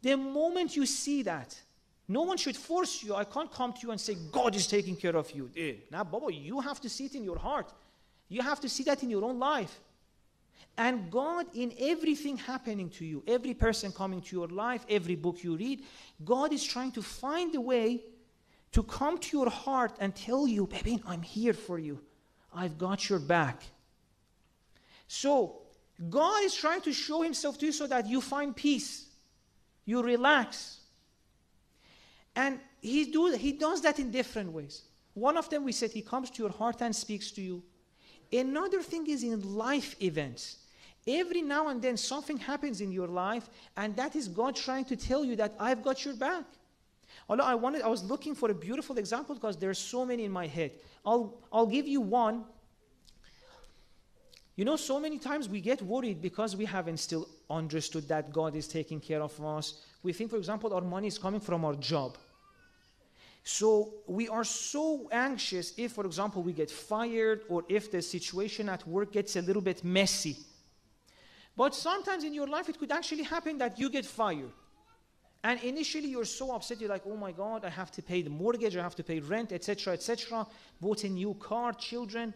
The 0.00 0.16
moment 0.16 0.74
you 0.74 0.86
see 0.86 1.22
that, 1.24 1.54
no 2.08 2.22
one 2.22 2.38
should 2.38 2.56
force 2.56 3.02
you. 3.02 3.14
I 3.14 3.24
can't 3.24 3.52
come 3.52 3.74
to 3.74 3.80
you 3.82 3.90
and 3.90 4.00
say, 4.00 4.16
God 4.32 4.56
is 4.56 4.66
taking 4.66 4.96
care 4.96 5.16
of 5.16 5.30
you. 5.32 5.50
Eh, 5.56 5.74
now, 5.90 6.04
Baba, 6.04 6.32
you 6.32 6.60
have 6.60 6.80
to 6.80 6.88
see 6.88 7.06
it 7.06 7.14
in 7.14 7.24
your 7.24 7.38
heart. 7.38 7.70
You 8.28 8.40
have 8.40 8.60
to 8.60 8.68
see 8.68 8.84
that 8.84 9.02
in 9.02 9.10
your 9.10 9.24
own 9.24 9.38
life. 9.38 9.80
And 10.76 11.10
God, 11.10 11.46
in 11.54 11.72
everything 11.78 12.36
happening 12.36 12.90
to 12.90 13.04
you, 13.04 13.22
every 13.26 13.54
person 13.54 13.92
coming 13.92 14.20
to 14.22 14.36
your 14.36 14.48
life, 14.48 14.84
every 14.88 15.14
book 15.14 15.44
you 15.44 15.56
read, 15.56 15.84
God 16.24 16.52
is 16.52 16.64
trying 16.64 16.92
to 16.92 17.02
find 17.02 17.54
a 17.54 17.60
way 17.60 18.02
to 18.72 18.82
come 18.82 19.18
to 19.18 19.38
your 19.38 19.50
heart 19.50 19.92
and 20.00 20.14
tell 20.14 20.48
you, 20.48 20.66
baby, 20.66 21.00
I'm 21.06 21.22
here 21.22 21.52
for 21.52 21.78
you. 21.78 22.00
I've 22.52 22.76
got 22.76 23.08
your 23.08 23.20
back. 23.20 23.62
So, 25.06 25.60
God 26.10 26.42
is 26.42 26.54
trying 26.54 26.80
to 26.82 26.92
show 26.92 27.22
Himself 27.22 27.56
to 27.58 27.66
you 27.66 27.72
so 27.72 27.86
that 27.86 28.08
you 28.08 28.20
find 28.20 28.54
peace, 28.54 29.06
you 29.84 30.02
relax. 30.02 30.80
And 32.34 32.58
he, 32.80 33.04
do, 33.12 33.32
he 33.32 33.52
does 33.52 33.80
that 33.82 33.98
in 33.98 34.10
different 34.10 34.50
ways. 34.52 34.82
One 35.14 35.36
of 35.36 35.48
them, 35.48 35.64
we 35.64 35.72
said, 35.72 35.92
He 35.92 36.02
comes 36.02 36.30
to 36.30 36.42
your 36.42 36.52
heart 36.52 36.82
and 36.82 36.94
speaks 36.94 37.30
to 37.32 37.42
you. 37.42 37.62
Another 38.32 38.82
thing 38.82 39.06
is 39.08 39.22
in 39.22 39.56
life 39.56 39.96
events. 40.02 40.58
Every 41.06 41.42
now 41.42 41.68
and 41.68 41.82
then 41.82 41.96
something 41.96 42.38
happens 42.38 42.80
in 42.80 42.90
your 42.90 43.08
life, 43.08 43.48
and 43.76 43.94
that 43.96 44.16
is 44.16 44.26
God 44.26 44.56
trying 44.56 44.86
to 44.86 44.96
tell 44.96 45.24
you 45.24 45.36
that 45.36 45.54
I've 45.60 45.82
got 45.82 46.04
your 46.04 46.14
back. 46.14 46.44
Although 47.28 47.44
I 47.44 47.54
wanted, 47.54 47.82
I 47.82 47.88
was 47.88 48.02
looking 48.02 48.34
for 48.34 48.50
a 48.50 48.54
beautiful 48.54 48.98
example 48.98 49.34
because 49.34 49.56
there 49.56 49.70
are 49.70 49.74
so 49.74 50.04
many 50.04 50.24
in 50.24 50.32
my 50.32 50.46
head. 50.46 50.72
I'll, 51.04 51.38
I'll 51.52 51.66
give 51.66 51.86
you 51.86 52.00
one. 52.00 52.44
You 54.56 54.64
know, 54.64 54.76
so 54.76 55.00
many 55.00 55.18
times 55.18 55.48
we 55.48 55.60
get 55.60 55.82
worried 55.82 56.22
because 56.22 56.54
we 56.56 56.64
haven't 56.64 56.98
still 56.98 57.28
understood 57.50 58.08
that 58.08 58.32
God 58.32 58.54
is 58.54 58.68
taking 58.68 59.00
care 59.00 59.20
of 59.20 59.42
us. 59.44 59.80
We 60.02 60.12
think, 60.12 60.30
for 60.30 60.36
example, 60.36 60.72
our 60.72 60.80
money 60.80 61.08
is 61.08 61.18
coming 61.18 61.40
from 61.40 61.64
our 61.64 61.74
job. 61.74 62.16
So 63.44 63.92
we 64.06 64.26
are 64.26 64.42
so 64.42 65.08
anxious 65.12 65.74
if, 65.76 65.92
for 65.92 66.06
example, 66.06 66.42
we 66.42 66.54
get 66.54 66.70
fired 66.70 67.42
or 67.50 67.62
if 67.68 67.90
the 67.90 68.00
situation 68.00 68.70
at 68.70 68.86
work 68.88 69.12
gets 69.12 69.36
a 69.36 69.42
little 69.42 69.60
bit 69.60 69.84
messy. 69.84 70.38
But 71.54 71.74
sometimes 71.74 72.24
in 72.24 72.32
your 72.32 72.46
life, 72.46 72.70
it 72.70 72.78
could 72.78 72.90
actually 72.90 73.22
happen 73.22 73.58
that 73.58 73.78
you 73.78 73.90
get 73.90 74.06
fired. 74.06 74.50
And 75.44 75.62
initially, 75.62 76.08
you're 76.08 76.24
so 76.24 76.52
upset. 76.54 76.80
You're 76.80 76.88
like, 76.88 77.06
"Oh 77.06 77.18
my 77.18 77.32
God, 77.32 77.66
I 77.66 77.68
have 77.68 77.90
to 77.92 78.02
pay 78.02 78.22
the 78.22 78.30
mortgage, 78.30 78.76
I 78.76 78.82
have 78.82 78.96
to 78.96 79.04
pay 79.04 79.20
rent, 79.20 79.52
etc., 79.52 79.92
etc." 79.92 80.46
Bought 80.80 81.04
a 81.04 81.10
new 81.10 81.34
car, 81.34 81.74
children, 81.74 82.32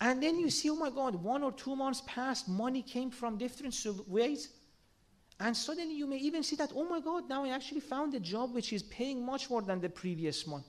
and 0.00 0.20
then 0.20 0.40
you 0.40 0.50
see, 0.50 0.70
"Oh 0.70 0.74
my 0.74 0.90
God, 0.90 1.14
one 1.14 1.44
or 1.44 1.52
two 1.52 1.76
months 1.76 2.02
passed. 2.04 2.48
Money 2.48 2.82
came 2.82 3.12
from 3.12 3.38
different 3.38 3.76
ways." 4.08 4.48
And 5.40 5.56
suddenly 5.56 5.94
you 5.94 6.06
may 6.06 6.18
even 6.18 6.42
see 6.42 6.56
that, 6.56 6.72
oh 6.74 6.88
my 6.88 7.00
God, 7.00 7.28
now 7.28 7.44
I 7.44 7.48
actually 7.48 7.80
found 7.80 8.14
a 8.14 8.20
job 8.20 8.54
which 8.54 8.72
is 8.72 8.82
paying 8.82 9.24
much 9.24 9.50
more 9.50 9.62
than 9.62 9.80
the 9.80 9.88
previous 9.88 10.46
one. 10.46 10.64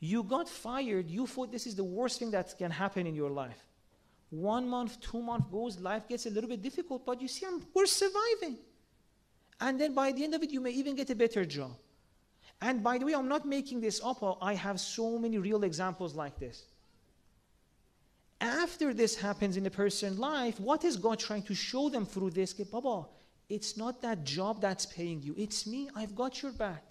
You 0.00 0.22
got 0.22 0.48
fired, 0.48 1.08
you 1.10 1.26
thought 1.26 1.50
this 1.50 1.66
is 1.66 1.74
the 1.74 1.84
worst 1.84 2.18
thing 2.18 2.30
that 2.32 2.56
can 2.56 2.70
happen 2.70 3.06
in 3.06 3.14
your 3.14 3.30
life. 3.30 3.58
One 4.30 4.68
month, 4.68 5.00
two 5.00 5.22
months 5.22 5.46
goes, 5.50 5.78
life 5.80 6.06
gets 6.08 6.26
a 6.26 6.30
little 6.30 6.48
bit 6.48 6.62
difficult, 6.62 7.06
but 7.06 7.20
you 7.20 7.28
see, 7.28 7.46
I'm, 7.46 7.62
we're 7.74 7.86
surviving. 7.86 8.58
And 9.60 9.80
then 9.80 9.94
by 9.94 10.12
the 10.12 10.22
end 10.22 10.34
of 10.34 10.42
it, 10.42 10.50
you 10.50 10.60
may 10.60 10.70
even 10.70 10.94
get 10.94 11.10
a 11.10 11.14
better 11.14 11.44
job. 11.44 11.72
And 12.60 12.82
by 12.82 12.98
the 12.98 13.06
way, 13.06 13.14
I'm 13.14 13.28
not 13.28 13.46
making 13.46 13.80
this 13.80 14.00
up. 14.04 14.38
I 14.42 14.54
have 14.54 14.80
so 14.80 15.18
many 15.18 15.38
real 15.38 15.64
examples 15.64 16.14
like 16.14 16.38
this. 16.38 16.64
After 18.40 18.94
this 18.94 19.16
happens 19.16 19.56
in 19.56 19.66
a 19.66 19.70
person's 19.70 20.18
life, 20.18 20.60
what 20.60 20.84
is 20.84 20.96
God 20.96 21.18
trying 21.18 21.42
to 21.44 21.54
show 21.54 21.88
them 21.88 22.06
through 22.06 22.30
this? 22.30 22.52
Baba, 22.52 23.08
it's 23.48 23.76
not 23.76 24.00
that 24.02 24.24
job 24.24 24.60
that's 24.60 24.86
paying 24.86 25.22
you. 25.22 25.34
It's 25.36 25.66
me. 25.66 25.88
I've 25.96 26.14
got 26.14 26.42
your 26.42 26.52
back. 26.52 26.84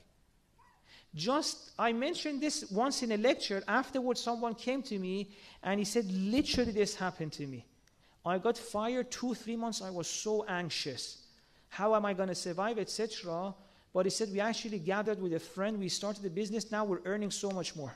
Just, 1.16 1.72
I 1.80 1.94
mentioned 1.94 2.42
this 2.42 2.70
once 2.70 3.02
in 3.02 3.12
a 3.14 3.18
lecture. 3.18 3.64
Afterwards, 3.68 4.22
someone 4.22 4.56
came 4.56 4.84
to 4.84 5.00
me 5.00 5.32
and 5.64 5.80
he 5.80 5.86
said, 5.86 6.12
literally, 6.12 6.72
this 6.72 6.96
happened 6.96 7.32
to 7.34 7.48
me. 7.48 7.66
I 8.26 8.38
got 8.38 8.58
fired 8.58 9.10
two, 9.10 9.34
three 9.34 9.56
months. 9.56 9.82
I 9.82 9.90
was 9.90 10.08
so 10.08 10.44
anxious. 10.48 11.26
How 11.70 11.96
am 11.96 12.06
I 12.06 12.14
going 12.14 12.30
to 12.30 12.36
survive, 12.36 12.78
etc. 12.78 13.54
But 13.94 14.06
he 14.06 14.10
said, 14.10 14.30
we 14.32 14.42
actually 14.42 14.80
gathered 14.80 15.22
with 15.22 15.34
a 15.34 15.40
friend. 15.40 15.80
We 15.80 15.90
started 15.90 16.26
a 16.26 16.30
business. 16.30 16.72
Now 16.72 16.84
we're 16.84 17.02
earning 17.06 17.32
so 17.32 17.52
much 17.52 17.76
more. 17.76 17.96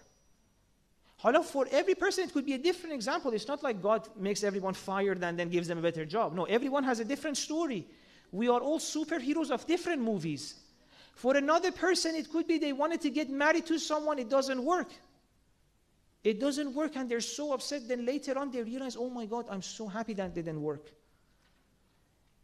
However, 1.21 1.43
for 1.43 1.67
every 1.71 1.93
person, 1.93 2.23
it 2.23 2.33
could 2.33 2.45
be 2.45 2.53
a 2.53 2.57
different 2.57 2.95
example. 2.95 3.31
It's 3.33 3.47
not 3.47 3.61
like 3.61 3.81
God 3.81 4.07
makes 4.17 4.43
everyone 4.43 4.73
fired 4.73 5.23
and 5.23 5.37
then 5.37 5.49
gives 5.49 5.67
them 5.67 5.77
a 5.77 5.81
better 5.81 6.03
job. 6.03 6.33
No, 6.33 6.45
everyone 6.45 6.83
has 6.83 6.99
a 6.99 7.05
different 7.05 7.37
story. 7.37 7.87
We 8.31 8.49
are 8.49 8.59
all 8.59 8.79
superheroes 8.79 9.51
of 9.51 9.67
different 9.67 10.01
movies. 10.01 10.55
For 11.13 11.37
another 11.37 11.71
person, 11.71 12.15
it 12.15 12.31
could 12.31 12.47
be 12.47 12.57
they 12.57 12.73
wanted 12.73 13.01
to 13.01 13.11
get 13.11 13.29
married 13.29 13.67
to 13.67 13.77
someone, 13.77 14.17
it 14.17 14.29
doesn't 14.29 14.63
work. 14.63 14.89
It 16.23 16.39
doesn't 16.39 16.73
work, 16.73 16.95
and 16.95 17.09
they're 17.09 17.19
so 17.19 17.53
upset. 17.53 17.87
Then 17.87 18.05
later 18.05 18.37
on, 18.37 18.51
they 18.51 18.63
realize, 18.63 18.95
oh 18.95 19.09
my 19.09 19.25
God, 19.25 19.45
I'm 19.49 19.61
so 19.61 19.87
happy 19.87 20.13
that 20.15 20.33
didn't 20.33 20.61
work. 20.61 20.91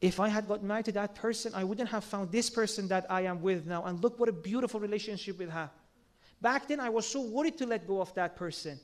If 0.01 0.19
I 0.19 0.28
had 0.28 0.47
got 0.47 0.61
married 0.63 0.86
to 0.86 0.91
that 0.93 1.15
person, 1.15 1.53
I 1.55 1.63
wouldn't 1.63 1.89
have 1.89 2.03
found 2.03 2.32
this 2.32 2.51
person 2.51 2.88
that 2.89 3.07
I 3.09 3.21
am 3.21 3.41
with 3.41 3.65
now. 3.65 3.86
And 3.86 4.03
look 4.03 4.19
what 4.19 4.30
a 4.30 4.34
beautiful 4.34 4.80
relationship 4.80 5.39
we 5.39 5.47
have. 5.47 5.71
Back 6.41 6.67
then, 6.67 6.79
I 6.79 6.89
was 6.89 7.07
so 7.07 7.21
worried 7.21 7.57
to 7.57 7.65
let 7.65 7.88
go 7.88 8.01
of 8.01 8.13
that 8.15 8.35
person. 8.35 8.79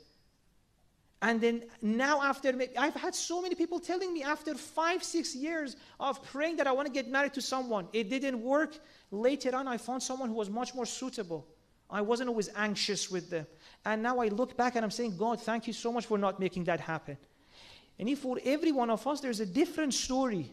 And 1.21 1.39
then 1.39 1.63
now, 1.81 2.21
after 2.21 2.53
I've 2.77 2.95
had 2.95 3.15
so 3.15 3.41
many 3.41 3.55
people 3.55 3.79
telling 3.79 4.13
me 4.13 4.23
after 4.23 4.55
five, 4.55 5.03
six 5.03 5.33
years 5.33 5.77
of 5.97 6.21
praying 6.21 6.57
that 6.57 6.67
I 6.67 6.73
want 6.73 6.87
to 6.87 6.91
get 6.91 7.07
married 7.09 7.33
to 7.35 7.41
someone, 7.41 7.87
it 7.93 8.09
didn't 8.09 8.41
work. 8.41 8.77
Later 9.09 9.55
on, 9.55 9.67
I 9.67 9.77
found 9.77 10.03
someone 10.03 10.27
who 10.27 10.35
was 10.35 10.49
much 10.49 10.75
more 10.75 10.85
suitable. 10.85 11.47
I 11.89 12.01
wasn't 12.01 12.27
always 12.27 12.49
anxious 12.55 13.09
with 13.09 13.29
them. 13.29 13.47
And 13.85 14.03
now 14.03 14.19
I 14.19 14.27
look 14.27 14.57
back 14.57 14.75
and 14.75 14.83
I'm 14.83 14.91
saying, 14.91 15.15
God, 15.15 15.39
thank 15.39 15.65
you 15.65 15.73
so 15.73 15.93
much 15.93 16.07
for 16.07 16.17
not 16.17 16.41
making 16.41 16.65
that 16.65 16.81
happen. 16.81 17.17
And 17.99 18.09
if 18.09 18.19
for 18.19 18.37
every 18.43 18.71
one 18.71 18.89
of 18.89 19.05
us, 19.07 19.21
there's 19.21 19.39
a 19.39 19.45
different 19.45 19.93
story. 19.93 20.51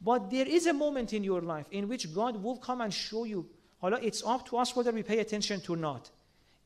But 0.00 0.30
there 0.30 0.46
is 0.46 0.66
a 0.66 0.72
moment 0.72 1.12
in 1.12 1.24
your 1.24 1.42
life 1.42 1.66
in 1.70 1.88
which 1.88 2.14
God 2.14 2.42
will 2.42 2.56
come 2.56 2.80
and 2.80 2.94
show 2.94 3.24
you 3.24 3.48
it's 3.83 4.23
up 4.23 4.45
to 4.47 4.57
us 4.57 4.75
whether 4.75 4.91
we 4.91 5.03
pay 5.03 5.19
attention 5.19 5.61
to 5.61 5.73
or 5.73 5.77
not. 5.77 6.09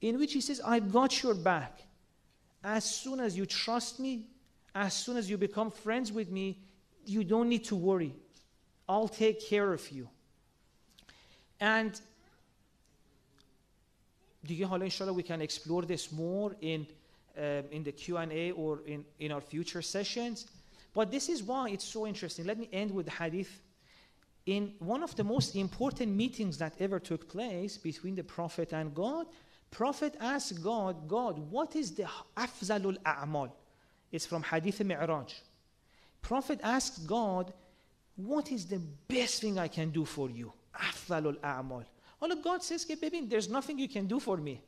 In 0.02 0.18
which 0.20 0.34
He 0.34 0.42
says, 0.42 0.62
I've 0.66 0.92
got 0.92 1.24
your 1.24 1.34
back. 1.36 1.84
as 2.64 2.86
soon 2.86 3.20
as 3.20 3.38
you 3.38 3.46
trust 3.46 4.00
me, 4.00 4.26
as 4.74 4.94
soon 4.94 5.18
as 5.18 5.30
you 5.30 5.38
become 5.38 5.70
friends 5.70 6.12
with 6.12 6.32
me, 6.32 6.58
you 7.06 7.24
don't 7.24 7.50
need 7.50 7.66
to 7.66 7.76
worry. 7.76 8.14
I'll 8.88 9.10
take 9.10 9.46
care 9.46 9.74
of 9.74 9.92
you. 9.92 10.08
And 11.60 12.00
دیگه 14.48 14.68
حالا 14.68 14.86
inshallah 14.86 15.14
we 15.14 15.24
can 15.24 15.42
explore 15.42 15.84
this 15.84 16.12
more 16.12 16.56
in 16.62 16.86
um, 17.38 17.64
in 17.72 17.84
the 17.84 17.92
Q&A 17.92 18.52
or 18.52 18.82
in, 18.86 19.06
in 19.20 19.32
our 19.32 19.42
future 19.42 19.82
sessions. 19.82 20.48
But 20.94 21.10
this 21.12 21.30
is 21.30 21.42
why 21.42 21.70
it's 21.70 21.86
so 21.86 22.06
interesting. 22.06 22.46
Let 22.46 22.60
me 22.60 22.70
end 22.72 22.92
with 22.92 23.06
the 23.06 23.12
hadith. 23.12 23.62
In 24.49 24.73
one 24.79 25.03
of 25.03 25.15
the 25.15 25.25
most 25.25 25.57
important 25.57 26.17
meetings 26.17 26.57
that 26.57 26.73
ever 26.81 26.99
took 26.99 27.29
place 27.29 27.77
between 27.77 28.15
the 28.15 28.25
Prophet 28.25 28.73
and 28.73 28.95
God, 28.95 29.27
Prophet 29.71 30.15
asked 30.21 30.63
God, 30.63 31.07
God, 31.07 31.39
what 31.51 31.77
is 31.77 31.95
the 31.95 32.07
afzalul 32.35 32.97
a'mal? 33.03 33.53
It's 34.11 34.25
from 34.25 34.43
Hadith 34.43 34.83
Mi'raj. 34.83 35.35
Prophet 36.23 36.61
asked 36.63 37.07
God, 37.07 37.53
what 38.17 38.51
is 38.51 38.65
the 38.65 38.81
best 39.07 39.43
thing 39.43 39.59
I 39.59 39.69
can 39.69 39.91
do 39.91 40.07
for 40.07 40.31
you? 40.31 40.51
Afzalul 40.75 41.39
a'mal. 41.41 41.85
Oh, 42.23 42.31
All 42.31 42.37
God 42.37 42.63
says, 42.63 42.87
baby, 42.87 43.21
there's 43.27 43.51
nothing 43.51 43.79
you 43.79 43.87
can 43.87 44.07
do 44.07 44.19
for 44.19 44.39
me. 44.39 44.63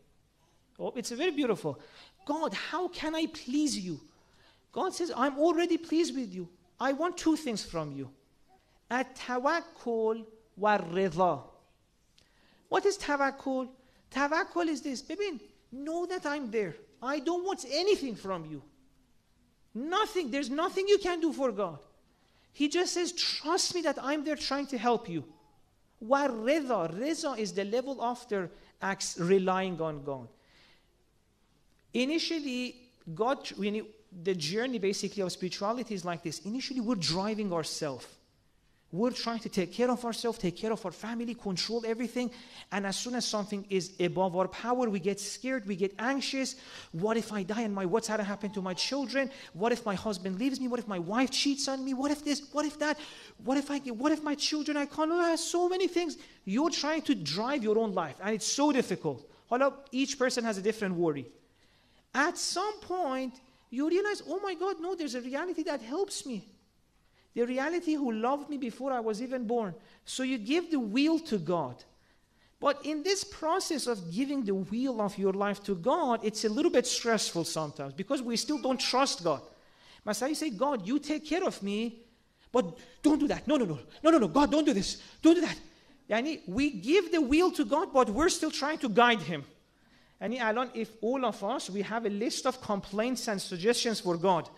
Oh, 0.78 0.92
it's 0.94 1.10
very 1.10 1.30
beautiful. 1.30 1.80
God, 2.26 2.52
how 2.52 2.88
can 2.88 3.14
I 3.14 3.24
please 3.32 3.78
you? 3.78 3.98
God 4.72 4.92
says, 4.92 5.10
I'm 5.16 5.38
already 5.38 5.78
pleased 5.78 6.14
with 6.14 6.34
you. 6.34 6.50
I 6.78 6.92
want 6.92 7.16
two 7.16 7.36
things 7.36 7.64
from 7.64 7.92
you. 7.92 8.10
At-tawakkul 8.90 10.24
wa 10.56 11.42
What 12.68 12.86
is 12.86 12.98
tawakkul? 12.98 13.68
Tawakkul 14.10 14.68
is 14.68 14.82
this. 14.82 15.02
Baby, 15.02 15.40
know 15.70 16.06
that 16.06 16.26
I'm 16.26 16.50
there. 16.50 16.74
I 17.02 17.20
don't 17.20 17.44
want 17.44 17.64
anything 17.70 18.16
from 18.16 18.46
you. 18.46 18.62
Nothing. 19.74 20.30
There's 20.30 20.50
nothing 20.50 20.88
you 20.88 20.98
can 20.98 21.20
do 21.20 21.32
for 21.32 21.52
God. 21.52 21.78
He 22.52 22.68
just 22.68 22.94
says, 22.94 23.12
trust 23.12 23.74
me 23.74 23.82
that 23.82 23.98
I'm 24.02 24.24
there 24.24 24.36
trying 24.36 24.66
to 24.66 24.78
help 24.78 25.08
you. 25.08 25.24
Wa 26.00 26.28
reza. 26.30 26.90
Reza 26.92 27.34
is 27.38 27.52
the 27.52 27.64
level 27.64 28.02
after 28.02 28.50
acts 28.82 29.18
relying 29.18 29.80
on 29.80 30.02
God. 30.02 30.28
Initially, 31.94 32.76
God, 33.14 33.48
when 33.56 33.86
the 34.22 34.34
journey 34.34 34.78
basically 34.78 35.22
of 35.22 35.30
spirituality 35.30 35.94
is 35.94 36.04
like 36.04 36.22
this. 36.22 36.40
Initially, 36.40 36.80
we're 36.80 36.96
driving 36.96 37.52
ourselves. 37.52 38.06
We're 38.92 39.12
trying 39.12 39.38
to 39.40 39.48
take 39.48 39.72
care 39.72 39.88
of 39.88 40.04
ourselves, 40.04 40.38
take 40.38 40.56
care 40.56 40.72
of 40.72 40.84
our 40.84 40.90
family, 40.90 41.34
control 41.34 41.84
everything. 41.86 42.30
And 42.72 42.84
as 42.84 42.96
soon 42.96 43.14
as 43.14 43.24
something 43.24 43.64
is 43.70 43.92
above 44.00 44.36
our 44.36 44.48
power, 44.48 44.90
we 44.90 44.98
get 44.98 45.20
scared, 45.20 45.64
we 45.66 45.76
get 45.76 45.94
anxious. 45.98 46.56
What 46.90 47.16
if 47.16 47.32
I 47.32 47.44
die 47.44 47.62
and 47.62 47.72
my 47.72 47.86
what's 47.86 48.08
to 48.08 48.22
happen 48.24 48.50
to 48.50 48.60
my 48.60 48.74
children? 48.74 49.30
What 49.52 49.70
if 49.70 49.86
my 49.86 49.94
husband 49.94 50.40
leaves 50.40 50.58
me? 50.58 50.66
What 50.66 50.80
if 50.80 50.88
my 50.88 50.98
wife 50.98 51.30
cheats 51.30 51.68
on 51.68 51.84
me? 51.84 51.94
What 51.94 52.10
if 52.10 52.24
this? 52.24 52.48
What 52.50 52.64
if 52.64 52.80
that? 52.80 52.98
What 53.44 53.56
if 53.56 53.70
I 53.70 53.78
get, 53.78 53.94
what 53.94 54.10
if 54.10 54.24
my 54.24 54.34
children 54.34 54.76
I 54.76 54.86
can't? 54.86 55.10
Oh, 55.12 55.36
so 55.36 55.68
many 55.68 55.86
things. 55.86 56.16
You're 56.44 56.70
trying 56.70 57.02
to 57.02 57.14
drive 57.14 57.62
your 57.62 57.78
own 57.78 57.94
life, 57.94 58.16
and 58.20 58.34
it's 58.34 58.46
so 58.46 58.72
difficult. 58.72 59.24
Hold 59.46 59.72
each 59.92 60.18
person 60.18 60.42
has 60.42 60.58
a 60.58 60.62
different 60.62 60.96
worry. 60.96 61.26
At 62.12 62.36
some 62.38 62.80
point, 62.80 63.34
you 63.70 63.88
realize, 63.88 64.22
oh 64.28 64.40
my 64.40 64.54
God, 64.54 64.76
no, 64.80 64.96
there's 64.96 65.14
a 65.14 65.20
reality 65.20 65.62
that 65.62 65.80
helps 65.80 66.26
me. 66.26 66.44
The 67.34 67.46
reality 67.46 67.94
who 67.94 68.12
loved 68.12 68.50
me 68.50 68.58
before 68.58 68.92
I 68.92 69.00
was 69.00 69.22
even 69.22 69.46
born. 69.46 69.74
So 70.04 70.22
you 70.22 70.38
give 70.38 70.70
the 70.70 70.80
will 70.80 71.18
to 71.20 71.38
God. 71.38 71.84
But 72.58 72.84
in 72.84 73.02
this 73.02 73.24
process 73.24 73.86
of 73.86 74.12
giving 74.12 74.44
the 74.44 74.54
will 74.54 75.00
of 75.00 75.16
your 75.16 75.32
life 75.32 75.62
to 75.64 75.74
God, 75.74 76.20
it's 76.22 76.44
a 76.44 76.48
little 76.48 76.70
bit 76.70 76.86
stressful 76.86 77.44
sometimes 77.44 77.94
because 77.94 78.20
we 78.20 78.36
still 78.36 78.58
don't 78.58 78.78
trust 78.78 79.24
God. 79.24 79.40
Must 80.04 80.22
I 80.22 80.32
say, 80.34 80.50
God, 80.50 80.86
you 80.86 80.98
take 80.98 81.24
care 81.24 81.44
of 81.44 81.62
me, 81.62 82.00
but 82.52 82.76
don't 83.02 83.18
do 83.18 83.28
that. 83.28 83.46
No, 83.46 83.56
no, 83.56 83.64
no. 83.64 83.78
No, 84.02 84.10
no, 84.10 84.18
no. 84.18 84.28
God, 84.28 84.50
don't 84.50 84.66
do 84.66 84.74
this. 84.74 85.00
Don't 85.22 85.34
do 85.34 85.40
that. 85.40 85.58
Yani, 86.10 86.40
we 86.48 86.70
give 86.70 87.12
the 87.12 87.20
will 87.20 87.50
to 87.52 87.64
God, 87.64 87.92
but 87.92 88.10
we're 88.10 88.28
still 88.28 88.50
trying 88.50 88.78
to 88.78 88.88
guide 88.88 89.20
Him. 89.20 89.44
And 90.20 90.34
Alon, 90.34 90.70
if 90.74 90.90
all 91.00 91.24
of 91.24 91.42
us, 91.42 91.70
we 91.70 91.82
have 91.82 92.04
a 92.04 92.10
list 92.10 92.46
of 92.46 92.60
complaints 92.60 93.28
and 93.28 93.40
suggestions 93.40 94.00
for 94.00 94.16
God, 94.16 94.48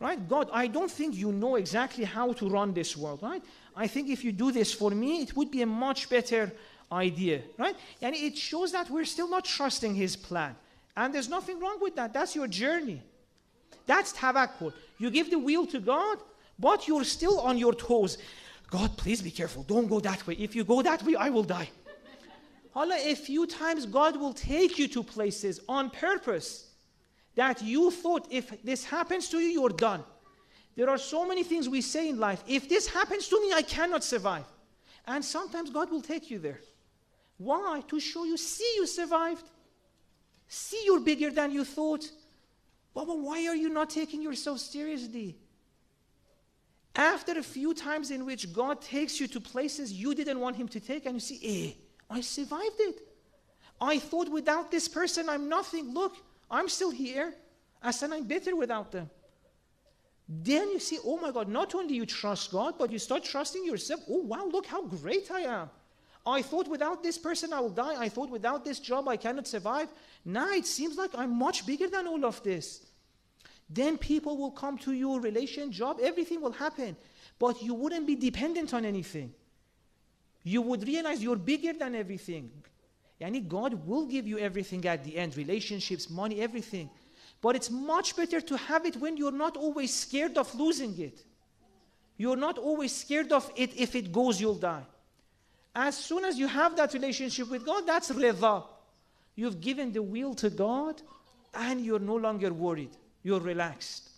right? 0.00 0.28
God, 0.28 0.48
I 0.52 0.66
don't 0.66 0.90
think 0.90 1.14
you 1.16 1.32
know 1.32 1.56
exactly 1.56 2.04
how 2.04 2.32
to 2.34 2.48
run 2.48 2.72
this 2.72 2.96
world, 2.96 3.20
right? 3.22 3.42
I 3.76 3.86
think 3.86 4.08
if 4.08 4.24
you 4.24 4.32
do 4.32 4.52
this 4.52 4.72
for 4.72 4.90
me, 4.90 5.22
it 5.22 5.36
would 5.36 5.50
be 5.50 5.62
a 5.62 5.66
much 5.66 6.08
better 6.08 6.52
idea, 6.90 7.42
right? 7.58 7.76
And 8.00 8.14
it 8.14 8.36
shows 8.36 8.72
that 8.72 8.90
we're 8.90 9.04
still 9.04 9.28
not 9.28 9.44
trusting 9.44 9.94
His 9.94 10.16
plan. 10.16 10.56
And 10.96 11.14
there's 11.14 11.28
nothing 11.28 11.60
wrong 11.60 11.78
with 11.80 11.96
that. 11.96 12.12
That's 12.12 12.34
your 12.34 12.48
journey. 12.48 13.02
That's 13.86 14.12
tawakkul. 14.12 14.72
You 14.98 15.10
give 15.10 15.30
the 15.30 15.38
wheel 15.38 15.66
to 15.66 15.80
God, 15.80 16.18
but 16.58 16.88
you're 16.88 17.04
still 17.04 17.40
on 17.40 17.56
your 17.56 17.72
toes. 17.72 18.18
God, 18.70 18.96
please 18.96 19.22
be 19.22 19.30
careful. 19.30 19.62
Don't 19.62 19.86
go 19.86 20.00
that 20.00 20.26
way. 20.26 20.34
If 20.34 20.54
you 20.54 20.64
go 20.64 20.82
that 20.82 21.02
way, 21.04 21.14
I 21.14 21.30
will 21.30 21.44
die. 21.44 21.70
Allah, 22.74 22.98
a 23.02 23.14
few 23.14 23.46
times 23.46 23.86
God 23.86 24.16
will 24.16 24.34
take 24.34 24.78
you 24.78 24.88
to 24.88 25.02
places 25.02 25.60
on 25.68 25.90
purpose 25.90 26.67
that 27.38 27.62
you 27.62 27.92
thought 27.92 28.26
if 28.30 28.52
this 28.64 28.82
happens 28.82 29.28
to 29.28 29.38
you, 29.38 29.48
you're 29.48 29.68
done. 29.68 30.02
There 30.74 30.90
are 30.90 30.98
so 30.98 31.24
many 31.24 31.44
things 31.44 31.68
we 31.68 31.80
say 31.82 32.08
in 32.08 32.18
life. 32.18 32.42
If 32.48 32.68
this 32.68 32.88
happens 32.88 33.28
to 33.28 33.40
me, 33.40 33.52
I 33.52 33.62
cannot 33.62 34.02
survive. 34.02 34.44
And 35.06 35.24
sometimes 35.24 35.70
God 35.70 35.88
will 35.88 36.02
take 36.02 36.32
you 36.32 36.40
there. 36.40 36.60
Why? 37.36 37.84
To 37.86 38.00
show 38.00 38.24
you, 38.24 38.36
see, 38.36 38.72
you 38.74 38.88
survived. 38.88 39.46
See, 40.48 40.82
you're 40.84 40.98
bigger 40.98 41.30
than 41.30 41.52
you 41.52 41.64
thought. 41.64 42.10
Baba, 42.92 43.14
why 43.14 43.46
are 43.46 43.54
you 43.54 43.68
not 43.68 43.90
taking 43.90 44.20
yourself 44.20 44.58
seriously? 44.58 45.36
After 46.96 47.38
a 47.38 47.42
few 47.44 47.72
times 47.72 48.10
in 48.10 48.26
which 48.26 48.52
God 48.52 48.82
takes 48.82 49.20
you 49.20 49.28
to 49.28 49.40
places 49.40 49.92
you 49.92 50.12
didn't 50.12 50.40
want 50.40 50.56
Him 50.56 50.66
to 50.70 50.80
take, 50.80 51.06
and 51.06 51.14
you 51.14 51.20
see, 51.20 51.38
eh, 51.44 51.72
I 52.10 52.20
survived 52.20 52.80
it. 52.80 53.00
I 53.80 54.00
thought 54.00 54.28
without 54.28 54.72
this 54.72 54.88
person 54.88 55.28
I'm 55.28 55.48
nothing. 55.48 55.94
Look, 55.94 56.16
I'm 56.50 56.68
still 56.68 56.90
here. 56.90 57.34
I 57.82 57.90
said 57.90 58.12
I'm 58.12 58.24
better 58.24 58.56
without 58.56 58.92
them. 58.92 59.10
Then 60.28 60.70
you 60.70 60.78
see, 60.78 60.98
oh 61.04 61.18
my 61.18 61.30
God, 61.30 61.48
not 61.48 61.74
only 61.74 61.94
you 61.94 62.04
trust 62.04 62.52
God, 62.52 62.74
but 62.78 62.92
you 62.92 62.98
start 62.98 63.24
trusting 63.24 63.64
yourself. 63.64 64.00
Oh 64.08 64.22
wow, 64.22 64.46
look 64.50 64.66
how 64.66 64.82
great 64.82 65.30
I 65.30 65.40
am. 65.40 65.70
I 66.26 66.42
thought 66.42 66.68
without 66.68 67.02
this 67.02 67.16
person 67.16 67.52
I 67.52 67.60
will 67.60 67.70
die. 67.70 67.94
I 67.98 68.08
thought 68.10 68.28
without 68.28 68.64
this 68.64 68.78
job 68.78 69.08
I 69.08 69.16
cannot 69.16 69.46
survive. 69.46 69.88
Now 70.24 70.50
it 70.50 70.66
seems 70.66 70.98
like 70.98 71.10
I'm 71.14 71.38
much 71.38 71.64
bigger 71.64 71.88
than 71.88 72.06
all 72.06 72.24
of 72.26 72.42
this. 72.42 72.84
Then 73.70 73.96
people 73.96 74.36
will 74.36 74.50
come 74.50 74.76
to 74.78 74.92
you, 74.92 75.18
relation, 75.18 75.72
job, 75.72 75.98
everything 76.02 76.40
will 76.40 76.52
happen. 76.52 76.96
But 77.38 77.62
you 77.62 77.74
wouldn't 77.74 78.06
be 78.06 78.16
dependent 78.16 78.74
on 78.74 78.84
anything 78.84 79.32
you 80.48 80.62
would 80.62 80.86
realize 80.86 81.22
you're 81.22 81.36
bigger 81.36 81.72
than 81.72 81.94
everything. 81.94 82.50
Yani 83.20 83.48
God 83.48 83.86
will 83.86 84.06
give 84.06 84.26
you 84.26 84.38
everything 84.38 84.86
at 84.86 85.04
the 85.04 85.16
end 85.16 85.36
relationships, 85.36 86.08
money, 86.08 86.40
everything. 86.40 86.88
But 87.40 87.56
it's 87.56 87.70
much 87.70 88.16
better 88.16 88.40
to 88.40 88.56
have 88.56 88.86
it 88.86 88.96
when 88.96 89.16
you're 89.16 89.32
not 89.32 89.56
always 89.56 89.94
scared 89.94 90.38
of 90.38 90.52
losing 90.54 90.98
it. 91.00 91.22
You're 92.16 92.36
not 92.36 92.58
always 92.58 92.94
scared 92.94 93.32
of 93.32 93.50
it 93.56 93.76
if 93.76 93.94
it 93.94 94.12
goes, 94.12 94.40
you'll 94.40 94.54
die. 94.54 94.84
As 95.74 95.96
soon 95.96 96.24
as 96.24 96.38
you 96.38 96.48
have 96.48 96.76
that 96.76 96.92
relationship 96.94 97.48
with 97.48 97.64
God, 97.64 97.86
that's 97.86 98.10
rida. 98.10 98.64
You've 99.36 99.60
given 99.60 99.92
the 99.92 100.02
will 100.02 100.34
to 100.34 100.50
God 100.50 101.00
and 101.54 101.80
you're 101.80 102.00
no 102.00 102.16
longer 102.16 102.52
worried. 102.52 102.96
You're 103.22 103.40
relaxed. 103.40 104.10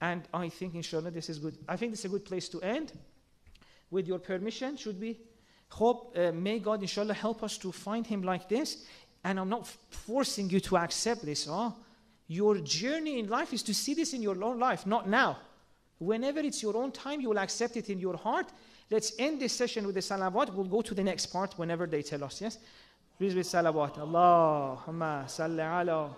And 0.00 0.22
I 0.34 0.48
think, 0.48 0.74
inshallah, 0.74 1.12
this 1.12 1.28
is 1.30 1.38
good. 1.38 1.56
I 1.68 1.76
think 1.76 1.92
this 1.92 2.00
is 2.00 2.06
a 2.06 2.08
good 2.08 2.24
place 2.24 2.48
to 2.48 2.60
end. 2.60 2.92
With 3.90 4.08
your 4.08 4.18
permission, 4.18 4.76
should 4.76 5.00
we? 5.00 5.20
Hope, 5.74 6.16
uh, 6.16 6.30
may 6.30 6.60
God, 6.60 6.82
inshallah, 6.82 7.14
help 7.14 7.42
us 7.42 7.58
to 7.58 7.72
find 7.72 8.06
Him 8.06 8.22
like 8.22 8.48
this. 8.48 8.84
And 9.24 9.40
I'm 9.40 9.48
not 9.48 9.66
forcing 9.90 10.48
you 10.48 10.60
to 10.60 10.76
accept 10.76 11.24
this. 11.24 11.46
Huh? 11.46 11.72
Your 12.28 12.58
journey 12.58 13.18
in 13.18 13.28
life 13.28 13.52
is 13.52 13.62
to 13.64 13.74
see 13.74 13.92
this 13.92 14.14
in 14.14 14.22
your 14.22 14.40
own 14.44 14.60
life, 14.60 14.86
not 14.86 15.08
now. 15.08 15.36
Whenever 15.98 16.38
it's 16.38 16.62
your 16.62 16.76
own 16.76 16.92
time, 16.92 17.20
you 17.20 17.30
will 17.30 17.40
accept 17.40 17.76
it 17.76 17.90
in 17.90 17.98
your 17.98 18.16
heart. 18.16 18.46
Let's 18.88 19.14
end 19.18 19.40
this 19.40 19.52
session 19.52 19.84
with 19.84 19.96
the 19.96 20.00
salawat. 20.00 20.54
We'll 20.54 20.66
go 20.76 20.80
to 20.80 20.94
the 20.94 21.02
next 21.02 21.26
part 21.26 21.58
whenever 21.58 21.88
they 21.88 22.02
tell 22.02 22.22
us, 22.22 22.40
yes? 22.40 22.58
Please 23.18 23.34
with 23.34 23.46
salawat. 23.46 23.96
Allahumma 23.98 25.24
salli 25.26 25.64
ala 25.80 26.14